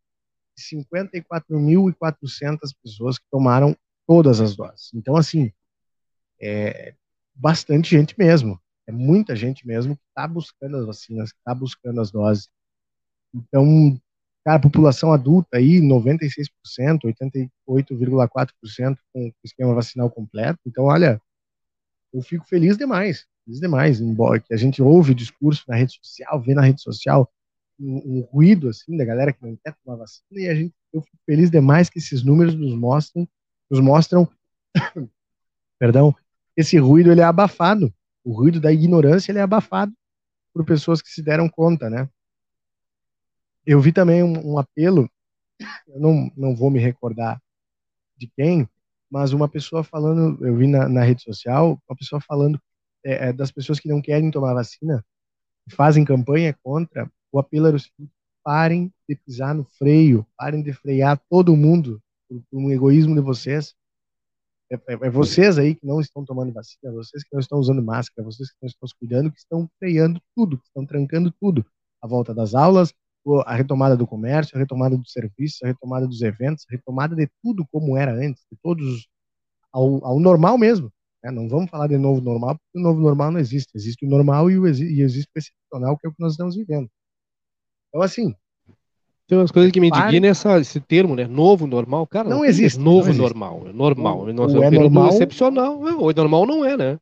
e 0.58 0.60
54.400 0.60 2.58
pessoas 2.82 3.18
que 3.18 3.24
tomaram 3.30 3.76
todas 4.06 4.40
as 4.40 4.54
doses. 4.54 4.90
Então, 4.94 5.16
assim, 5.16 5.52
é 6.40 6.94
bastante 7.34 7.90
gente 7.90 8.14
mesmo 8.18 8.60
é 8.86 8.92
muita 8.92 9.34
gente 9.34 9.66
mesmo 9.66 9.96
que 9.96 10.02
está 10.08 10.26
buscando 10.28 10.76
as 10.76 10.86
vacinas, 10.86 11.30
está 11.30 11.54
buscando 11.54 12.00
as 12.00 12.10
doses. 12.10 12.48
Então, 13.34 14.00
cara, 14.44 14.58
a 14.58 14.62
população 14.62 15.12
adulta 15.12 15.56
aí, 15.56 15.80
96%, 15.80 16.50
88,4% 17.68 18.98
com 19.12 19.26
o 19.26 19.32
esquema 19.44 19.74
vacinal 19.74 20.08
completo. 20.08 20.60
Então, 20.64 20.84
olha, 20.84 21.20
eu 22.12 22.22
fico 22.22 22.46
feliz 22.46 22.76
demais, 22.78 23.26
feliz 23.46 23.60
demais, 23.60 24.00
embora 24.00 24.40
que 24.40 24.52
a 24.52 24.56
gente 24.56 24.82
ouve 24.82 25.12
o 25.12 25.14
discurso 25.14 25.64
na 25.68 25.76
rede 25.76 25.94
social, 26.02 26.42
vê 26.42 26.52
na 26.52 26.62
rede 26.62 26.82
social 26.82 27.32
um, 27.78 28.18
um 28.18 28.20
ruído 28.20 28.68
assim 28.68 28.96
da 28.96 29.04
galera 29.04 29.32
que 29.32 29.44
não 29.44 29.56
quer 29.56 29.74
tomar 29.82 29.96
vacina 29.96 30.40
e 30.40 30.48
a 30.48 30.54
gente 30.54 30.74
eu 30.92 31.00
fico 31.02 31.16
feliz 31.24 31.50
demais 31.50 31.88
que 31.88 31.98
esses 31.98 32.24
números 32.24 32.54
nos 32.54 32.74
mostram, 32.74 33.28
nos 33.70 33.80
mostram, 33.80 34.28
perdão, 35.78 36.14
esse 36.56 36.78
ruído 36.78 37.12
ele 37.12 37.20
é 37.20 37.24
abafado 37.24 37.92
o 38.26 38.32
ruído 38.32 38.60
da 38.60 38.72
ignorância 38.72 39.30
ele 39.30 39.38
é 39.38 39.42
abafado 39.42 39.92
por 40.52 40.64
pessoas 40.64 41.00
que 41.00 41.08
se 41.08 41.22
deram 41.22 41.48
conta, 41.48 41.88
né? 41.88 42.08
Eu 43.64 43.80
vi 43.80 43.92
também 43.92 44.22
um, 44.22 44.54
um 44.54 44.58
apelo, 44.58 45.08
eu 45.86 46.00
não, 46.00 46.30
não 46.36 46.56
vou 46.56 46.68
me 46.68 46.80
recordar 46.80 47.40
de 48.16 48.26
quem, 48.34 48.68
mas 49.08 49.32
uma 49.32 49.48
pessoa 49.48 49.84
falando, 49.84 50.44
eu 50.44 50.56
vi 50.56 50.66
na, 50.66 50.88
na 50.88 51.04
rede 51.04 51.22
social, 51.22 51.80
uma 51.88 51.96
pessoa 51.96 52.20
falando 52.20 52.60
é, 53.06 53.28
é, 53.28 53.32
das 53.32 53.52
pessoas 53.52 53.78
que 53.78 53.88
não 53.88 54.02
querem 54.02 54.30
tomar 54.32 54.52
vacina, 54.52 55.04
fazem 55.70 56.04
campanha 56.04 56.56
contra, 56.62 57.10
o 57.30 57.38
apelo 57.38 57.68
era 57.68 57.76
o 57.76 57.80
seguinte, 57.80 58.12
parem 58.42 58.92
de 59.08 59.14
pisar 59.14 59.54
no 59.54 59.64
freio, 59.64 60.26
parem 60.36 60.60
de 60.62 60.72
frear 60.72 61.20
todo 61.30 61.56
mundo 61.56 62.02
por, 62.28 62.42
por 62.50 62.58
um 62.58 62.70
egoísmo 62.70 63.14
de 63.14 63.20
vocês, 63.20 63.74
é, 64.70 64.74
é, 64.74 64.92
é, 64.94 65.10
vocês 65.10 65.56
aí 65.56 65.76
que 65.76 65.86
não 65.86 66.00
estão 66.00 66.24
tomando 66.24 66.52
vacina, 66.52 66.92
vocês 66.92 67.22
que 67.22 67.32
não 67.32 67.40
estão 67.40 67.58
usando 67.58 67.80
máscara, 67.80 68.24
vocês 68.24 68.50
que 68.50 68.56
não 68.60 68.66
estão 68.66 68.88
se 68.88 68.94
cuidando, 68.96 69.30
que 69.30 69.38
estão 69.38 69.70
freando 69.78 70.20
tudo, 70.34 70.58
que 70.58 70.66
estão 70.66 70.84
trancando 70.84 71.32
tudo. 71.40 71.64
A 72.02 72.08
volta 72.08 72.34
das 72.34 72.54
aulas, 72.54 72.92
a 73.44 73.54
retomada 73.54 73.96
do 73.96 74.06
comércio, 74.06 74.56
a 74.56 74.58
retomada 74.58 74.96
do 74.96 75.08
serviço, 75.08 75.64
a 75.64 75.68
retomada 75.68 76.06
dos 76.06 76.22
eventos, 76.22 76.64
a 76.68 76.72
retomada 76.72 77.14
de 77.14 77.28
tudo 77.42 77.66
como 77.70 77.96
era 77.96 78.12
antes, 78.12 78.44
de 78.50 78.58
todos 78.60 79.08
ao, 79.72 80.04
ao 80.04 80.18
normal 80.18 80.58
mesmo. 80.58 80.92
Né? 81.22 81.30
Não 81.30 81.48
vamos 81.48 81.70
falar 81.70 81.86
de 81.86 81.98
novo 81.98 82.20
normal, 82.20 82.56
porque 82.56 82.78
o 82.78 82.82
novo 82.82 83.00
normal 83.00 83.32
não 83.32 83.40
existe. 83.40 83.70
Existe 83.74 84.04
o 84.06 84.08
normal 84.08 84.50
e, 84.50 84.58
o, 84.58 84.66
e 84.66 85.02
existe 85.02 85.30
o 85.34 85.38
excepcional, 85.38 85.96
que 85.98 86.06
é 86.06 86.10
o 86.10 86.12
que 86.12 86.20
nós 86.20 86.32
estamos 86.32 86.54
vivendo. 86.54 86.88
Então, 87.88 88.02
assim, 88.02 88.34
tem 89.26 89.36
umas 89.36 89.50
coisas 89.50 89.72
que 89.72 89.80
me 89.80 89.88
indignam 89.88 90.30
essa, 90.30 90.60
esse 90.60 90.78
termo, 90.78 91.16
né? 91.16 91.26
Novo 91.26 91.66
normal. 91.66 92.06
Cara, 92.06 92.28
não, 92.28 92.38
não 92.38 92.44
existe. 92.44 92.78
Novo 92.78 92.90
não 92.90 93.08
existe. 93.08 93.20
normal. 93.20 93.64
É 93.66 93.72
normal. 93.72 94.18
O, 94.20 94.24
o 94.24 94.62
é 94.62 94.70
normal. 94.70 95.08
excepcional. 95.08 95.80
O 95.80 96.12
normal 96.12 96.46
não 96.46 96.64
é, 96.64 96.76
né? 96.76 96.98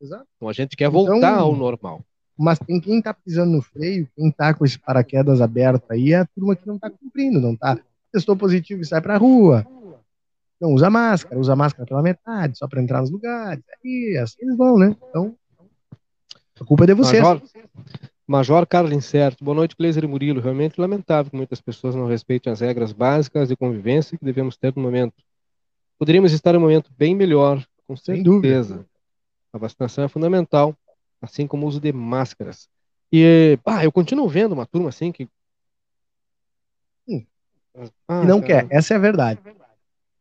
Exato. 0.00 0.26
Então 0.36 0.48
a 0.48 0.52
gente 0.52 0.76
quer 0.76 0.90
voltar 0.90 1.16
então, 1.16 1.38
ao 1.38 1.54
normal. 1.54 2.00
Mas 2.36 2.58
tem 2.58 2.80
quem 2.80 3.00
tá 3.00 3.14
pisando 3.14 3.52
no 3.52 3.62
freio, 3.62 4.08
quem 4.16 4.30
tá 4.32 4.52
com 4.52 4.64
esse 4.64 4.78
paraquedas 4.78 5.40
aberto 5.40 5.90
aí, 5.90 6.12
é 6.12 6.20
a 6.20 6.26
turma 6.26 6.56
que 6.56 6.66
não 6.66 6.78
tá 6.78 6.90
cumprindo, 6.90 7.40
não 7.40 7.54
tá. 7.54 7.78
Testou 8.10 8.34
positivo 8.34 8.80
e 8.80 8.86
sai 8.86 9.00
pra 9.00 9.16
rua. 9.16 9.64
Não 10.60 10.74
usa 10.74 10.90
máscara, 10.90 11.40
usa 11.40 11.56
máscara 11.56 11.86
pela 11.86 12.02
metade, 12.02 12.58
só 12.58 12.68
para 12.68 12.82
entrar 12.82 13.00
nos 13.00 13.10
lugares. 13.10 13.64
Aí, 13.82 14.18
assim 14.22 14.36
eles 14.42 14.56
vão, 14.56 14.78
né? 14.78 14.94
Então, 15.08 15.34
a 16.60 16.64
culpa 16.64 16.84
é 16.84 16.88
de 16.88 16.94
vocês. 16.94 17.22
Major, 17.22 17.42
Major 18.26 18.66
Carlos 18.66 18.92
Incerto, 18.92 19.42
boa 19.42 19.54
noite, 19.54 19.74
Gleiser 19.74 20.04
e 20.04 20.06
Murilo. 20.06 20.40
Realmente 20.40 20.78
lamentável 20.78 21.30
que 21.30 21.36
muitas 21.36 21.62
pessoas 21.62 21.94
não 21.94 22.06
respeitem 22.06 22.52
as 22.52 22.60
regras 22.60 22.92
básicas 22.92 23.48
de 23.48 23.56
convivência 23.56 24.18
que 24.18 24.24
devemos 24.24 24.58
ter 24.58 24.74
no 24.76 24.82
momento. 24.82 25.14
Poderíamos 25.98 26.32
estar 26.32 26.54
em 26.54 26.58
um 26.58 26.60
momento 26.60 26.90
bem 26.96 27.14
melhor, 27.14 27.66
com 27.86 27.96
certeza. 27.96 28.84
A 29.52 29.56
vacinação 29.56 30.04
é 30.04 30.08
fundamental, 30.08 30.76
assim 31.22 31.46
como 31.46 31.64
o 31.64 31.68
uso 31.68 31.80
de 31.80 31.90
máscaras. 31.90 32.68
E, 33.10 33.58
pá, 33.64 33.82
eu 33.82 33.90
continuo 33.90 34.28
vendo 34.28 34.52
uma 34.52 34.66
turma 34.66 34.90
assim 34.90 35.10
que. 35.10 35.26
Hum. 37.08 37.24
Ah, 38.06 38.24
não 38.24 38.40
cara. 38.40 38.66
quer, 38.66 38.76
essa 38.76 38.92
é 38.92 38.96
a 38.98 39.00
verdade. 39.00 39.40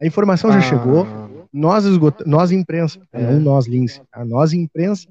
A 0.01 0.05
informação 0.05 0.49
ah. 0.49 0.53
já 0.53 0.61
chegou, 0.61 1.05
nós, 1.51 1.85
nós 2.25 2.51
imprensa, 2.51 2.99
é. 3.11 3.21
não 3.21 3.39
nós, 3.39 3.67
Lince, 3.67 4.01
a 4.11 4.23
nós 4.23 4.53
imprensa 4.53 5.07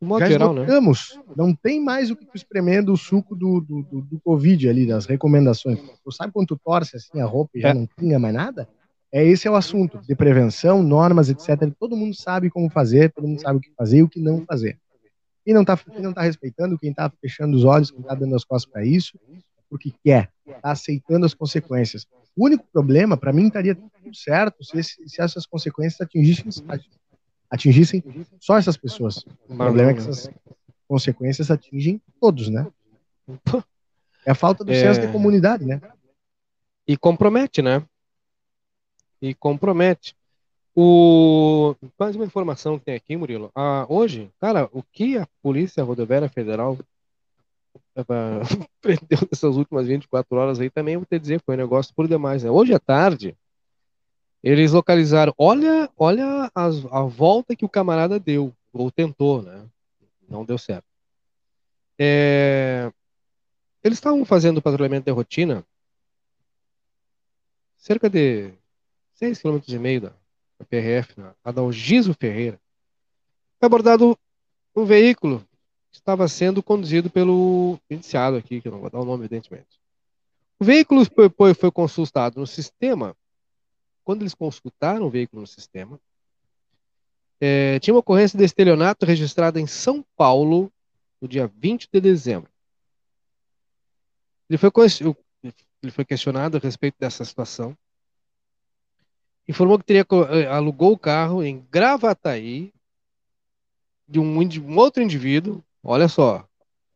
modo 0.00 0.20
já 0.20 0.28
geral, 0.28 0.52
né? 0.52 0.62
esgotamos. 0.62 1.14
Né? 1.16 1.34
Não 1.36 1.54
tem 1.54 1.82
mais 1.82 2.10
o 2.10 2.16
que 2.16 2.26
espremendo 2.34 2.92
o 2.92 2.96
suco 2.96 3.34
do, 3.34 3.60
do, 3.60 3.82
do, 3.82 4.00
do, 4.02 4.20
Covid 4.20 4.68
ali, 4.68 4.86
das 4.86 5.06
recomendações. 5.06 5.78
Tu 6.04 6.12
sabe 6.12 6.32
quando 6.32 6.48
tu 6.48 6.60
torce 6.62 6.96
assim 6.96 7.20
a 7.20 7.24
roupa 7.24 7.52
e 7.54 7.60
já 7.60 7.70
é. 7.70 7.74
não 7.74 7.88
tinha 7.98 8.18
mais 8.18 8.34
nada? 8.34 8.68
É 9.12 9.24
esse 9.24 9.46
é 9.46 9.50
o 9.50 9.54
assunto 9.54 9.98
de 9.98 10.14
prevenção, 10.14 10.82
normas, 10.82 11.30
etc. 11.30 11.72
Todo 11.78 11.96
mundo 11.96 12.14
sabe 12.14 12.50
como 12.50 12.68
fazer, 12.68 13.12
todo 13.12 13.26
mundo 13.26 13.40
sabe 13.40 13.58
o 13.58 13.60
que 13.60 13.72
fazer 13.76 13.98
e 13.98 14.02
o 14.02 14.08
que 14.08 14.20
não 14.20 14.44
fazer. 14.44 14.78
Quem 15.44 15.54
não 15.54 15.62
está 15.62 15.78
não 16.00 16.12
tá 16.12 16.22
respeitando, 16.22 16.78
quem 16.78 16.90
está 16.90 17.10
fechando 17.20 17.56
os 17.56 17.64
olhos, 17.64 17.90
quem 17.90 18.00
está 18.00 18.14
dando 18.14 18.34
as 18.34 18.44
costas 18.44 18.70
para 18.70 18.84
isso, 18.84 19.18
porque 19.70 19.92
quer, 20.04 20.28
está 20.46 20.72
aceitando 20.72 21.24
as 21.24 21.34
consequências. 21.34 22.06
O 22.36 22.44
único 22.44 22.64
problema, 22.70 23.16
para 23.16 23.32
mim, 23.32 23.46
estaria 23.46 23.74
tudo 23.74 24.14
certo 24.14 24.62
se, 24.62 24.78
esse, 24.78 25.08
se 25.08 25.22
essas 25.22 25.46
consequências 25.46 26.00
atingissem, 26.00 26.52
atingissem 27.50 28.04
só 28.38 28.58
essas 28.58 28.76
pessoas. 28.76 29.24
O 29.48 29.56
problema 29.56 29.90
é 29.90 29.94
que 29.94 30.00
essas 30.00 30.30
consequências 30.86 31.50
atingem 31.50 32.00
todos, 32.20 32.48
né? 32.48 32.66
É 34.24 34.32
a 34.32 34.34
falta 34.34 34.62
do 34.62 34.72
é... 34.72 34.74
senso 34.74 35.00
de 35.00 35.10
comunidade, 35.10 35.64
né? 35.64 35.80
E 36.86 36.96
compromete, 36.96 37.62
né? 37.62 37.82
E 39.20 39.34
compromete. 39.34 40.14
O... 40.74 41.74
Mais 41.98 42.14
uma 42.14 42.26
informação 42.26 42.78
que 42.78 42.84
tem 42.84 42.94
aqui, 42.94 43.16
Murilo. 43.16 43.50
Ah, 43.54 43.86
hoje, 43.88 44.30
cara, 44.38 44.68
o 44.72 44.82
que 44.82 45.16
a 45.16 45.26
Polícia 45.42 45.82
Rodoviária 45.82 46.28
Federal 46.28 46.78
prendeu 48.80 49.18
nessas 49.30 49.56
últimas 49.56 49.86
24 49.86 50.36
horas 50.36 50.60
aí 50.60 50.70
também, 50.70 50.96
vou 50.96 51.06
te 51.06 51.18
dizer, 51.18 51.40
foi 51.44 51.54
um 51.54 51.58
negócio 51.58 51.94
por 51.94 52.06
demais, 52.06 52.42
né? 52.42 52.50
Hoje 52.50 52.74
à 52.74 52.78
tarde, 52.78 53.36
eles 54.42 54.72
localizaram, 54.72 55.34
olha, 55.38 55.90
olha 55.96 56.50
as, 56.54 56.84
a 56.86 57.02
volta 57.02 57.56
que 57.56 57.64
o 57.64 57.68
camarada 57.68 58.20
deu, 58.20 58.52
ou 58.72 58.90
tentou, 58.90 59.42
né? 59.42 59.66
Não 60.28 60.44
deu 60.44 60.58
certo. 60.58 60.86
É, 61.98 62.92
eles 63.82 63.98
estavam 63.98 64.24
fazendo 64.24 64.60
patrulhamento 64.60 65.06
de 65.06 65.12
rotina 65.12 65.64
cerca 67.76 68.10
de 68.10 68.52
6 69.14 69.40
km 69.40 70.00
da, 70.00 70.12
da 70.58 70.64
PRF, 70.68 71.18
na 71.18 71.34
Adalgiso 71.42 72.12
Ferreira. 72.12 72.60
Foi 73.58 73.66
abordado 73.66 74.18
um 74.74 74.84
veículo 74.84 75.42
estava 75.98 76.28
sendo 76.28 76.62
conduzido 76.62 77.10
pelo 77.10 77.78
iniciado 77.90 78.36
aqui, 78.36 78.60
que 78.60 78.68
eu 78.68 78.72
não 78.72 78.80
vou 78.80 78.90
dar 78.90 79.00
o 79.00 79.04
nome, 79.04 79.24
evidentemente. 79.24 79.80
O 80.58 80.64
veículo 80.64 81.04
foi, 81.04 81.54
foi 81.54 81.70
consultado 81.70 82.40
no 82.40 82.46
sistema 82.46 83.16
quando 84.06 84.22
eles 84.22 84.34
consultaram 84.34 85.06
o 85.06 85.10
veículo 85.10 85.42
no 85.42 85.48
sistema, 85.48 86.00
É, 87.38 87.78
tinha 87.80 87.92
uma 87.92 88.00
ocorrência 88.00 88.38
de 88.38 88.44
estelionato 88.44 89.04
registrada 89.04 89.60
em 89.60 89.66
São 89.66 90.02
Paulo 90.16 90.72
no 91.20 91.28
dia 91.28 91.46
20 91.46 91.86
de 91.92 92.00
dezembro. 92.00 92.50
Ele 94.48 94.56
foi, 94.56 94.70
ele 95.82 95.92
foi 95.92 96.04
questionado 96.04 96.56
a 96.56 96.60
respeito 96.60 96.96
dessa 96.98 97.26
situação. 97.26 97.76
Informou 99.46 99.78
que 99.78 99.84
teria 99.84 100.06
eh, 100.30 100.46
alugou 100.46 100.92
o 100.92 100.98
carro 100.98 101.42
em 101.42 101.66
Gravataí 101.70 102.72
de 104.08 104.18
um, 104.18 104.38
um 104.40 104.78
outro 104.78 105.02
indivíduo. 105.02 105.62
Olha 105.88 106.08
só, 106.08 106.44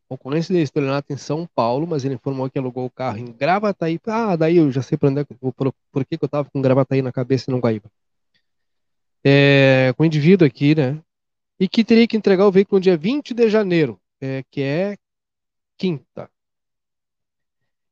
ocorrência 0.09 0.53
de 0.53 0.61
estelionato 0.61 1.13
em 1.13 1.17
São 1.17 1.47
Paulo, 1.55 1.87
mas 1.87 2.03
ele 2.03 2.15
informou 2.15 2.49
que 2.49 2.59
alugou 2.59 2.85
o 2.85 2.89
carro 2.89 3.19
em 3.19 3.31
Gravataí. 3.31 3.97
Ah, 4.05 4.35
daí 4.35 4.57
eu 4.57 4.69
já 4.69 4.81
sei 4.81 4.97
por, 4.97 5.09
onde, 5.09 5.21
é 5.21 5.23
por, 5.23 5.73
por 5.89 6.05
que, 6.05 6.17
que 6.17 6.23
eu 6.23 6.25
estava 6.25 6.49
com 6.49 6.61
Gravataí 6.61 7.01
na 7.01 7.09
cabeça 7.09 7.49
e 7.49 7.53
não 7.53 7.61
Guaíba. 7.61 7.89
É, 9.23 9.93
com 9.95 10.03
o 10.03 10.05
indivíduo 10.05 10.45
aqui, 10.45 10.75
né? 10.75 11.01
E 11.57 11.69
que 11.69 11.85
teria 11.85 12.05
que 12.05 12.17
entregar 12.17 12.45
o 12.45 12.51
veículo 12.51 12.79
no 12.79 12.83
dia 12.83 12.97
20 12.97 13.33
de 13.33 13.49
janeiro, 13.49 13.97
é, 14.19 14.43
que 14.51 14.61
é 14.61 14.97
quinta. 15.77 16.29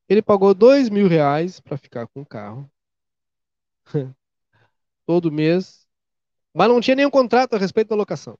Ele 0.06 0.20
pagou 0.20 0.52
dois 0.52 0.90
mil 0.90 1.08
reais 1.08 1.60
para 1.60 1.78
ficar 1.78 2.06
com 2.08 2.20
o 2.20 2.26
carro. 2.26 2.70
Todo 5.06 5.32
mês. 5.32 5.88
Mas 6.52 6.68
não 6.68 6.78
tinha 6.78 6.96
nenhum 6.96 7.10
contrato 7.10 7.54
a 7.54 7.58
respeito 7.58 7.88
da 7.88 7.96
locação. 7.96 8.34
Não 8.34 8.38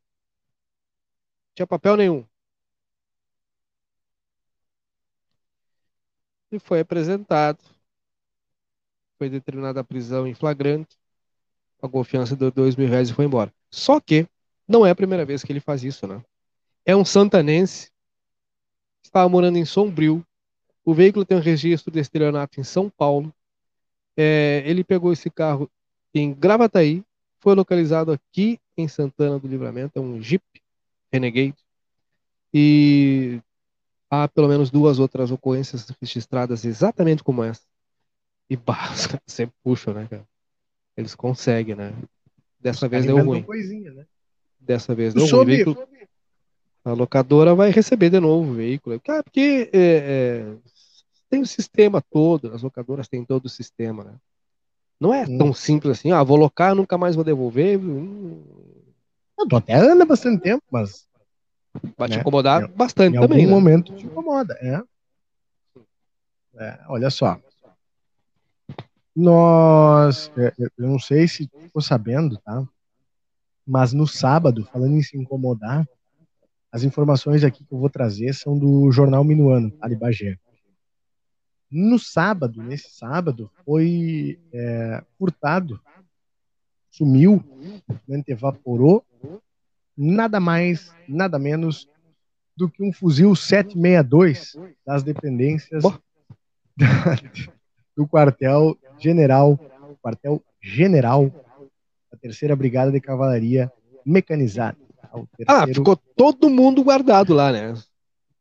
tinha 1.55 1.67
papel 1.67 1.97
nenhum. 1.97 2.30
E 6.51 6.59
foi 6.59 6.81
apresentado. 6.81 7.59
Foi 9.19 9.29
determinada 9.29 9.81
a 9.81 9.85
prisão 9.85 10.27
em 10.27 10.35
flagrante. 10.35 10.97
Pagou 11.79 12.05
fiança 12.05 12.37
de 12.37 12.51
dois 12.51 12.77
mil 12.77 12.89
reais 12.89 13.11
e 13.11 13.15
foi 13.15 13.25
embora. 13.25 13.53
Só 13.71 14.01
que 14.01 14.27
não 14.67 14.85
é 14.85 14.91
a 14.91 14.95
primeira 14.95 15.25
vez 15.25 15.43
que 15.43 15.53
ele 15.53 15.61
faz 15.61 15.85
isso, 15.85 16.07
né? 16.07 16.23
É 16.85 16.95
um 16.97 17.05
santanense. 17.05 17.91
Estava 19.03 19.29
morando 19.29 19.59
em 19.59 19.65
Sombrio. 19.65 20.25
O 20.85 20.95
veículo 20.95 21.25
tem 21.25 21.37
um 21.37 21.41
registro 21.41 21.91
de 21.91 22.01
estelionato 22.01 22.61
em 22.61 22.65
São 22.65 22.91
Paulo. 22.91 23.33
É, 24.17 24.63
ele 24.67 24.83
pegou 24.83 25.13
esse 25.13 25.31
carro 25.31 25.71
em 26.15 26.33
Gravataí. 26.35 27.05
Foi 27.39 27.55
localizado 27.55 28.13
aqui 28.13 28.59
em 28.77 28.89
Santana 28.89 29.39
do 29.39 29.49
Livramento. 29.49 29.99
É 29.99 30.01
um 30.01 30.21
Jeep 30.21 30.45
Renegade. 31.13 31.57
E 32.53 33.41
há 34.11 34.27
pelo 34.27 34.49
menos 34.49 34.71
duas 34.71 34.99
outras 34.99 35.31
ocorrências 35.31 35.87
registradas 36.01 36.65
exatamente 36.65 37.23
como 37.23 37.45
essa. 37.45 37.63
E 38.49 38.57
bah, 38.57 38.93
sempre 39.27 39.55
puxam, 39.63 39.95
né, 39.95 40.09
cara? 40.11 40.27
Eles 40.97 41.15
conseguem, 41.15 41.77
né? 41.77 41.95
Dessa 42.59 42.89
vez 42.89 43.07
deu 43.07 43.25
ruim. 43.25 43.43
Coisinha, 43.43 43.93
né? 43.93 44.07
Dessa 44.59 44.95
vez 44.95 45.15
deu 45.15 45.25
ruim. 45.27 45.47
Veículo... 45.47 45.89
A 46.85 46.93
locadora 46.93 47.55
vai 47.55 47.71
receber 47.71 48.11
de 48.11 48.19
novo 48.19 48.51
o 48.51 48.55
veículo. 48.55 49.01
Ah, 49.09 49.23
porque 49.23 49.71
é, 49.73 49.79
é, 49.79 50.57
tem 51.29 51.43
o 51.43 51.47
sistema 51.47 52.03
todo, 52.03 52.53
as 52.55 52.63
locadoras 52.63 53.07
têm 53.07 53.25
todo 53.25 53.47
o 53.47 53.51
sistema, 53.51 54.03
né? 54.03 54.15
Não 54.99 55.15
é 55.15 55.25
hum. 55.25 55.39
tão 55.39 55.55
simples 55.55 55.99
assim, 55.99 56.11
ah, 56.11 56.23
vou 56.23 56.37
locar, 56.37 56.75
nunca 56.75 56.99
mais 56.99 57.15
vou 57.15 57.25
devolver. 57.25 57.79
Hum. 57.79 58.43
Eu 59.39 59.47
tô 59.47 59.57
até 59.57 59.75
anda 59.75 60.05
bastante 60.05 60.43
tempo, 60.43 60.63
mas 60.71 61.07
Vai 61.97 62.09
né? 62.09 62.17
te 62.17 62.21
incomodar 62.21 62.65
em, 62.65 62.69
bastante 62.69 63.17
em 63.17 63.21
também. 63.21 63.41
Em 63.41 63.43
algum 63.45 63.55
né? 63.57 63.61
momento 63.61 63.95
te 63.95 64.07
incomoda, 64.07 64.57
é. 64.61 64.83
é. 66.57 66.81
Olha 66.89 67.11
só. 67.11 67.41
Nós, 69.15 70.31
é, 70.37 70.53
eu 70.59 70.89
não 70.89 70.99
sei 70.99 71.29
se 71.29 71.49
ficou 71.49 71.83
sabendo, 71.83 72.39
tá? 72.39 72.67
Mas 73.67 73.93
no 73.93 74.07
sábado, 74.07 74.65
falando 74.73 74.97
em 74.97 75.03
se 75.03 75.17
incomodar, 75.17 75.87
as 76.73 76.83
informações 76.83 77.45
aqui 77.45 77.65
que 77.65 77.73
eu 77.73 77.79
vou 77.79 77.91
trazer 77.91 78.33
são 78.35 78.59
do 78.59 78.91
jornal 78.91 79.25
Minuano, 79.25 79.71
tá? 79.73 79.89
Bagé. 79.89 80.39
No 81.71 81.99
sábado, 81.99 82.63
nesse 82.63 82.91
sábado, 82.91 83.51
foi 83.65 84.41
é, 84.53 85.05
furtado, 85.17 85.81
sumiu, 86.91 87.45
evaporou 88.27 89.05
nada 90.01 90.41
mais, 90.41 90.91
nada 91.07 91.39
menos 91.39 91.87
do 92.57 92.71
que 92.71 92.83
um 92.83 92.91
fuzil 92.91 93.37
762 93.37 94.57
das 94.87 95.03
dependências 95.03 95.85
do 97.95 98.09
quartel 98.09 98.79
general, 98.99 99.61
quartel 100.01 100.43
general 100.63 101.31
da 102.11 102.19
terceira 102.19 102.57
brigada 102.57 102.91
de 102.91 102.99
cavalaria 102.99 103.71
mecanizada. 104.05 104.79
Ah, 105.47 105.67
ficou 105.67 105.97
todo 106.17 106.49
mundo 106.49 106.83
guardado 106.83 107.35
lá, 107.35 107.53
né? 107.53 107.75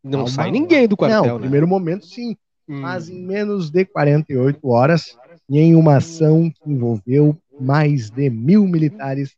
Não 0.02 0.20
Calma. 0.20 0.30
sai 0.30 0.52
ninguém 0.52 0.88
do 0.88 0.96
quartel. 0.96 1.24
Não, 1.24 1.28
no 1.30 1.36
né? 1.36 1.42
primeiro 1.42 1.68
momento 1.68 2.06
sim, 2.06 2.38
hum. 2.70 2.80
mas 2.80 3.10
em 3.10 3.22
menos 3.22 3.70
de 3.70 3.84
48 3.84 4.66
horas, 4.70 5.18
em 5.50 5.76
uma 5.76 5.98
ação 5.98 6.50
que 6.50 6.72
envolveu 6.72 7.36
mais 7.60 8.10
de 8.10 8.30
mil 8.30 8.66
militares 8.66 9.36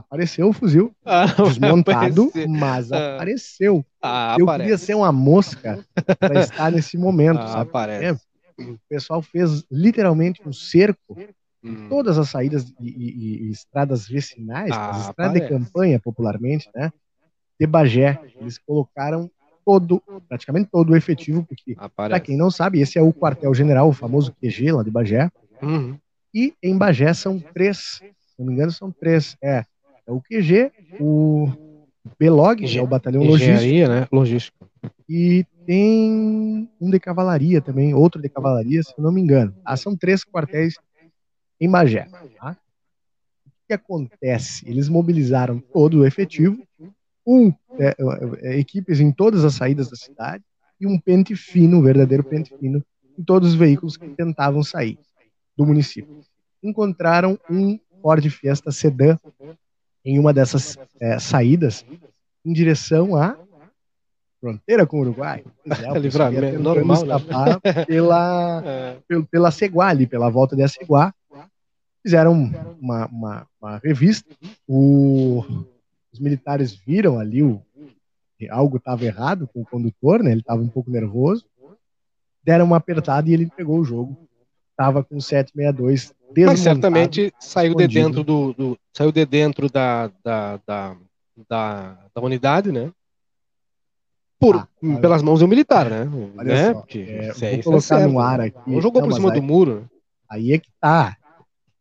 Apareceu 0.00 0.48
o 0.48 0.52
fuzil 0.52 0.92
ah, 1.04 1.26
desmontado, 1.26 2.32
mas 2.48 2.90
ah. 2.90 3.16
apareceu. 3.16 3.84
Ah, 4.02 4.36
eu 4.38 4.44
aparece. 4.44 4.64
queria 4.64 4.78
ser 4.78 4.94
uma 4.94 5.12
mosca 5.12 5.84
para 6.18 6.40
estar 6.40 6.72
nesse 6.72 6.96
momento, 6.96 7.40
ah, 7.40 7.48
sabe? 7.48 7.70
Aparece. 7.70 8.22
É, 8.58 8.62
o 8.62 8.78
pessoal 8.88 9.22
fez 9.22 9.64
literalmente 9.70 10.40
um 10.46 10.52
cerco 10.52 11.16
hum. 11.62 11.88
todas 11.88 12.18
as 12.18 12.28
saídas 12.28 12.72
e, 12.80 12.88
e, 12.88 13.42
e 13.44 13.50
estradas 13.50 14.08
vicinais, 14.08 14.70
ah, 14.72 14.90
as 14.90 15.08
estradas 15.08 15.34
de 15.34 15.48
campanha, 15.48 16.00
popularmente, 16.00 16.68
né? 16.74 16.90
De 17.58 17.66
Bagé. 17.66 18.18
Eles 18.40 18.58
colocaram 18.58 19.30
todo, 19.64 20.02
praticamente 20.26 20.70
todo 20.72 20.90
o 20.90 20.96
efetivo, 20.96 21.44
porque, 21.44 21.76
para 21.94 22.18
quem 22.18 22.36
não 22.36 22.50
sabe, 22.50 22.80
esse 22.80 22.98
é 22.98 23.02
o 23.02 23.12
quartel-general, 23.12 23.88
o 23.88 23.92
famoso 23.92 24.34
QG 24.40 24.72
lá 24.72 24.82
de 24.82 24.90
Bagé. 24.90 25.30
Uhum. 25.62 25.98
E 26.34 26.54
em 26.62 26.76
Bagé 26.76 27.12
são 27.12 27.38
três, 27.38 28.00
se 28.00 28.38
não 28.38 28.46
me 28.46 28.54
engano, 28.54 28.72
são 28.72 28.90
três. 28.90 29.36
É 29.42 29.64
é 30.10 30.12
o 30.12 30.20
QG, 30.20 30.72
o 31.00 31.48
BLOG, 32.18 32.66
que 32.66 32.78
é 32.78 32.82
o 32.82 32.86
Batalhão 32.86 33.22
Logístico. 33.22 33.88
né? 33.88 34.08
Logístico. 34.10 34.68
E 35.08 35.46
tem 35.64 36.68
um 36.80 36.90
de 36.90 36.98
cavalaria 36.98 37.60
também, 37.60 37.94
outro 37.94 38.20
de 38.20 38.28
cavalaria, 38.28 38.82
se 38.82 38.92
eu 38.96 39.04
não 39.04 39.12
me 39.12 39.20
engano. 39.20 39.54
Ah, 39.64 39.76
são 39.76 39.96
três 39.96 40.24
quartéis 40.24 40.74
em 41.60 41.70
Bagé. 41.70 42.08
Tá? 42.38 42.56
O 43.46 43.50
que 43.68 43.74
acontece? 43.74 44.68
Eles 44.68 44.88
mobilizaram 44.88 45.60
todo 45.72 46.00
o 46.00 46.06
efetivo, 46.06 46.58
um, 47.24 47.52
é, 47.78 47.94
é, 48.42 48.58
equipes 48.58 48.98
em 48.98 49.12
todas 49.12 49.44
as 49.44 49.54
saídas 49.54 49.88
da 49.88 49.96
cidade 49.96 50.42
e 50.80 50.86
um 50.86 50.98
pente 50.98 51.36
fino, 51.36 51.78
um 51.78 51.82
verdadeiro 51.82 52.24
pente 52.24 52.52
fino, 52.58 52.82
em 53.16 53.22
todos 53.22 53.50
os 53.50 53.54
veículos 53.54 53.96
que 53.96 54.08
tentavam 54.08 54.62
sair 54.64 54.98
do 55.56 55.66
município. 55.66 56.20
Encontraram 56.62 57.38
um 57.48 57.78
Ford 58.02 58.28
Fiesta 58.30 58.72
Sedan 58.72 59.16
em 60.04 60.18
uma 60.18 60.32
dessas 60.32 60.78
é, 60.98 61.18
saídas 61.18 61.84
em 62.44 62.52
direção 62.52 63.14
à 63.14 63.36
fronteira 64.40 64.86
com 64.86 64.98
o 64.98 65.00
Uruguai. 65.00 65.44
É, 65.94 65.98
Livramento 65.98 66.58
normal, 66.58 67.04
né? 67.04 67.16
escapar 67.16 67.60
né? 67.64 67.84
pela, 67.86 68.62
é. 68.64 68.96
pela 69.30 69.50
Ceguá 69.50 69.88
ali, 69.88 70.06
pela 70.06 70.30
volta 70.30 70.56
de 70.56 70.62
Aceguá. 70.62 71.14
Fizeram 72.02 72.32
uma, 72.80 73.06
uma, 73.06 73.46
uma 73.60 73.78
revista. 73.78 74.34
O, 74.66 75.44
os 76.10 76.18
militares 76.18 76.74
viram 76.74 77.18
ali 77.18 77.42
o, 77.42 77.62
que 78.38 78.48
algo 78.48 78.78
estava 78.78 79.04
errado 79.04 79.46
com 79.46 79.60
o 79.60 79.66
condutor, 79.66 80.22
né? 80.22 80.30
Ele 80.30 80.40
estava 80.40 80.62
um 80.62 80.68
pouco 80.68 80.90
nervoso. 80.90 81.44
Deram 82.42 82.64
uma 82.64 82.78
apertada 82.78 83.28
e 83.28 83.34
ele 83.34 83.50
pegou 83.54 83.78
o 83.78 83.84
jogo. 83.84 84.16
Estava 84.70 85.04
com 85.04 85.20
762 85.20 86.14
mas 86.36 86.60
certamente 86.60 87.32
saiu 87.38 87.74
de 87.74 87.88
dentro 87.88 88.22
do, 88.22 88.52
do, 88.52 88.78
saiu 88.92 89.10
de 89.10 89.24
dentro 89.26 89.70
da, 89.70 90.10
da, 90.24 90.60
da, 90.66 90.96
da, 91.48 91.98
da 92.14 92.22
unidade, 92.22 92.70
né? 92.70 92.92
Por, 94.38 94.56
ah, 94.56 94.68
pelas 95.00 95.22
mãos 95.22 95.40
do 95.40 95.48
militar, 95.48 95.90
né? 95.90 96.08
Olha 96.36 96.54
né? 96.54 96.72
Só, 96.72 96.80
Porque, 96.80 96.98
é, 97.08 97.32
vou 97.32 97.48
é 97.48 97.62
colocar 97.62 98.00
é 98.00 98.06
no 98.06 98.18
ar 98.18 98.40
aqui. 98.40 98.58
Não 98.66 98.80
jogou 98.80 99.02
não, 99.02 99.08
por 99.08 99.14
cima 99.14 99.30
aí, 99.30 99.38
do 99.38 99.42
muro. 99.42 99.90
Aí 100.28 100.52
é 100.52 100.58
que 100.58 100.70
tá. 100.80 101.16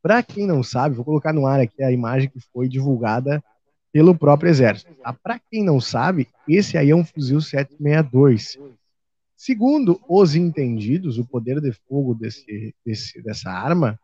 Para 0.02 0.22
quem 0.24 0.46
não 0.46 0.62
sabe, 0.62 0.96
vou 0.96 1.06
colocar 1.06 1.32
no 1.32 1.46
ar 1.46 1.60
aqui 1.60 1.82
a 1.84 1.92
imagem 1.92 2.30
que 2.30 2.40
foi 2.54 2.68
divulgada 2.68 3.42
pelo 3.94 4.16
próprio 4.16 4.50
exército. 4.50 4.94
Tá? 4.96 5.14
Para 5.14 5.40
quem 5.40 5.64
não 5.64 5.80
sabe, 5.80 6.28
esse 6.48 6.78
aí 6.78 6.90
é 6.90 6.96
um 6.96 7.06
fuzil 7.06 7.40
762. 7.40 8.58
Segundo 9.36 10.02
os 10.10 10.36
entendidos, 10.36 11.18
o 11.18 11.26
poder 11.26 11.62
de 11.62 11.72
fogo 11.88 12.14
desse, 12.14 12.76
desse 12.86 13.22
dessa 13.22 13.50
arma 13.50 13.98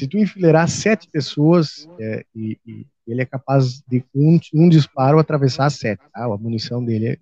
se 0.00 0.08
tu 0.08 0.16
enfileirar 0.16 0.66
sete 0.66 1.06
pessoas 1.10 1.86
é, 1.98 2.24
e, 2.34 2.58
e, 2.66 2.86
ele 3.06 3.20
é 3.20 3.26
capaz 3.26 3.82
de 3.86 4.02
um, 4.14 4.40
um 4.54 4.68
disparo 4.68 5.18
atravessar 5.18 5.68
sete, 5.68 6.00
tá? 6.10 6.24
A 6.24 6.38
munição 6.38 6.82
dele 6.82 7.06
é, 7.08 7.18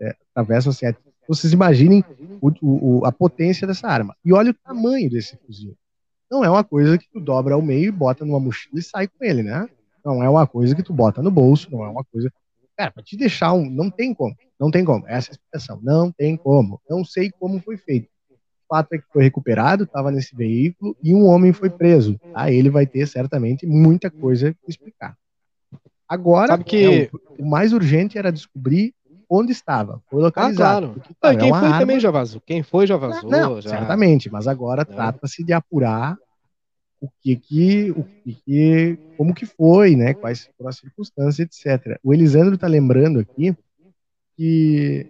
é, 0.00 0.16
atravessa 0.30 0.72
sete. 0.72 1.00
Vocês 1.26 1.52
imaginem 1.52 2.04
o, 2.40 2.52
o, 2.62 3.04
a 3.04 3.10
potência 3.10 3.66
dessa 3.66 3.88
arma. 3.88 4.14
E 4.24 4.32
olha 4.32 4.52
o 4.52 4.54
tamanho 4.54 5.10
desse 5.10 5.36
fuzil. 5.44 5.76
Não 6.30 6.44
é 6.44 6.50
uma 6.50 6.62
coisa 6.62 6.96
que 6.96 7.10
tu 7.10 7.18
dobra 7.18 7.54
ao 7.54 7.62
meio 7.62 7.88
e 7.88 7.90
bota 7.90 8.24
numa 8.24 8.38
mochila 8.38 8.78
e 8.78 8.82
sai 8.82 9.08
com 9.08 9.24
ele, 9.24 9.42
né? 9.42 9.68
Não 10.04 10.22
é 10.22 10.30
uma 10.30 10.46
coisa 10.46 10.74
que 10.76 10.84
tu 10.84 10.92
bota 10.92 11.20
no 11.20 11.32
bolso, 11.32 11.68
não 11.68 11.84
é 11.84 11.88
uma 11.88 12.04
coisa. 12.04 12.32
Cara, 12.76 12.92
pra 12.92 13.02
te 13.02 13.16
deixar 13.16 13.52
um. 13.54 13.68
Não 13.68 13.90
tem 13.90 14.14
como. 14.14 14.36
Não 14.58 14.70
tem 14.70 14.84
como. 14.84 15.04
Essa 15.08 15.30
é 15.30 15.32
a 15.32 15.34
explicação. 15.34 15.80
Não 15.82 16.12
tem 16.12 16.36
como. 16.36 16.80
Não 16.88 17.04
sei 17.04 17.28
como 17.40 17.60
foi 17.60 17.76
feito. 17.76 18.08
O 18.70 18.76
fato 18.76 18.92
é 18.92 18.98
que 18.98 19.04
foi 19.12 19.24
recuperado, 19.24 19.82
estava 19.82 20.12
nesse 20.12 20.34
veículo 20.36 20.96
e 21.02 21.12
um 21.12 21.24
homem 21.26 21.52
foi 21.52 21.68
preso. 21.68 22.20
Tá? 22.32 22.52
Ele 22.52 22.70
vai 22.70 22.86
ter 22.86 23.04
certamente 23.08 23.66
muita 23.66 24.08
coisa 24.08 24.52
para 24.62 24.70
explicar. 24.70 25.16
Agora, 26.08 26.46
Sabe 26.52 26.62
que- 26.62 26.84
é, 26.84 27.10
o, 27.36 27.44
mais 27.44 27.72
urgente 27.72 28.16
era 28.16 28.30
descobrir 28.30 28.94
onde 29.28 29.50
estava. 29.50 30.00
Foi 30.08 30.20
Ah, 30.20 30.24
localizado. 30.26 30.86
claro. 30.86 30.92
Porque, 31.00 31.12
Ah, 31.14 31.16
cara, 31.20 31.34
e 31.34 31.36
é 31.36 31.40
quem 31.40 31.48
foi 31.50 31.66
arma- 31.68 31.78
também 31.80 31.98
já 31.98 32.10
vazou. 32.12 32.40
Quem 32.46 32.62
foi 32.62 32.86
já 32.86 32.96
vazou. 32.96 33.28
não, 33.28 33.60
já... 33.60 33.70
certamente, 33.70 34.30
mas 34.30 34.46
agora 34.46 34.84
trata-se 34.84 35.42
de 35.42 35.52
apurar 35.52 36.16
o 37.00 37.08
que 37.20 37.34
que, 37.34 37.90
o 37.90 38.04
que 38.04 38.34
que, 38.44 38.98
como 39.16 39.34
que 39.34 39.46
foi, 39.46 39.96
né, 39.96 40.14
quais 40.14 40.48
foram 40.56 40.68
as 40.68 40.76
circunstâncias, 40.76 41.48
etc. 41.66 41.98
O 42.04 42.14
Elisandro 42.14 42.54
está 42.54 42.68
lembrando 42.68 43.18
aqui 43.18 43.52
que 44.36 45.06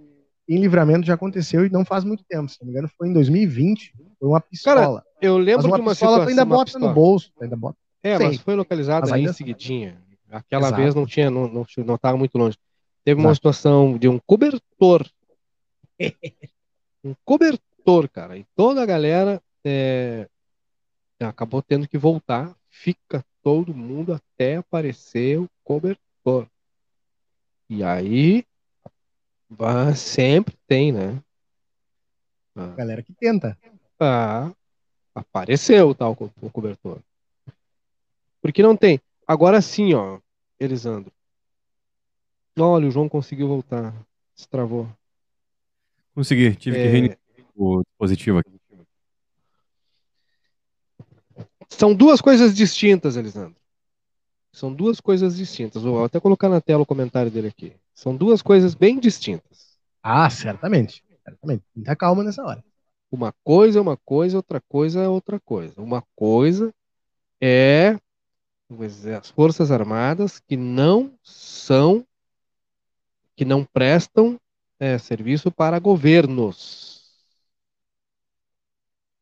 em 0.54 0.60
Livramento 0.60 1.06
já 1.06 1.14
aconteceu 1.14 1.64
e 1.64 1.70
não 1.70 1.84
faz 1.84 2.02
muito 2.04 2.24
tempo, 2.24 2.48
se 2.48 2.58
não 2.60 2.66
me 2.66 2.72
engano 2.72 2.88
foi 2.96 3.08
em 3.08 3.12
2020, 3.12 3.94
foi 4.18 4.28
uma 4.28 4.40
pistola. 4.40 5.04
Eu 5.20 5.36
mas 5.36 5.46
lembro 5.46 5.66
uma 5.66 5.76
de 5.76 5.82
uma 5.82 5.90
pistola 5.92 6.10
tu 6.10 6.14
situação. 6.20 6.28
ainda 6.28 6.42
uma 6.44 6.56
bota 6.56 6.64
pistola. 6.64 6.86
no 6.88 6.94
bolso, 6.94 7.32
ainda 7.40 7.56
bota. 7.56 7.78
É, 8.02 8.16
Sim. 8.16 8.24
mas 8.24 8.36
foi 8.38 8.54
localizada 8.56 9.00
Mas 9.02 9.12
ainda- 9.12 9.30
em 9.30 9.34
seguidinha. 9.34 10.02
Aquela 10.30 10.68
Exato. 10.68 10.82
vez 10.82 10.94
não 10.94 11.06
tinha, 11.06 11.28
não, 11.30 11.48
não, 11.48 11.66
não 11.84 11.98
tava 11.98 12.16
muito 12.16 12.38
longe. 12.38 12.56
Teve 13.04 13.18
uma 13.20 13.28
Exato. 13.30 13.36
situação 13.36 13.98
de 13.98 14.08
um 14.08 14.18
cobertor. 14.26 15.06
um 17.04 17.14
cobertor, 17.24 18.08
cara. 18.08 18.36
E 18.38 18.44
toda 18.54 18.82
a 18.82 18.86
galera 18.86 19.42
é, 19.64 20.28
acabou 21.20 21.62
tendo 21.62 21.88
que 21.88 21.98
voltar. 21.98 22.54
Fica 22.68 23.24
todo 23.42 23.74
mundo 23.74 24.12
até 24.12 24.56
aparecer 24.56 25.38
o 25.40 25.48
cobertor. 25.64 26.46
E 27.68 27.82
aí, 27.82 28.44
vai- 29.50 29.94
sempre 29.96 30.56
tem, 30.66 30.92
né? 30.92 31.22
Ah, 32.56 32.74
Galera 32.76 33.02
que 33.02 33.12
tenta. 33.12 33.58
ah, 33.98 34.52
apareceu 35.14 35.88
o 35.90 35.94
tal 35.94 36.14
co- 36.16 36.30
o 36.40 36.50
cobertor. 36.50 36.98
Porque 38.40 38.62
não 38.62 38.76
tem. 38.76 39.00
Agora 39.26 39.60
sim, 39.60 39.92
ó, 39.94 40.18
Elisandro. 40.58 41.12
Olha, 42.58 42.88
o 42.88 42.90
João 42.90 43.08
conseguiu 43.08 43.48
voltar. 43.48 43.94
Destravou. 44.34 44.88
Consegui, 46.14 46.54
tive 46.56 46.76
que 46.76 46.82
É, 46.86 46.90
reiniciar 46.90 47.18
o 47.54 47.82
dispositivo 47.82 48.38
aqui. 48.38 48.50
São 51.68 51.94
duas 51.94 52.20
coisas 52.20 52.54
distintas, 52.54 53.16
Elisandro. 53.16 53.56
São 54.52 54.72
duas 54.74 55.00
coisas 55.00 55.36
distintas. 55.36 55.82
Vou 55.82 56.04
até 56.04 56.18
colocar 56.18 56.48
na 56.48 56.60
tela 56.60 56.82
o 56.82 56.86
comentário 56.86 57.30
dele 57.30 57.48
aqui. 57.48 57.72
São 58.00 58.16
duas 58.16 58.40
coisas 58.40 58.74
bem 58.74 58.98
distintas. 58.98 59.78
Ah, 60.02 60.30
certamente. 60.30 61.04
Certamente. 61.22 61.62
Muita 61.76 61.94
calma 61.94 62.24
nessa 62.24 62.42
hora. 62.42 62.64
Uma 63.12 63.30
coisa 63.44 63.78
é 63.78 63.82
uma 63.82 63.98
coisa, 63.98 64.38
outra 64.38 64.58
coisa 64.58 65.02
é 65.02 65.06
outra 65.06 65.38
coisa. 65.38 65.78
Uma 65.82 66.02
coisa 66.16 66.72
é 67.38 67.98
as 69.18 69.28
Forças 69.28 69.70
Armadas 69.70 70.40
que 70.40 70.56
não 70.56 71.12
são, 71.22 72.06
que 73.36 73.44
não 73.44 73.66
prestam 73.66 74.40
é, 74.78 74.96
serviço 74.96 75.52
para 75.52 75.78
governos. 75.78 77.22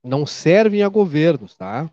Não 0.04 0.24
servem 0.24 0.84
a 0.84 0.88
governos, 0.88 1.56
tá? 1.56 1.90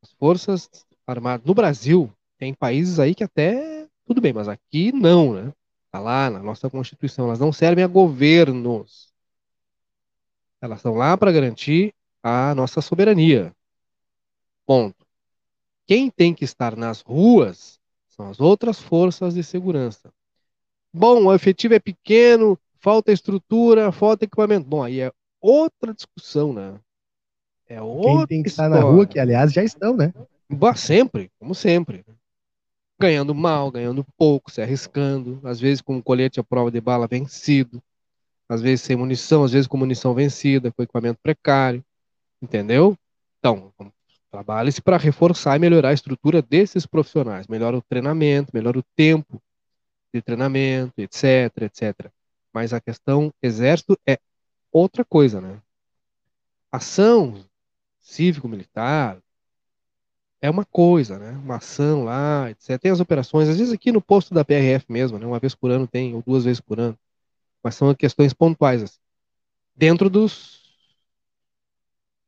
As 0.00 0.10
Forças 0.12 0.70
Armadas 1.06 1.44
no 1.46 1.52
Brasil 1.52 2.10
tem 2.38 2.54
países 2.54 2.98
aí 2.98 3.14
que 3.14 3.24
até 3.24 3.86
tudo 4.06 4.22
bem, 4.22 4.32
mas 4.32 4.48
aqui 4.48 4.90
não, 4.90 5.34
né? 5.34 5.52
Tá 5.92 6.00
lá 6.00 6.30
na 6.30 6.38
nossa 6.38 6.70
Constituição, 6.70 7.26
elas 7.26 7.38
não 7.38 7.52
servem 7.52 7.84
a 7.84 7.86
governos. 7.86 9.12
Elas 10.58 10.78
estão 10.78 10.94
lá 10.94 11.18
para 11.18 11.30
garantir 11.30 11.94
a 12.22 12.54
nossa 12.54 12.80
soberania. 12.80 13.54
Ponto. 14.64 15.06
Quem 15.86 16.08
tem 16.08 16.32
que 16.32 16.44
estar 16.44 16.76
nas 16.76 17.02
ruas 17.02 17.78
são 18.08 18.30
as 18.30 18.40
outras 18.40 18.80
forças 18.80 19.34
de 19.34 19.44
segurança. 19.44 20.10
Bom, 20.94 21.26
o 21.26 21.34
efetivo 21.34 21.74
é 21.74 21.78
pequeno, 21.78 22.58
falta 22.78 23.12
estrutura, 23.12 23.92
falta 23.92 24.24
equipamento. 24.24 24.66
Bom, 24.66 24.82
aí 24.82 25.00
é 25.00 25.12
outra 25.42 25.92
discussão, 25.92 26.54
né? 26.54 26.80
É 27.68 27.76
Quem 27.76 27.84
outra 27.84 28.26
tem 28.28 28.42
que 28.42 28.48
estar 28.48 28.70
na 28.70 28.80
rua, 28.80 29.06
que 29.06 29.18
aliás 29.18 29.52
já 29.52 29.62
estão, 29.62 29.94
né? 29.94 30.14
Bah, 30.48 30.74
sempre, 30.74 31.30
como 31.38 31.54
sempre. 31.54 32.02
Ganhando 33.02 33.34
mal, 33.34 33.68
ganhando 33.68 34.06
pouco, 34.16 34.48
se 34.48 34.62
arriscando, 34.62 35.40
às 35.42 35.58
vezes 35.58 35.80
com 35.80 35.96
um 35.96 36.00
colete 36.00 36.38
à 36.38 36.44
prova 36.44 36.70
de 36.70 36.80
bala 36.80 37.08
vencido, 37.08 37.82
às 38.48 38.62
vezes 38.62 38.82
sem 38.82 38.94
munição, 38.94 39.42
às 39.42 39.50
vezes 39.50 39.66
com 39.66 39.76
munição 39.76 40.14
vencida, 40.14 40.70
com 40.70 40.84
equipamento 40.84 41.18
precário, 41.20 41.84
entendeu? 42.40 42.96
Então, 43.40 43.72
trabalhe-se 44.30 44.80
para 44.80 44.96
reforçar 44.96 45.56
e 45.56 45.58
melhorar 45.58 45.88
a 45.88 45.92
estrutura 45.92 46.40
desses 46.40 46.86
profissionais, 46.86 47.48
melhora 47.48 47.76
o 47.76 47.82
treinamento, 47.82 48.52
melhora 48.54 48.78
o 48.78 48.84
tempo 48.94 49.42
de 50.14 50.22
treinamento, 50.22 50.94
etc, 50.98 51.50
etc. 51.62 52.08
Mas 52.52 52.72
a 52.72 52.80
questão 52.80 53.34
exército 53.42 53.98
é 54.06 54.18
outra 54.70 55.04
coisa, 55.04 55.40
né? 55.40 55.60
Ação 56.70 57.44
cívico-militar, 58.00 59.18
é 60.42 60.50
uma 60.50 60.64
coisa, 60.64 61.18
né? 61.18 61.30
Uma 61.30 61.56
ação 61.56 62.04
lá, 62.04 62.50
etc. 62.50 62.76
Tem 62.78 62.90
as 62.90 62.98
operações, 62.98 63.48
às 63.48 63.56
vezes 63.58 63.72
aqui 63.72 63.92
no 63.92 64.02
posto 64.02 64.34
da 64.34 64.44
PRF 64.44 64.84
mesmo, 64.90 65.16
né? 65.16 65.24
Uma 65.24 65.38
vez 65.38 65.54
por 65.54 65.70
ano 65.70 65.86
tem, 65.86 66.14
ou 66.14 66.22
duas 66.26 66.44
vezes 66.44 66.60
por 66.60 66.80
ano. 66.80 66.98
Mas 67.62 67.76
são 67.76 67.94
questões 67.94 68.34
pontuais, 68.34 68.82
assim. 68.82 68.98
Dentro 69.74 70.10
dos. 70.10 70.60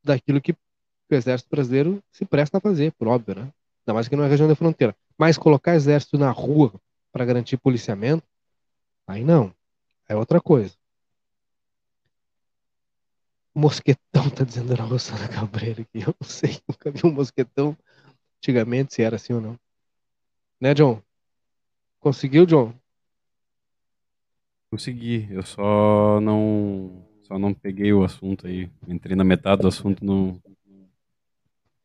daquilo 0.03 0.41
que 0.41 0.53
o 0.53 1.15
Exército 1.15 1.51
Brasileiro 1.51 2.03
se 2.13 2.25
presta 2.25 2.59
a 2.59 2.61
fazer, 2.61 2.93
por 2.93 3.09
óbvio, 3.09 3.35
né? 3.35 3.53
Ainda 3.83 3.95
mais 3.95 4.09
que 4.09 4.15
na 4.17 4.29
região 4.29 4.49
da 4.49 4.55
fronteira. 4.55 4.97
Mas 5.19 5.37
colocar 5.37 5.75
exército 5.75 6.17
na 6.17 6.31
rua 6.31 6.73
para 7.13 7.25
garantir 7.25 7.57
policiamento, 7.57 8.25
aí 9.07 9.25
não. 9.25 9.53
É 10.09 10.17
outra 10.17 10.41
coisa. 10.41 10.75
Mosquetão 13.53 14.31
tá 14.31 14.45
dizendo 14.45 14.73
era 14.73 14.85
a 14.85 14.87
Rosana 14.87 15.29
Cabreira 15.29 15.83
aqui. 15.83 16.01
Eu 16.01 16.15
não 16.21 16.29
sei, 16.29 16.61
nunca 16.69 16.91
vi 16.91 17.01
um 17.05 17.13
mosquetão 17.13 17.77
antigamente, 18.49 18.93
se 18.93 19.03
era 19.03 19.17
assim 19.17 19.33
ou 19.33 19.41
não. 19.41 19.59
Né, 20.61 20.75
John? 20.75 21.01
Conseguiu, 21.99 22.45
John? 22.45 22.75
Consegui, 24.71 25.27
eu 25.31 25.43
só 25.43 26.21
não 26.21 27.07
só 27.23 27.39
não 27.39 27.55
peguei 27.55 27.93
o 27.93 28.05
assunto 28.05 28.47
aí. 28.47 28.69
Entrei 28.87 29.17
na 29.17 29.25
metade 29.25 29.63
do 29.63 29.69
assunto 29.69 30.05
no 30.05 30.39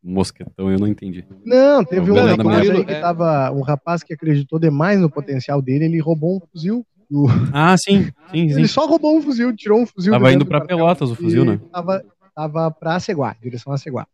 mosquetão, 0.03 0.69
eu 0.71 0.77
não 0.77 0.87
entendi. 0.87 1.25
Não, 1.45 1.83
teve 1.85 2.11
um 2.11 2.15
rapaz 2.35 2.69
aí 2.69 2.85
que 2.85 2.91
é. 2.91 2.99
tava. 2.99 3.51
Um 3.51 3.61
rapaz 3.61 4.03
que 4.03 4.13
acreditou 4.13 4.59
demais 4.59 4.99
no 4.99 5.09
potencial 5.09 5.61
dele, 5.61 5.85
ele 5.85 5.99
roubou 5.99 6.37
um 6.37 6.39
fuzil. 6.51 6.85
do- 7.09 7.25
Ah, 7.53 7.77
sim, 7.77 8.03
sim, 8.31 8.49
sim. 8.49 8.55
Ele 8.59 8.67
só 8.67 8.85
roubou 8.85 9.17
um 9.17 9.21
fuzil, 9.21 9.55
tirou 9.55 9.79
um 9.81 9.85
fuzil. 9.85 10.11
Tava 10.11 10.33
indo 10.33 10.45
quartel 10.45 10.77
Pelotas 10.77 11.09
o 11.09 11.15
fuzil, 11.15 11.45
né? 11.45 11.59
Tava, 11.71 12.03
tava 12.35 12.71
pra 12.71 12.99
Ceguá, 12.99 13.35
direção 13.41 13.71
a 13.71 13.77
Ceguá. 13.77 14.05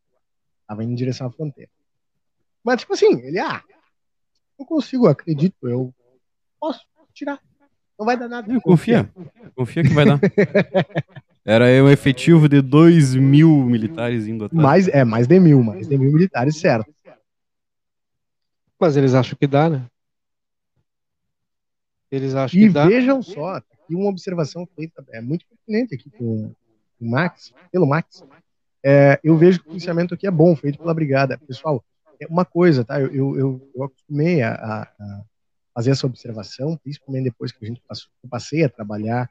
Tava 0.67 0.83
indo 0.83 0.91
em 0.93 0.95
direção 0.95 1.27
à 1.27 1.31
fronteira. 1.31 1.69
Mas, 2.65 2.79
tipo 2.81 2.93
assim, 2.93 3.21
ele, 3.21 3.37
ah, 3.37 3.61
eu 4.57 4.65
consigo, 4.65 5.07
acredito, 5.07 5.67
eu 5.67 5.93
posso 6.59 6.81
tirar. 7.13 7.39
Não 7.97 8.05
vai 8.05 8.17
dar 8.17 8.27
nada. 8.27 8.51
Não, 8.51 8.59
confia, 8.59 9.09
confia 9.55 9.83
que 9.83 9.89
vai 9.93 10.03
dar. 10.05 10.19
Era 11.45 11.65
um 11.83 11.89
efetivo 11.89 12.49
de 12.49 12.59
2 12.59 13.13
mil 13.15 13.49
militares 13.63 14.25
indo 14.27 14.45
atrás. 14.45 14.61
Mais, 14.63 14.87
é, 14.87 15.03
mais 15.05 15.27
de 15.27 15.39
mil, 15.39 15.61
mais 15.63 15.87
de 15.87 15.95
mil 15.95 16.11
militares, 16.11 16.57
certo. 16.59 16.91
Mas 18.79 18.97
eles 18.97 19.13
acham 19.13 19.37
que 19.39 19.45
dá, 19.45 19.69
né? 19.69 19.85
Eles 22.11 22.33
acham 22.33 22.59
E 22.59 22.67
que 22.67 22.73
dá. 22.73 22.87
vejam 22.87 23.21
só, 23.21 23.59
tá 23.61 23.67
aqui 23.83 23.95
uma 23.95 24.09
observação 24.09 24.67
feita, 24.75 25.05
é 25.09 25.21
muito 25.21 25.45
pertinente 25.47 25.93
aqui 25.93 26.09
com 26.09 26.51
o 26.99 27.09
Max, 27.09 27.53
pelo 27.71 27.85
Max. 27.85 28.23
É, 28.83 29.19
eu 29.23 29.37
vejo 29.37 29.59
que 29.59 29.65
o 29.65 29.69
policiamento 29.69 30.13
aqui 30.15 30.25
é 30.27 30.31
bom, 30.31 30.55
feito 30.55 30.79
pela 30.79 30.93
brigada. 30.93 31.37
Pessoal, 31.37 31.83
uma 32.29 32.45
coisa, 32.45 32.83
tá? 32.83 32.99
Eu, 32.99 33.35
eu, 33.35 33.69
eu, 33.75 33.83
acostumei 33.83 34.41
a, 34.41 34.53
a- 34.53 35.23
fazer 35.73 35.91
essa 35.91 36.07
observação, 36.07 36.77
principalmente 36.77 37.25
depois 37.25 37.51
que 37.51 37.63
a 37.63 37.67
gente 37.67 37.81
passou, 37.87 38.09
passei 38.29 38.63
a 38.63 38.69
trabalhar 38.69 39.29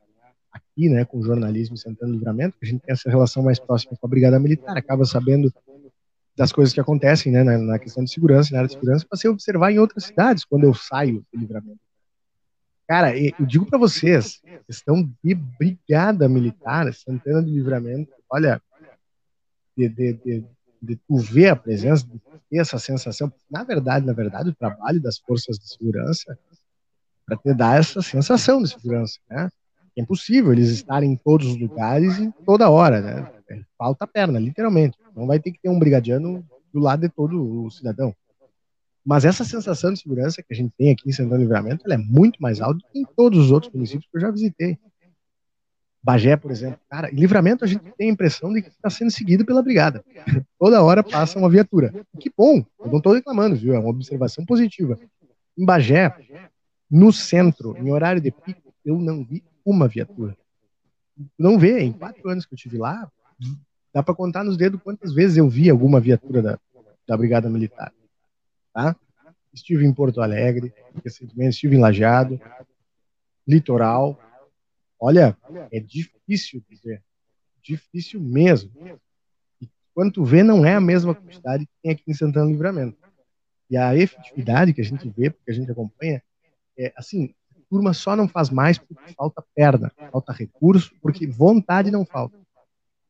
aqui, 0.52 0.88
né, 0.88 1.04
com 1.04 1.22
jornalismo 1.22 1.76
Santana 1.76 2.12
do 2.12 2.18
Livramento, 2.18 2.56
que 2.58 2.66
a 2.66 2.68
gente 2.68 2.80
tem 2.82 2.92
essa 2.92 3.08
relação 3.10 3.42
mais 3.42 3.58
próxima 3.58 3.96
com 3.98 4.06
a 4.06 4.10
brigada 4.10 4.38
militar, 4.38 4.76
acaba 4.76 5.04
sabendo 5.04 5.52
das 6.36 6.52
coisas 6.52 6.72
que 6.74 6.80
acontecem, 6.80 7.32
né, 7.32 7.42
na, 7.42 7.56
na 7.58 7.78
questão 7.78 8.04
de 8.04 8.10
segurança, 8.12 8.50
na 8.52 8.58
área 8.58 8.68
de 8.68 8.74
segurança, 8.74 9.06
passei 9.08 9.28
a 9.28 9.32
observar 9.32 9.72
em 9.72 9.78
outras 9.78 10.04
cidades 10.04 10.44
quando 10.44 10.64
eu 10.64 10.74
saio 10.74 11.24
do 11.32 11.38
livramento. 11.40 11.80
Cara, 12.86 13.16
eu 13.18 13.46
digo 13.46 13.64
para 13.64 13.78
vocês, 13.78 14.42
questão 14.66 15.10
de 15.22 15.34
brigada 15.34 16.28
militar, 16.28 16.92
Santana 16.92 17.40
do 17.40 17.48
Livramento, 17.50 18.12
olha, 18.30 18.60
de, 19.76 19.88
de- 19.88 20.12
de 20.12 20.44
de 20.84 20.96
tu 20.96 21.16
ver 21.16 21.48
a 21.48 21.56
presença, 21.56 22.06
de 22.06 22.18
ter 22.50 22.58
essa 22.58 22.78
sensação. 22.78 23.32
Na 23.50 23.64
verdade, 23.64 24.06
na 24.06 24.12
verdade, 24.12 24.50
o 24.50 24.54
trabalho 24.54 25.00
das 25.00 25.18
forças 25.18 25.58
de 25.58 25.68
segurança 25.68 26.38
para 27.26 27.36
te 27.36 27.54
dar 27.54 27.78
essa 27.78 28.02
sensação 28.02 28.62
de 28.62 28.68
segurança, 28.68 29.18
né? 29.28 29.48
É 29.96 30.02
impossível 30.02 30.52
eles 30.52 30.70
estarem 30.70 31.12
em 31.12 31.16
todos 31.16 31.46
os 31.46 31.56
lugares 31.56 32.18
e 32.18 32.32
toda 32.44 32.70
hora, 32.70 33.00
né? 33.00 33.32
É, 33.48 33.60
falta 33.78 34.06
perna, 34.06 34.38
literalmente. 34.38 34.98
Não 35.14 35.26
vai 35.26 35.38
ter 35.38 35.52
que 35.52 35.60
ter 35.60 35.68
um 35.68 35.78
brigadiano 35.78 36.44
do 36.72 36.80
lado 36.80 37.00
de 37.00 37.08
todo 37.08 37.64
o 37.64 37.70
cidadão. 37.70 38.14
Mas 39.04 39.24
essa 39.24 39.44
sensação 39.44 39.92
de 39.92 40.00
segurança 40.00 40.42
que 40.42 40.52
a 40.52 40.56
gente 40.56 40.72
tem 40.76 40.90
aqui 40.90 41.08
em 41.08 41.12
Santana 41.12 41.40
Livramento, 41.40 41.84
ela 41.84 41.94
é 41.94 41.98
muito 41.98 42.42
mais 42.42 42.60
alta 42.60 42.80
que 42.90 42.98
em 42.98 43.04
todos 43.04 43.38
os 43.38 43.50
outros 43.52 43.72
municípios 43.72 44.08
que 44.10 44.16
eu 44.16 44.20
já 44.20 44.30
visitei. 44.30 44.78
Bagé, 46.04 46.36
por 46.36 46.50
exemplo. 46.50 46.78
Cara, 46.90 47.10
em 47.10 47.16
Livramento 47.16 47.64
a 47.64 47.66
gente 47.66 47.82
tem 47.96 48.10
a 48.10 48.12
impressão 48.12 48.52
de 48.52 48.60
que 48.60 48.68
está 48.68 48.90
sendo 48.90 49.10
seguido 49.10 49.42
pela 49.42 49.62
brigada. 49.62 50.04
Toda 50.58 50.82
hora 50.82 51.02
passa 51.02 51.38
uma 51.38 51.48
viatura. 51.48 51.94
Que 52.20 52.30
bom, 52.36 52.62
eu 52.78 52.90
não 52.90 52.98
estou 52.98 53.14
reclamando, 53.14 53.56
viu? 53.56 53.74
É 53.74 53.78
uma 53.78 53.88
observação 53.88 54.44
positiva. 54.44 54.98
Em 55.56 55.64
Bagé, 55.64 56.14
no 56.90 57.10
centro, 57.10 57.74
em 57.78 57.90
horário 57.90 58.20
de 58.20 58.30
pico, 58.30 58.70
eu 58.84 58.98
não 58.98 59.24
vi 59.24 59.42
uma 59.64 59.88
viatura. 59.88 60.36
Não 61.38 61.58
vê, 61.58 61.80
em 61.80 61.92
quatro 61.92 62.28
anos 62.28 62.44
que 62.44 62.52
eu 62.52 62.58
tive 62.58 62.76
lá, 62.76 63.10
dá 63.90 64.02
para 64.02 64.14
contar 64.14 64.44
nos 64.44 64.58
dedos 64.58 64.82
quantas 64.82 65.14
vezes 65.14 65.38
eu 65.38 65.48
vi 65.48 65.70
alguma 65.70 66.00
viatura 66.00 66.42
da, 66.42 66.58
da 67.06 67.16
Brigada 67.16 67.48
Militar. 67.48 67.94
Tá? 68.74 68.94
Estive 69.54 69.86
em 69.86 69.94
Porto 69.94 70.20
Alegre, 70.20 70.70
recentemente 71.02 71.54
estive 71.54 71.76
em 71.76 71.80
Lajeado, 71.80 72.38
Litoral. 73.48 74.18
Olha, 75.00 75.36
é 75.70 75.80
difícil 75.80 76.62
dizer. 76.68 77.02
Difícil 77.62 78.20
mesmo. 78.20 78.70
E 79.60 79.68
quando 79.94 80.12
tu 80.12 80.24
vê, 80.24 80.42
não 80.42 80.64
é 80.64 80.74
a 80.74 80.80
mesma 80.80 81.14
quantidade 81.14 81.66
que 81.66 81.72
tem 81.82 81.92
aqui 81.92 82.02
em 82.06 82.14
Santana 82.14 82.50
Livramento. 82.50 82.98
E 83.70 83.76
a 83.76 83.96
efetividade 83.96 84.72
que 84.72 84.80
a 84.80 84.84
gente 84.84 85.08
vê, 85.08 85.30
porque 85.30 85.50
a 85.50 85.54
gente 85.54 85.70
acompanha, 85.70 86.22
é 86.78 86.92
assim, 86.96 87.34
a 87.50 87.60
turma 87.70 87.94
só 87.94 88.14
não 88.14 88.28
faz 88.28 88.50
mais 88.50 88.78
porque 88.78 89.14
falta 89.14 89.42
perna, 89.54 89.90
falta 90.12 90.32
recurso, 90.32 90.94
porque 91.00 91.26
vontade 91.26 91.90
não 91.90 92.04
falta. 92.04 92.38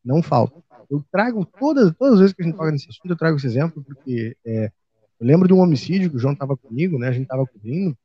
Não 0.05 0.22
falta. 0.22 0.62
Eu 0.91 1.05
trago 1.11 1.45
todas, 1.45 1.93
todas 1.97 2.14
as 2.14 2.20
vezes 2.20 2.35
que 2.35 2.43
a 2.43 2.45
gente 2.45 2.57
toca 2.57 2.70
nesse 2.70 2.89
assunto, 2.89 3.11
eu 3.11 3.16
trago 3.16 3.37
esse 3.37 3.47
exemplo, 3.47 3.82
porque 3.82 4.37
é, 4.45 4.70
eu 5.18 5.26
lembro 5.26 5.49
de 5.49 5.55
um 5.55 5.61
homicídio 5.61 6.11
que 6.11 6.16
o 6.16 6.18
João 6.18 6.35
estava 6.35 6.57
comigo, 6.57 6.99
né? 6.99 7.09
A 7.09 7.12
gente 7.12 7.22
estava 7.24 7.47
cobrindo. 7.47 7.97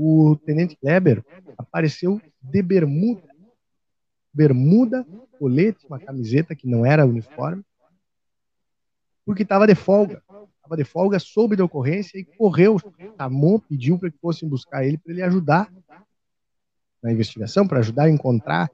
O 0.00 0.36
tenente 0.36 0.76
Kleber 0.76 1.24
apareceu 1.56 2.20
de 2.40 2.62
bermuda. 2.62 3.28
Bermuda, 4.32 5.04
colete, 5.38 5.84
uma 5.86 5.98
camiseta 5.98 6.54
que 6.54 6.68
não 6.68 6.86
era 6.86 7.04
uniforme, 7.04 7.64
porque 9.24 9.42
estava 9.42 9.66
de 9.66 9.74
folga 9.74 10.22
estava 10.68 10.76
de 10.76 10.84
folga, 10.84 11.18
soube 11.18 11.56
da 11.56 11.64
ocorrência 11.64 12.18
e 12.18 12.24
correu, 12.24 12.76
chamou, 13.16 13.58
pediu 13.58 13.98
para 13.98 14.10
que 14.10 14.18
fossem 14.18 14.48
buscar 14.48 14.84
ele 14.84 14.98
para 14.98 15.12
ele 15.12 15.22
ajudar 15.22 15.72
na 17.02 17.10
investigação, 17.10 17.66
para 17.66 17.78
ajudar 17.78 18.04
a 18.04 18.10
encontrar. 18.10 18.70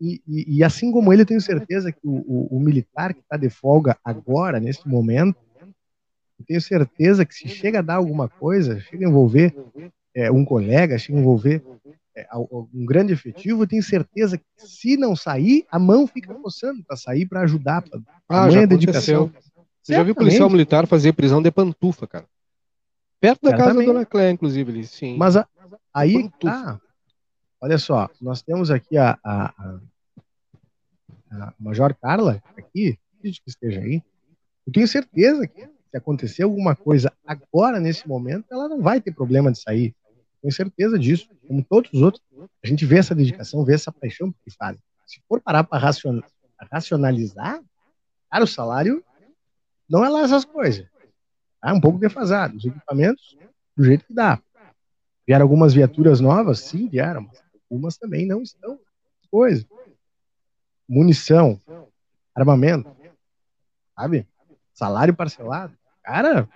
E, 0.00 0.22
e, 0.26 0.58
e, 0.58 0.64
assim 0.64 0.92
como 0.92 1.12
ele, 1.12 1.22
eu 1.22 1.26
tenho 1.26 1.40
certeza 1.40 1.90
que 1.90 2.06
o, 2.06 2.16
o, 2.26 2.56
o 2.56 2.60
militar 2.60 3.14
que 3.14 3.20
está 3.20 3.36
de 3.36 3.48
folga 3.48 3.96
agora, 4.04 4.60
nesse 4.60 4.86
momento, 4.88 5.38
eu 6.38 6.44
tenho 6.46 6.60
certeza 6.60 7.24
que 7.24 7.34
se 7.34 7.48
chega 7.48 7.78
a 7.78 7.82
dar 7.82 7.96
alguma 7.96 8.28
coisa, 8.28 8.80
chega 8.80 9.06
a 9.06 9.08
envolver 9.08 9.54
é, 10.14 10.30
um 10.30 10.44
colega, 10.44 10.96
a 10.96 11.12
envolver 11.12 11.62
é, 12.16 12.26
um 12.36 12.86
grande 12.86 13.12
efetivo, 13.12 13.62
eu 13.62 13.66
tenho 13.66 13.82
certeza 13.82 14.38
que 14.38 14.44
se 14.56 14.96
não 14.96 15.16
sair, 15.16 15.66
a 15.70 15.78
mão 15.78 16.06
fica 16.06 16.32
coçando 16.34 16.82
para 16.84 16.96
sair, 16.96 17.26
para 17.26 17.40
ajudar, 17.40 17.82
para 17.82 18.00
ah, 18.28 18.50
já 18.50 18.64
dedicação. 18.64 19.32
Você 19.82 19.94
já 19.94 20.02
viu 20.02 20.14
policial 20.14 20.48
militar 20.48 20.86
fazer 20.86 21.12
prisão 21.12 21.42
de 21.42 21.50
pantufa, 21.50 22.06
cara? 22.06 22.24
Perto 23.20 23.42
da 23.42 23.56
casa 23.56 23.74
da 23.74 23.84
Dona 23.84 24.06
Cléia, 24.06 24.30
inclusive, 24.30 24.70
ali, 24.70 24.86
sim. 24.86 25.16
Mas 25.16 25.36
a, 25.36 25.46
aí 25.92 26.30
tá. 26.40 26.80
Olha 27.60 27.78
só, 27.78 28.08
nós 28.20 28.42
temos 28.42 28.70
aqui 28.70 28.96
a, 28.96 29.18
a, 29.24 29.46
a, 29.46 29.80
a 31.32 31.54
Major 31.58 31.94
Carla, 31.94 32.42
aqui, 32.56 32.98
que 33.20 33.32
esteja 33.46 33.80
aí. 33.80 34.02
Eu 34.66 34.72
tenho 34.72 34.86
certeza 34.86 35.46
que 35.46 35.62
se 35.62 35.96
acontecer 35.96 36.42
alguma 36.42 36.76
coisa 36.76 37.12
agora, 37.26 37.80
nesse 37.80 38.06
momento, 38.06 38.46
ela 38.50 38.68
não 38.68 38.82
vai 38.82 39.00
ter 39.00 39.12
problema 39.12 39.50
de 39.50 39.58
sair. 39.60 39.94
Tenho 40.44 40.52
certeza 40.52 40.98
disso. 40.98 41.30
Como 41.48 41.64
todos 41.64 41.90
os 41.90 42.02
outros, 42.02 42.22
a 42.62 42.66
gente 42.66 42.84
vê 42.84 42.98
essa 42.98 43.14
dedicação, 43.14 43.64
vê 43.64 43.72
essa 43.72 43.90
paixão 43.90 44.30
que 44.30 44.50
fazem. 44.50 44.78
Se 45.06 45.18
for 45.26 45.40
parar 45.40 45.64
para 45.64 45.82
racionalizar, 46.70 47.62
cara, 48.30 48.44
o 48.44 48.46
salário 48.46 49.02
não 49.88 50.04
é 50.04 50.08
lá 50.10 50.20
essas 50.20 50.44
coisas. 50.44 50.86
É 51.64 51.72
um 51.72 51.80
pouco 51.80 51.98
defasado. 51.98 52.58
Os 52.58 52.64
equipamentos, 52.66 53.38
do 53.74 53.84
jeito 53.84 54.04
que 54.04 54.12
dá. 54.12 54.38
Vieram 55.26 55.44
algumas 55.44 55.72
viaturas 55.72 56.20
novas? 56.20 56.58
Sim, 56.60 56.90
vieram, 56.90 57.22
mas 57.22 57.42
algumas 57.70 57.96
também 57.96 58.26
não 58.26 58.42
estão. 58.42 58.78
Coisa. 59.30 59.66
Munição, 60.86 61.58
armamento, 62.34 62.94
sabe? 63.98 64.28
Salário 64.74 65.16
parcelado. 65.16 65.74
Cara, 66.02 66.46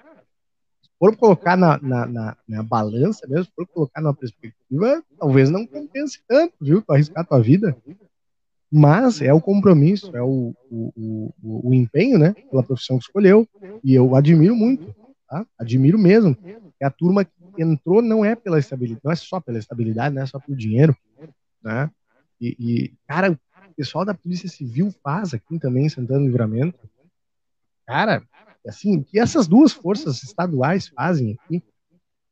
for 0.98 1.16
colocar 1.16 1.56
na, 1.56 1.78
na, 1.78 2.06
na, 2.06 2.36
na 2.46 2.62
balança 2.62 3.26
mesmo, 3.26 3.44
se 3.44 3.52
for 3.54 3.66
colocar 3.66 4.00
numa 4.00 4.14
perspectiva, 4.14 5.02
talvez 5.18 5.48
não 5.48 5.66
compense 5.66 6.20
tanto, 6.26 6.54
viu? 6.60 6.82
Tu 6.82 6.92
arriscar 6.92 7.26
tua 7.26 7.40
vida. 7.40 7.76
Mas 8.70 9.22
é 9.22 9.32
o 9.32 9.40
compromisso, 9.40 10.14
é 10.14 10.22
o, 10.22 10.54
o, 10.70 11.32
o, 11.42 11.70
o 11.70 11.74
empenho, 11.74 12.18
né, 12.18 12.34
pela 12.50 12.62
profissão 12.62 12.98
que 12.98 13.04
escolheu, 13.04 13.48
e 13.82 13.94
eu 13.94 14.14
admiro 14.14 14.54
muito, 14.54 14.94
tá? 15.28 15.46
Admiro 15.58 15.98
mesmo. 15.98 16.36
É 16.80 16.84
a 16.84 16.90
turma 16.90 17.24
que 17.24 17.32
entrou 17.58 18.02
não 18.02 18.24
é 18.24 18.34
pela 18.34 18.58
estabilidade, 18.58 19.00
não 19.04 19.12
é 19.12 19.16
só 19.16 19.40
pela 19.40 19.58
estabilidade, 19.58 20.14
não 20.14 20.22
é 20.22 20.26
só 20.26 20.38
pelo 20.38 20.56
dinheiro, 20.56 20.94
né? 21.62 21.90
E, 22.40 22.56
e 22.58 22.92
cara, 23.06 23.32
o 23.32 23.38
pessoal 23.74 24.04
da 24.04 24.14
Polícia 24.14 24.48
Civil 24.48 24.92
faz 25.02 25.32
aqui 25.32 25.58
também 25.58 25.88
Santana 25.88 26.24
Livramento. 26.24 26.78
Cara, 27.86 28.22
assim, 28.68 29.02
que 29.02 29.18
essas 29.18 29.46
duas 29.46 29.72
forças 29.72 30.22
estaduais 30.22 30.88
fazem 30.88 31.38
aqui, 31.40 31.62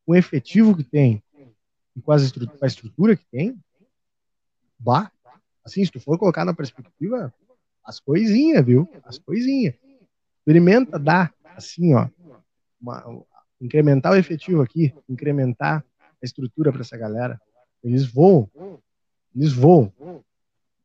com 0.04 0.12
o 0.12 0.16
efetivo 0.16 0.76
que 0.76 0.84
tem 0.84 1.22
e 1.94 2.00
com, 2.00 2.12
com 2.14 2.64
a 2.64 2.66
estrutura 2.66 3.16
que 3.16 3.24
tem, 3.30 3.58
bah, 4.78 5.10
Assim, 5.66 5.84
se 5.84 5.90
tu 5.90 5.98
for 5.98 6.16
colocar 6.16 6.44
na 6.44 6.54
perspectiva, 6.54 7.34
as 7.84 7.98
coisinhas, 7.98 8.64
viu? 8.64 8.88
As 9.02 9.18
coisinhas. 9.18 9.74
Experimenta 10.38 10.96
dar, 10.96 11.34
assim, 11.56 11.92
ó, 11.92 12.08
uma, 12.80 13.04
incrementar 13.60 14.12
o 14.12 14.16
efetivo 14.16 14.62
aqui, 14.62 14.94
incrementar 15.08 15.84
a 16.00 16.24
estrutura 16.24 16.70
para 16.70 16.82
essa 16.82 16.96
galera. 16.96 17.40
Eles 17.82 18.06
voam, 18.06 18.48
eles 19.34 19.52
voam. 19.52 19.92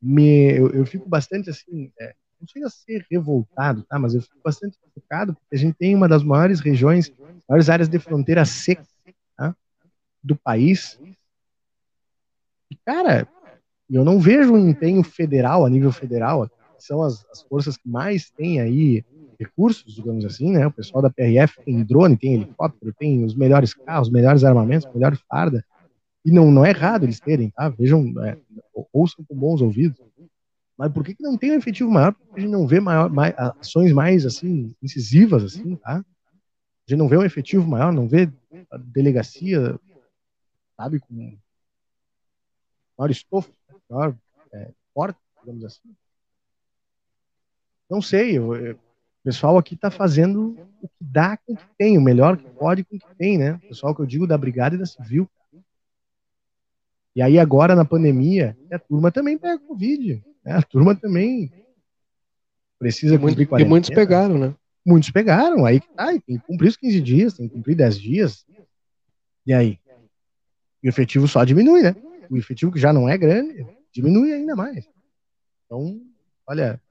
Me, 0.02 0.58
eu, 0.58 0.72
eu 0.72 0.84
fico 0.84 1.08
bastante 1.08 1.52
assim, 1.52 1.94
é, 2.00 2.16
não 2.42 2.48
chega 2.48 2.66
a 2.66 2.70
ser 2.70 3.06
revoltado, 3.10 3.84
tá? 3.84 4.00
Mas 4.00 4.16
eu 4.16 4.22
fico 4.22 4.40
bastante 4.44 4.78
focado 4.94 5.34
porque 5.34 5.56
a 5.56 5.60
gente 5.60 5.76
tem 5.76 5.96
uma 5.96 6.08
das 6.08 6.24
maiores 6.24 6.60
regiões, 6.60 7.14
maiores 7.48 7.70
áreas 7.70 7.88
de 7.88 8.00
fronteira 8.00 8.44
seca 8.44 8.84
tá? 9.38 9.56
do 10.24 10.36
país. 10.36 11.00
E, 12.70 12.76
cara, 12.84 13.28
eu 13.90 14.04
não 14.04 14.20
vejo 14.20 14.54
um 14.54 14.70
empenho 14.70 15.04
federal, 15.04 15.66
a 15.66 15.70
nível 15.70 15.92
federal, 15.92 16.50
são 16.80 17.04
as, 17.04 17.24
as 17.32 17.44
forças 17.44 17.78
que 17.78 17.88
mais 17.88 18.32
têm 18.32 18.60
aí 18.60 19.06
recursos, 19.40 19.94
digamos 19.94 20.26
assim, 20.26 20.52
né? 20.52 20.66
O 20.66 20.72
pessoal 20.72 21.02
da 21.02 21.10
PRF 21.10 21.64
tem 21.64 21.84
drone, 21.84 22.18
tem 22.18 22.34
helicóptero, 22.34 22.94
tem 22.98 23.24
os 23.24 23.36
melhores 23.36 23.74
carros, 23.74 24.08
os 24.08 24.14
melhores 24.14 24.44
armamentos, 24.44 24.88
os 24.88 24.94
melhores 24.94 25.20
farda. 25.30 25.64
E 26.24 26.32
não, 26.32 26.52
não 26.52 26.66
é 26.66 26.70
errado 26.70 27.04
eles 27.04 27.20
terem, 27.20 27.50
tá? 27.50 27.70
Vejam, 27.70 28.14
é, 28.24 28.38
ouçam 28.94 29.26
com 29.26 29.36
bons 29.36 29.62
ouvidos. 29.62 30.00
Mas 30.82 30.92
por 30.92 31.04
que, 31.04 31.14
que 31.14 31.22
não 31.22 31.38
tem 31.38 31.52
um 31.52 31.60
efetivo 31.60 31.92
maior? 31.92 32.12
Porque 32.12 32.40
a 32.40 32.42
gente 32.42 32.52
não 32.52 32.66
vê 32.66 32.80
maior, 32.80 33.08
mais, 33.08 33.36
ações 33.38 33.94
mais, 33.94 34.26
assim, 34.26 34.74
incisivas, 34.82 35.44
assim, 35.44 35.76
tá? 35.76 35.98
A 35.98 36.04
gente 36.88 36.98
não 36.98 37.08
vê 37.08 37.16
um 37.18 37.24
efetivo 37.24 37.68
maior, 37.68 37.94
não 37.94 38.08
vê 38.08 38.28
a 38.72 38.78
delegacia, 38.78 39.80
sabe, 40.76 41.00
com 41.00 41.38
maior 42.98 43.12
estofo 43.12 43.54
maior 43.88 44.18
é, 44.52 44.72
porta, 44.92 45.20
digamos 45.42 45.64
assim. 45.66 45.96
Não 47.88 48.02
sei, 48.02 48.40
eu, 48.40 48.56
eu, 48.56 48.74
o 48.74 49.24
pessoal 49.24 49.60
aqui 49.60 49.76
está 49.76 49.92
fazendo 49.92 50.58
o 50.82 50.88
que 50.88 50.96
dá 51.00 51.38
com 51.38 51.54
o 51.54 51.58
que 51.58 51.66
tem, 51.78 51.96
o 51.96 52.02
melhor 52.02 52.38
que 52.38 52.50
pode 52.50 52.84
com 52.84 52.96
o 52.96 53.00
que 53.00 53.16
tem, 53.20 53.38
né? 53.38 53.54
O 53.54 53.68
pessoal 53.68 53.94
que 53.94 54.02
eu 54.02 54.08
digo 54.08 54.26
da 54.26 54.36
Brigada 54.36 54.74
e 54.74 54.80
da 54.80 54.86
Civil. 54.88 55.30
E 57.16 57.22
aí 57.22 57.38
agora 57.38 57.76
na 57.76 57.86
pandemia, 57.86 58.58
a 58.72 58.80
turma 58.80 59.12
também 59.12 59.38
pega 59.38 59.60
Covid, 59.60 60.24
né? 60.44 60.54
A 60.54 60.62
turma 60.62 60.96
também 60.96 61.52
precisa 62.80 63.18
cumprir 63.18 63.48
40. 63.48 63.66
E 63.66 63.70
muitos 63.70 63.90
pegaram, 63.90 64.38
né? 64.38 64.56
Muitos 64.86 65.12
pegaram, 65.12 65.66
aí 65.66 65.80
tá, 65.80 66.08
tem 66.08 66.38
que 66.38 66.40
cumprir 66.40 66.70
os 66.70 66.78
15 66.78 67.02
dias, 67.02 67.34
tem 67.36 67.48
que 67.48 67.54
cumprir 67.54 67.76
10 67.76 68.00
dias. 68.00 68.46
E 69.46 69.54
aí? 69.54 69.80
E 70.82 70.88
o 70.88 70.90
efetivo 70.90 71.28
só 71.28 71.44
diminui, 71.44 71.84
né? 71.84 71.96
O 72.30 72.38
efetivo 72.38 72.72
que 72.72 72.80
já 72.80 72.92
não 72.92 73.08
é 73.08 73.18
grande, 73.18 73.66
diminui 73.94 74.34
ainda 74.34 74.56
mais. 74.56 74.90
Então, 75.66 76.02
olha, 76.48 76.82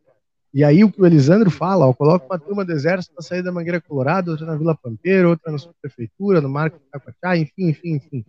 E 0.53 0.65
aí 0.65 0.83
o 0.83 0.91
que 0.91 1.01
o 1.01 1.07
Elisandro 1.07 1.51
fala, 1.51 1.87
ó, 1.87 1.95
coloca 1.95 2.27
uma 2.27 2.39
turma 2.39 2.65
do 2.65 2.73
exército 2.73 3.15
para 3.15 3.23
sair 3.23 3.43
da 3.43 3.53
Mangueira 3.53 3.81
Colorado, 3.81 4.33
outra 4.33 4.47
na 4.47 4.57
Vila 4.57 4.77
Pampeira, 4.77 5.29
outra 5.29 5.53
na 5.53 5.59
prefeitura, 5.81 6.41
no 6.41 6.49
Marco 6.49 6.79
de 6.79 6.85
Taquatá, 6.91 7.37
enfim, 7.37 7.69
enfim, 7.69 7.95
enfim. 7.95 8.25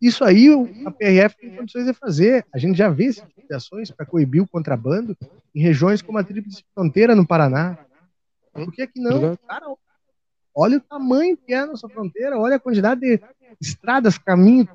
Isso 0.00 0.24
aí 0.24 0.48
a 0.86 0.90
PRF 0.90 1.36
tem 1.36 1.56
condições 1.56 1.86
de 1.86 1.92
fazer. 1.92 2.44
A 2.52 2.58
gente 2.58 2.76
já 2.76 2.88
vê 2.88 3.04
esse 3.04 3.20
tipo 3.20 3.46
de 3.48 3.54
ações 3.54 3.90
para 3.90 4.04
coibir 4.06 4.42
o 4.42 4.48
contrabando 4.48 5.16
em 5.54 5.60
regiões 5.60 6.02
como 6.02 6.18
a 6.18 6.24
Tríplice 6.24 6.64
Fronteira 6.74 7.14
no 7.14 7.26
Paraná. 7.26 7.78
Por 8.52 8.70
que 8.72 8.86
que 8.86 9.00
não? 9.00 9.36
Cara, 9.48 9.66
olha 10.54 10.78
o 10.78 10.80
tamanho 10.80 11.36
que 11.36 11.52
é 11.52 11.58
a 11.58 11.66
nossa 11.66 11.88
fronteira, 11.88 12.38
olha 12.38 12.56
a 12.56 12.60
quantidade 12.60 13.00
de 13.00 13.20
estradas, 13.60 14.18
caminhos. 14.18 14.68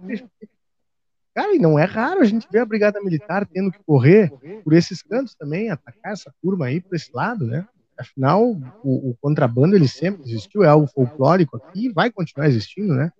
Cara, 1.33 1.55
e 1.55 1.59
não 1.59 1.77
é 1.77 1.85
raro 1.85 2.21
a 2.21 2.25
gente 2.25 2.47
ver 2.51 2.59
a 2.59 2.65
Brigada 2.65 3.01
Militar 3.01 3.45
tendo 3.45 3.71
que 3.71 3.79
correr 3.85 4.31
por 4.63 4.73
esses 4.73 5.01
cantos 5.01 5.35
também, 5.35 5.69
atacar 5.69 6.11
essa 6.11 6.33
turma 6.41 6.65
aí 6.65 6.81
por 6.81 6.95
esse 6.95 7.11
lado, 7.13 7.45
né? 7.45 7.67
Afinal, 7.97 8.43
o, 8.83 9.09
o 9.11 9.17
contrabando 9.21 9.75
ele 9.75 9.87
sempre 9.87 10.23
existiu, 10.23 10.63
é 10.63 10.67
algo 10.67 10.87
folclórico 10.87 11.57
aqui 11.57 11.87
e 11.87 11.91
vai 11.91 12.09
continuar 12.09 12.47
existindo, 12.47 12.93
né? 12.93 13.11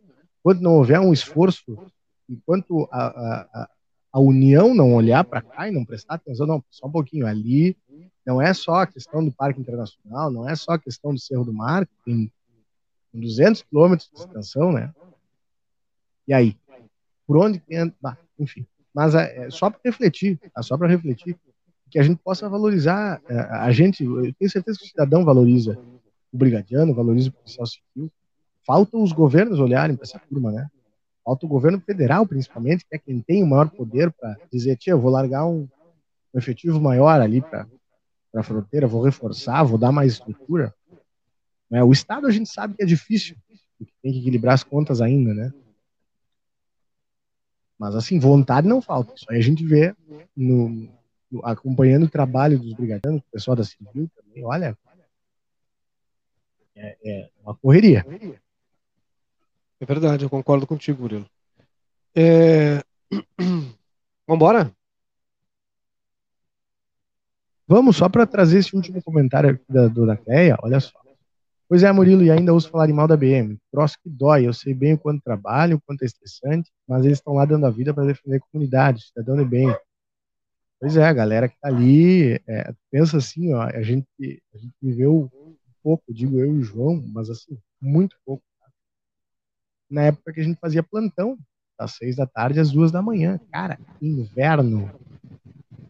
Quando 0.50 0.62
não 0.62 0.78
houver 0.78 1.00
um 1.00 1.14
esforço, 1.14 1.78
enquanto 2.28 2.89
a, 2.91 3.06
a, 3.06 3.70
a 4.14 4.20
União 4.20 4.74
não 4.74 4.95
olhar 4.95 5.24
para 5.24 5.43
cá 5.43 5.68
e 5.68 5.72
não 5.72 5.86
prestar 5.86 6.16
atenção, 6.16 6.47
não, 6.47 6.64
só 6.72 6.88
um 6.88 6.91
pouquinho 6.91 7.28
ali, 7.28 7.78
não 8.26 8.41
é 8.41 8.52
só 8.52 8.78
a 8.78 8.88
questão 8.88 9.24
do 9.24 9.32
Parque 9.32 9.62
Internacional, 9.62 10.32
não 10.32 10.50
é 10.50 10.56
só 10.56 10.72
a 10.72 10.80
questão 10.80 11.14
do 11.14 11.20
Cerro 11.20 11.45
do 11.45 11.54
Mar, 11.54 11.86
que 11.86 11.93
tem 12.04 12.32
200 13.14 13.62
quilômetros 13.62 14.10
de 14.10 14.22
extensão, 14.22 14.72
né? 14.72 14.91
E 16.28 16.34
aí? 16.34 16.58
Por 17.28 17.38
onde 17.38 17.60
tem. 17.60 17.93
Bah, 18.02 18.18
enfim. 18.39 18.66
Mas 18.91 19.14
é, 19.14 19.45
é 19.45 19.52
só 19.52 19.70
para 19.70 19.80
refletir, 19.86 20.39
tá? 20.52 20.64
só 20.64 20.76
para 20.76 20.88
refletir, 20.88 21.38
que 21.91 22.00
a 22.00 22.04
gente 22.04 22.20
possa 22.24 22.50
valorizar. 22.50 23.22
É, 23.30 23.39
a 23.39 23.72
gente, 23.72 24.04
eu 24.04 24.34
tenho 24.34 24.50
certeza 24.50 24.80
que 24.80 24.86
o 24.86 24.89
cidadão 24.89 25.24
valoriza 25.24 25.78
o 26.34 26.38
brigadiano, 26.39 26.95
valoriza 26.95 27.30
o 27.30 27.34
policial 27.34 27.68
civil. 27.68 28.12
Falta 28.66 28.97
os 28.97 29.12
governos 29.12 29.60
olharem 29.60 29.95
para 29.95 30.05
essa 30.05 30.20
turma, 30.20 30.51
né? 30.51 30.70
Falta 31.24 31.45
o 31.45 31.49
governo 31.49 31.80
federal, 31.80 32.26
principalmente, 32.26 32.86
que 32.86 32.95
é 32.95 32.97
quem 32.97 33.22
tem 33.22 33.43
o 33.43 33.47
maior 33.47 33.70
poder 33.70 34.12
para 34.12 34.38
dizer: 34.51 34.78
tia, 34.78 34.93
eu 34.93 34.99
vou 34.99 35.12
largar 35.12 35.45
um, 35.45 35.68
um 36.34 36.39
efetivo 36.39 36.80
maior 36.80 37.22
ali 37.22 37.41
para 37.41 37.68
a 38.36 38.43
fronteira, 38.43 38.88
vou 38.88 39.01
reforçar, 39.01 39.64
vou 39.64 39.78
dar 39.78 39.91
mais 39.91 40.14
estrutura. 40.14 40.74
Né? 41.70 41.84
O 41.84 41.91
Estado 41.91 42.28
a 42.28 42.32
gente 42.32 42.49
sabe 42.49 42.76
que 42.76 42.84
é 42.84 42.86
difícil, 42.86 43.36
tem 44.01 44.12
que 44.12 44.20
equilibrar 44.20 44.53
as 44.53 44.64
contas 44.64 45.01
ainda, 45.01 45.34
né? 45.34 45.53
Mas 47.78 47.95
assim, 47.95 48.20
vontade 48.20 48.68
não 48.68 48.82
falta. 48.82 49.14
Isso 49.16 49.26
aí 49.30 49.38
a 49.38 49.43
gente 49.43 49.66
vê 49.66 49.95
no, 50.36 50.89
no 51.32 51.45
acompanhando 51.45 52.03
o 52.03 52.10
trabalho 52.10 52.60
dos 52.60 52.74
brigadianos, 52.74 53.22
o 53.22 53.32
pessoal 53.32 53.55
da 53.55 53.64
civil 53.64 54.10
também, 54.16 54.43
olha, 54.43 54.78
é, 56.76 56.97
é 57.03 57.30
uma 57.43 57.55
correria. 57.55 58.05
É 59.80 59.86
verdade, 59.86 60.25
eu 60.25 60.30
concordo 60.30 60.67
contigo, 60.67 61.01
Murilo. 61.01 61.25
É... 62.15 62.82
Vambora? 64.27 64.71
Vamos 67.67 67.97
só 67.97 68.09
para 68.09 68.25
trazer 68.25 68.59
esse 68.59 68.75
último 68.75 69.01
comentário 69.01 69.51
aqui 69.51 69.63
da, 69.69 69.88
do 69.88 70.05
da 70.05 70.17
Cleia, 70.17 70.57
olha 70.61 70.80
só. 70.80 70.99
Pois 71.69 71.84
é, 71.84 71.91
Murilo, 71.91 72.23
e 72.23 72.32
ainda 72.32 72.51
ouço 72.51 72.67
falar 72.67 72.88
mal 72.88 73.07
da 73.07 73.15
BM. 73.15 73.55
Troço 73.71 73.95
que 74.01 74.09
dói, 74.09 74.47
eu 74.47 74.53
sei 74.53 74.73
bem 74.73 74.95
o 74.95 74.97
quanto 74.97 75.21
trabalho, 75.21 75.77
o 75.77 75.82
quanto 75.82 76.01
é 76.01 76.05
estressante, 76.07 76.71
mas 76.88 77.05
eles 77.05 77.19
estão 77.19 77.36
lá 77.36 77.45
dando 77.45 77.67
a 77.67 77.69
vida 77.69 77.93
para 77.93 78.05
defender 78.05 78.38
a 78.38 78.39
comunidade, 78.39 79.05
cidadão 79.05 79.38
de 79.38 79.45
bem. 79.45 79.71
Pois 80.80 80.97
é, 80.97 81.05
a 81.05 81.13
galera 81.13 81.47
que 81.47 81.59
tá 81.59 81.67
ali, 81.67 82.41
é, 82.47 82.73
pensa 82.89 83.17
assim, 83.17 83.53
ó, 83.53 83.61
a 83.61 83.84
gente, 83.84 84.07
a 84.51 84.57
gente 84.57 84.73
viveu 84.82 85.30
um 85.32 85.55
pouco, 85.84 86.11
digo 86.11 86.39
eu 86.39 86.55
e 86.55 86.57
o 86.57 86.63
João, 86.63 87.03
mas 87.13 87.30
assim, 87.30 87.55
muito 87.80 88.17
pouco. 88.25 88.43
Na 89.89 90.03
época 90.03 90.33
que 90.33 90.39
a 90.39 90.43
gente 90.43 90.59
fazia 90.59 90.83
plantão, 90.83 91.37
das 91.79 91.93
seis 91.93 92.17
da 92.17 92.27
tarde 92.27 92.59
às 92.59 92.71
duas 92.71 92.91
da 92.91 93.01
manhã. 93.01 93.39
Cara, 93.51 93.79
inverno, 94.01 94.91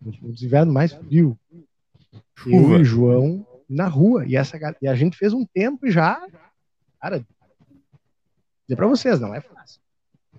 um 0.05 0.31
dos 0.31 0.43
invernos 0.43 0.73
mais 0.73 0.93
frios. 0.93 1.35
Eu 2.45 2.77
e 2.77 2.81
o 2.81 2.85
João 2.85 3.45
na 3.67 3.87
rua. 3.87 4.25
E, 4.25 4.35
essa, 4.35 4.57
e 4.81 4.87
a 4.87 4.95
gente 4.95 5.17
fez 5.17 5.33
um 5.33 5.43
tempo 5.45 5.89
já. 5.89 6.25
Cara, 7.01 7.25
dizer 8.67 8.75
para 8.75 8.87
vocês, 8.87 9.19
não 9.19 9.33
é 9.33 9.41
fácil. 9.41 9.81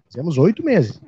Fizemos 0.06 0.38
oito 0.38 0.64
meses. 0.64 1.00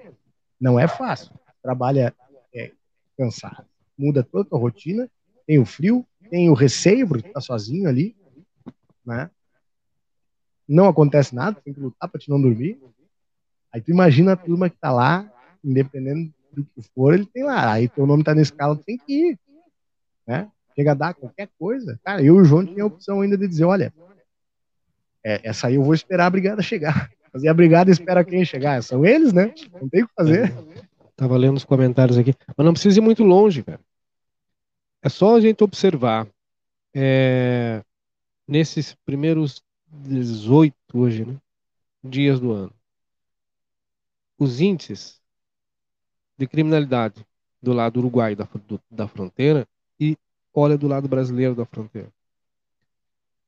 Não 0.61 0.78
é 0.78 0.88
fácil. 0.88 1.32
Trabalha 1.62 2.14
é, 2.53 2.72
cansado. 3.16 3.64
Muda 3.96 4.24
toda 4.24 4.46
a 4.46 4.50
tua 4.50 4.59
rotina. 4.59 5.09
Tem 5.46 5.59
o 5.59 5.64
frio, 5.64 6.07
tem 6.30 6.50
o 6.50 6.55
receio, 6.55 7.07
porque 7.07 7.28
tu 7.28 7.32
tá 7.32 7.40
sozinho 7.40 7.88
ali. 7.88 8.16
Né? 9.05 9.30
Não 10.73 10.89
acontece 10.89 11.35
nada, 11.35 11.61
tem 11.61 11.73
que 11.73 11.81
lutar 11.81 12.09
para 12.09 12.20
te 12.20 12.31
não 12.31 12.41
dormir. 12.41 12.79
Aí 13.73 13.81
tu 13.81 13.91
imagina 13.91 14.33
a 14.33 14.37
turma 14.37 14.68
que 14.68 14.77
tá 14.77 14.93
lá, 14.93 15.31
independente 15.64 16.33
do 16.53 16.64
que 16.64 16.83
for, 16.95 17.14
ele 17.14 17.27
tem 17.27 17.45
lá. 17.45 17.73
Aí 17.73 17.89
teu 17.89 18.07
nome 18.07 18.25
tá 18.25 18.35
na 18.35 18.43
escala, 18.43 18.77
tu 18.77 18.85
tem 18.85 18.99
que 18.99 19.31
ir. 19.31 19.39
Né? 20.27 20.51
chega 20.75 20.93
a 20.93 20.95
dar 20.95 21.14
qualquer 21.14 21.49
coisa. 21.59 21.99
Cara, 22.05 22.23
eu 22.23 22.37
e 22.37 22.41
o 22.41 22.45
João 22.45 22.64
tinha 22.64 22.83
a 22.83 22.87
opção 22.87 23.20
ainda 23.20 23.37
de 23.37 23.47
dizer, 23.47 23.64
olha, 23.64 23.93
é, 25.25 25.41
essa 25.45 25.68
aí 25.68 25.77
eu 25.77 25.83
vou 25.83 25.95
esperar 25.95 26.27
a 26.27 26.31
brigada 26.31 26.62
chegar. 26.62 27.11
Fazer 27.33 27.49
a 27.49 27.55
brigada 27.55 27.91
espera 27.91 28.25
quem 28.25 28.45
chegar. 28.45 28.83
São 28.83 29.07
eles, 29.07 29.33
né? 29.33 29.55
Não 29.81 29.89
tem 29.89 30.03
o 30.03 30.07
que 30.07 30.12
fazer. 30.14 30.53
Tava 31.16 31.35
lendo 31.39 31.57
os 31.57 31.64
comentários 31.64 32.18
aqui. 32.18 32.35
Mas 32.55 32.64
não 32.64 32.75
precisa 32.75 32.99
ir 32.99 33.01
muito 33.01 33.23
longe, 33.23 33.62
cara. 33.62 33.81
É 35.03 35.09
só 35.09 35.37
a 35.37 35.41
gente 35.41 35.64
observar. 35.64 36.27
É, 36.95 37.83
nesses 38.47 38.95
primeiros 39.07 39.62
18 39.93 40.74
hoje, 40.95 41.24
né? 41.24 41.36
Dias 42.03 42.40
do 42.40 42.53
ano. 42.53 42.72
Os 44.38 44.61
índices 44.61 45.20
de 46.36 46.47
criminalidade 46.47 47.24
do 47.62 47.72
lado 47.72 47.99
uruguaio 47.99 48.34
da, 48.34 48.45
do, 48.66 48.80
da 48.90 49.07
fronteira 49.07 49.68
e 50.01 50.16
olha 50.53 50.76
do 50.76 50.88
lado 50.88 51.09
brasileiro 51.09 51.55
da 51.55 51.64
fronteira. 51.64 52.12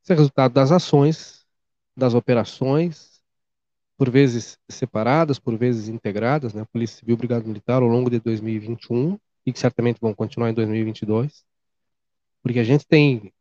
Isso 0.03 0.13
é 0.13 0.17
resultado 0.17 0.53
das 0.53 0.71
ações, 0.71 1.45
das 1.97 2.15
operações, 2.15 3.23
por 3.97 4.11
vezes 4.11 4.59
separadas, 4.69 5.39
por 5.39 5.57
vezes 5.57 5.89
integradas, 5.89 6.53
né? 6.53 6.65
Polícia 6.73 6.99
Civil, 6.99 7.17
Brigada 7.17 7.47
Militar, 7.47 7.83
ao 7.83 7.89
longo 7.89 8.11
de 8.11 8.21
2021 8.21 9.19
e 9.47 9.53
que 9.53 9.59
certamente 9.59 9.99
vão 10.01 10.15
continuar 10.15 10.51
em 10.51 10.55
2022, 10.55 11.45
porque 12.43 12.59
a 12.59 12.65
gente 12.65 12.87
tem, 12.87 13.33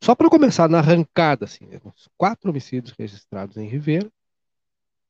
só 0.00 0.14
para 0.14 0.28
começar 0.28 0.68
na 0.68 0.78
arrancada, 0.78 1.44
assim, 1.44 1.66
né? 1.66 1.80
quatro 2.16 2.50
homicídios 2.50 2.94
registrados 2.98 3.56
em 3.56 3.66
Ribeira 3.66 4.10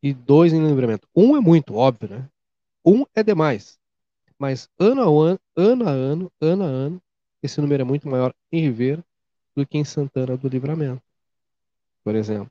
e 0.02 0.12
dois 0.12 0.52
em 0.52 0.64
Livramento. 0.66 1.08
Um 1.14 1.36
é 1.36 1.40
muito 1.40 1.74
óbvio, 1.74 2.08
né? 2.08 2.28
Um 2.84 3.04
é 3.14 3.22
demais, 3.22 3.78
mas 4.38 4.68
ano 4.78 5.02
a 5.02 5.30
ano, 5.30 5.40
ano 5.56 5.88
a 5.88 5.90
ano, 5.90 6.32
ano 6.40 6.64
a 6.64 6.66
ano, 6.66 7.02
esse 7.42 7.60
número 7.60 7.82
é 7.82 7.84
muito 7.84 8.08
maior 8.08 8.32
em 8.52 8.60
Ribeira 8.60 9.04
do 9.54 9.66
que 9.66 9.76
em 9.76 9.84
Santana 9.84 10.36
do 10.36 10.48
Livramento, 10.48 11.02
por 12.04 12.14
exemplo. 12.14 12.50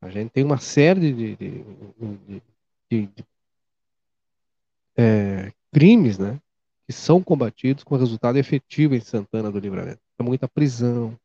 A 0.00 0.10
gente 0.10 0.30
tem 0.30 0.44
uma 0.44 0.58
série 0.58 1.12
de, 1.12 1.36
de, 1.36 1.64
de, 2.90 3.08
de 3.08 3.24
é, 4.96 5.52
crimes 5.72 6.18
né, 6.18 6.38
que 6.86 6.92
são 6.92 7.22
combatidos 7.22 7.82
com 7.82 7.96
resultado 7.96 8.36
efetivo 8.36 8.94
em 8.94 9.00
Santana 9.00 9.50
do 9.50 9.58
Livramento. 9.58 10.00
É 10.18 10.22
muita 10.22 10.46
prisão, 10.46 11.18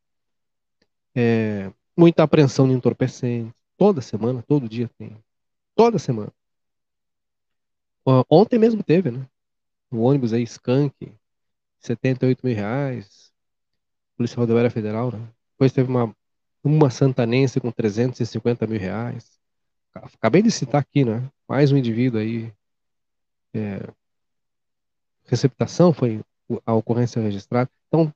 é, 1.15 1.71
muita 1.97 2.23
apreensão 2.23 2.67
de 2.67 2.73
entorpecentes. 2.73 3.53
Toda 3.77 4.01
semana, 4.01 4.43
todo 4.43 4.69
dia 4.69 4.89
tem. 4.97 5.15
Toda 5.75 5.99
semana. 5.99 6.31
Ontem 8.29 8.57
mesmo 8.57 8.83
teve, 8.83 9.11
né? 9.11 9.27
O 9.91 9.99
ônibus 9.99 10.33
aí, 10.33 10.43
Skank, 10.43 11.13
78 11.79 12.45
mil 12.45 12.55
reais. 12.55 13.31
Polícia 14.17 14.37
Rodoviária 14.37 14.71
Federal, 14.71 15.11
né? 15.11 15.27
Depois 15.51 15.71
teve 15.71 15.89
uma, 15.89 16.15
uma 16.63 16.89
santanense 16.89 17.59
com 17.59 17.71
350 17.71 18.67
mil 18.67 18.79
reais. 18.79 19.39
Acabei 19.93 20.41
de 20.41 20.51
citar 20.51 20.81
aqui, 20.81 21.05
né? 21.05 21.29
Mais 21.47 21.71
um 21.71 21.77
indivíduo 21.77 22.19
aí. 22.19 22.53
É, 23.53 23.87
receptação 25.25 25.93
foi 25.93 26.21
a 26.65 26.73
ocorrência 26.73 27.21
registrada. 27.21 27.69
Então, 27.87 28.13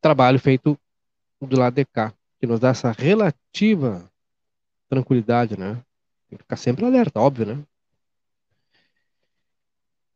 trabalho 0.00 0.38
feito 0.38 0.78
do 1.46 1.58
lado 1.58 1.74
de 1.74 1.84
cá, 1.84 2.12
que 2.38 2.46
nos 2.46 2.60
dá 2.60 2.70
essa 2.70 2.92
relativa 2.92 4.10
tranquilidade, 4.88 5.58
né? 5.58 5.74
Tem 6.28 6.36
que 6.36 6.44
ficar 6.44 6.56
sempre 6.56 6.84
alerta, 6.84 7.20
óbvio, 7.20 7.46
né? 7.46 7.64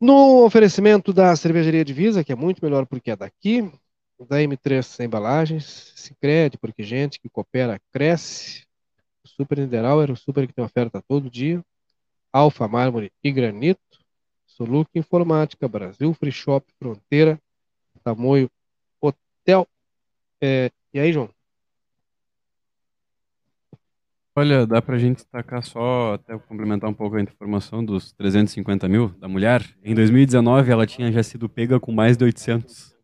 No 0.00 0.44
oferecimento 0.44 1.12
da 1.12 1.34
cervejaria 1.34 1.84
Divisa, 1.84 2.22
que 2.22 2.32
é 2.32 2.36
muito 2.36 2.62
melhor 2.62 2.86
porque 2.86 3.10
é 3.10 3.16
daqui, 3.16 3.72
da 4.28 4.36
M3 4.38 5.04
Embalagens, 5.04 5.92
Sicredi, 5.96 6.58
porque 6.58 6.82
gente 6.82 7.18
que 7.20 7.28
coopera 7.28 7.80
cresce. 7.90 8.66
O 9.24 9.28
Super 9.28 9.58
Nideral 9.58 10.02
era 10.02 10.12
o 10.12 10.16
super 10.16 10.46
que 10.46 10.52
tem 10.52 10.64
oferta 10.64 11.02
todo 11.08 11.30
dia. 11.30 11.64
Alfa 12.32 12.68
Mármore 12.68 13.12
e 13.22 13.32
Granito. 13.32 13.80
Soluc 14.46 14.88
Informática, 14.94 15.66
Brasil 15.66 16.14
Free 16.14 16.30
Shop, 16.30 16.64
Fronteira, 16.78 17.40
Tamoio 18.04 18.50
Tel. 19.44 19.66
É, 20.40 20.70
e 20.94 21.00
aí, 21.00 21.12
João? 21.12 21.28
Olha, 24.36 24.66
dá 24.66 24.80
pra 24.80 24.98
gente 24.98 25.16
destacar 25.16 25.62
só, 25.64 26.14
até 26.14 26.36
complementar 26.38 26.88
um 26.88 26.94
pouco 26.94 27.16
a 27.16 27.20
informação 27.20 27.84
dos 27.84 28.12
350 28.12 28.88
mil 28.88 29.08
da 29.10 29.28
mulher. 29.28 29.62
Em 29.82 29.94
2019, 29.94 30.70
ela 30.70 30.86
tinha 30.86 31.12
já 31.12 31.22
sido 31.22 31.48
pega 31.48 31.78
com 31.78 31.92
mais 31.92 32.16
de 32.16 32.24
800. 32.24 32.96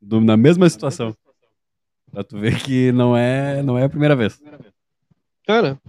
Do, 0.00 0.20
na 0.20 0.36
mesma 0.36 0.68
situação. 0.68 1.14
Pra 2.10 2.24
tu 2.24 2.38
ver 2.38 2.60
que 2.62 2.90
não 2.90 3.16
é, 3.16 3.62
não 3.62 3.78
é 3.78 3.84
a 3.84 3.88
primeira 3.88 4.16
vez. 4.16 4.40
Cara, 5.46 5.80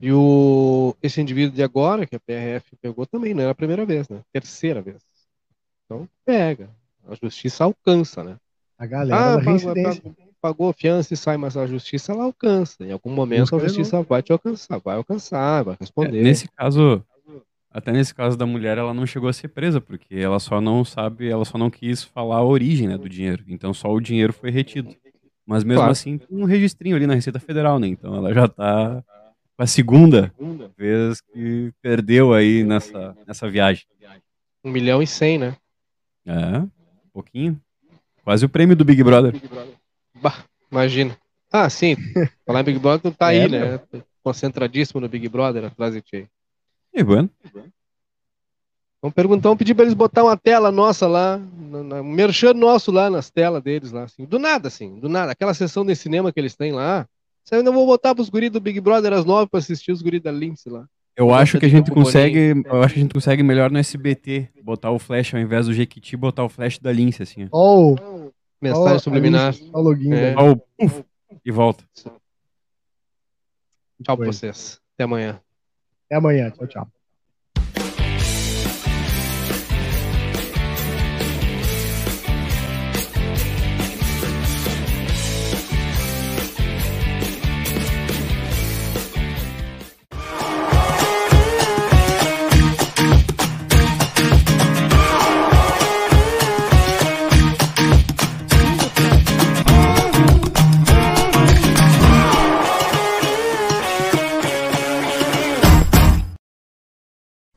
e 0.00 0.10
o, 0.12 0.96
esse 1.02 1.20
indivíduo 1.20 1.54
de 1.54 1.62
agora, 1.62 2.06
que 2.06 2.16
a 2.16 2.20
PRF 2.20 2.74
pegou 2.80 3.06
também, 3.06 3.34
não 3.34 3.42
era 3.42 3.52
a 3.52 3.54
primeira 3.54 3.84
vez, 3.84 4.08
né? 4.08 4.22
Terceira 4.32 4.80
vez. 4.80 5.02
Então, 5.84 6.08
pega. 6.24 6.70
A 7.06 7.14
justiça 7.14 7.64
alcança, 7.64 8.24
né? 8.24 8.38
A 8.80 8.86
galera 8.86 9.34
Ah, 9.34 9.36
da 9.36 9.44
pagou, 9.44 9.74
pagou, 9.74 10.14
pagou 10.40 10.72
fiança 10.72 11.12
e 11.12 11.16
sai, 11.16 11.36
mas 11.36 11.54
a 11.54 11.66
justiça 11.66 12.12
ela 12.12 12.24
alcança. 12.24 12.82
Em 12.82 12.90
algum 12.92 13.10
momento 13.10 13.54
a 13.54 13.58
justiça 13.58 14.02
vai 14.02 14.22
te 14.22 14.32
alcançar, 14.32 14.78
vai 14.78 14.96
alcançar, 14.96 15.62
vai 15.62 15.74
É, 15.74 15.76
responder. 15.80 16.22
nesse 16.22 16.48
caso, 16.48 17.04
até 17.70 17.92
nesse 17.92 18.14
caso 18.14 18.38
da 18.38 18.46
mulher, 18.46 18.78
ela 18.78 18.94
não 18.94 19.04
chegou 19.06 19.28
a 19.28 19.34
ser 19.34 19.48
presa, 19.48 19.82
porque 19.82 20.14
ela 20.14 20.40
só 20.40 20.62
não 20.62 20.82
sabe, 20.82 21.28
ela 21.28 21.44
só 21.44 21.58
não 21.58 21.68
quis 21.68 22.02
falar 22.02 22.36
a 22.36 22.44
origem 22.44 22.88
né, 22.88 22.96
do 22.96 23.06
dinheiro. 23.06 23.44
Então 23.48 23.74
só 23.74 23.92
o 23.92 24.00
dinheiro 24.00 24.32
foi 24.32 24.50
retido. 24.50 24.96
Mas 25.46 25.62
mesmo 25.62 25.80
Claro. 25.80 25.92
assim, 25.92 26.16
tem 26.16 26.38
um 26.38 26.44
registrinho 26.44 26.96
ali 26.96 27.06
na 27.06 27.14
Receita 27.14 27.38
Federal, 27.38 27.78
né? 27.78 27.86
Então 27.86 28.16
ela 28.16 28.32
já 28.32 28.48
tá 28.48 29.04
com 29.58 29.62
a 29.62 29.66
segunda 29.66 30.32
vez 30.74 31.20
que 31.20 31.70
perdeu 31.82 32.32
aí 32.32 32.64
nessa, 32.64 33.14
nessa 33.26 33.46
viagem. 33.50 33.84
Um 34.64 34.70
milhão 34.70 35.02
e 35.02 35.06
cem, 35.06 35.38
né? 35.38 35.54
É, 36.24 36.58
um 36.60 36.70
pouquinho. 37.12 37.60
Quase 38.24 38.44
o 38.44 38.48
prêmio 38.48 38.76
do 38.76 38.84
Big 38.84 39.02
Brother. 39.02 39.34
Bah, 40.14 40.44
imagina. 40.70 41.16
Ah, 41.52 41.68
sim. 41.68 41.96
Falar 42.46 42.60
em 42.60 42.64
Big 42.64 42.78
Brother, 42.78 43.12
tu 43.12 43.16
tá 43.16 43.32
É, 43.32 43.42
aí, 43.42 43.48
né? 43.48 43.80
Concentradíssimo 44.22 45.00
no 45.00 45.08
Big 45.08 45.28
Brother 45.28 45.64
atrás 45.64 45.94
de 45.94 46.02
ti. 46.02 46.28
E 46.92 47.02
bueno, 47.02 47.30
Vamos 49.02 49.14
perguntar, 49.14 49.48
vamos 49.48 49.58
pedir 49.58 49.74
pra 49.74 49.84
eles 49.84 49.94
botar 49.94 50.22
uma 50.22 50.36
tela 50.36 50.70
nossa 50.70 51.06
lá, 51.06 51.38
um 51.38 52.04
merchan 52.04 52.52
nosso 52.52 52.92
lá 52.92 53.08
nas 53.08 53.30
telas 53.30 53.62
deles 53.62 53.92
lá, 53.92 54.02
assim. 54.02 54.26
Do 54.26 54.38
nada, 54.38 54.68
assim, 54.68 54.98
do 55.00 55.08
nada. 55.08 55.32
Aquela 55.32 55.54
sessão 55.54 55.86
de 55.86 55.96
cinema 55.96 56.30
que 56.30 56.38
eles 56.38 56.54
têm 56.54 56.72
lá. 56.72 57.08
Isso 57.42 57.54
eu 57.54 57.60
ainda 57.60 57.70
vou 57.72 57.86
botar 57.86 58.14
pros 58.14 58.28
guris 58.28 58.50
do 58.50 58.60
Big 58.60 58.78
Brother 58.78 59.14
às 59.14 59.24
nove 59.24 59.48
pra 59.48 59.58
assistir 59.58 59.90
os 59.90 60.02
guris 60.02 60.20
da 60.20 60.30
Lindsay 60.30 60.70
lá. 60.70 60.86
Eu 61.20 61.34
acho 61.34 61.58
que 61.58 61.66
a 61.66 61.68
gente 61.68 61.90
consegue, 61.90 62.62
eu 62.64 62.82
acho 62.82 62.94
que 62.94 63.00
a 63.00 63.02
gente 63.02 63.12
consegue 63.14 63.42
melhor 63.42 63.70
no 63.70 63.78
SBT, 63.78 64.48
botar 64.62 64.90
o 64.90 64.98
flash 64.98 65.34
ao 65.34 65.40
invés 65.40 65.66
do 65.66 65.72
Jequiti, 65.74 66.16
botar 66.16 66.44
o 66.44 66.48
flash 66.48 66.78
da 66.78 66.90
Lince 66.92 67.22
assim. 67.22 67.48
ó. 67.52 67.58
Ó, 67.58 67.92
o- 67.94 68.32
Mensagem 68.60 68.96
ó, 68.96 68.98
subliminar. 68.98 69.54
ó 69.72 69.80
login 69.80 70.12
É. 70.12 70.16
dele. 70.16 70.36
Ó, 70.38 70.50
o 70.52 70.56
puf, 70.56 71.04
e 71.44 71.50
volta. 71.50 71.84
Tchau 74.02 74.16
pra 74.16 74.26
vocês. 74.26 74.80
Até 74.94 75.04
amanhã. 75.04 75.40
Até 76.06 76.16
amanhã. 76.16 76.50
Tchau, 76.50 76.66
tchau. 76.66 76.88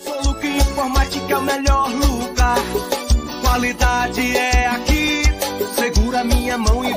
Soluque 0.00 0.46
Informática 0.46 1.30
é 1.30 1.36
o 1.36 1.42
melhor 1.42 1.90
lugar. 1.90 2.56
Qualidade 3.42 4.34
é 4.34 4.55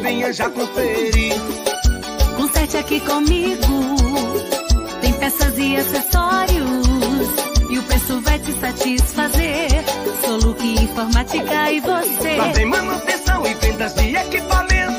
venha 0.09 0.33
já 0.33 0.49
conferir. 0.49 1.35
Conserte 2.35 2.77
aqui 2.77 2.99
comigo. 3.01 3.95
Tem 5.01 5.13
peças 5.13 5.55
e 5.57 5.75
acessórios. 5.75 7.29
E 7.69 7.77
o 7.77 7.83
preço 7.83 8.19
vai 8.21 8.39
te 8.39 8.51
satisfazer. 8.53 9.69
Soluque 10.25 10.83
Informática 10.83 11.71
e 11.71 11.79
você. 11.79 12.37
Lá 12.37 12.49
tem 12.49 12.65
manutenção 12.65 13.45
e 13.45 13.53
vendas 13.53 13.93
de 13.93 14.15
equipamentos 14.15 14.98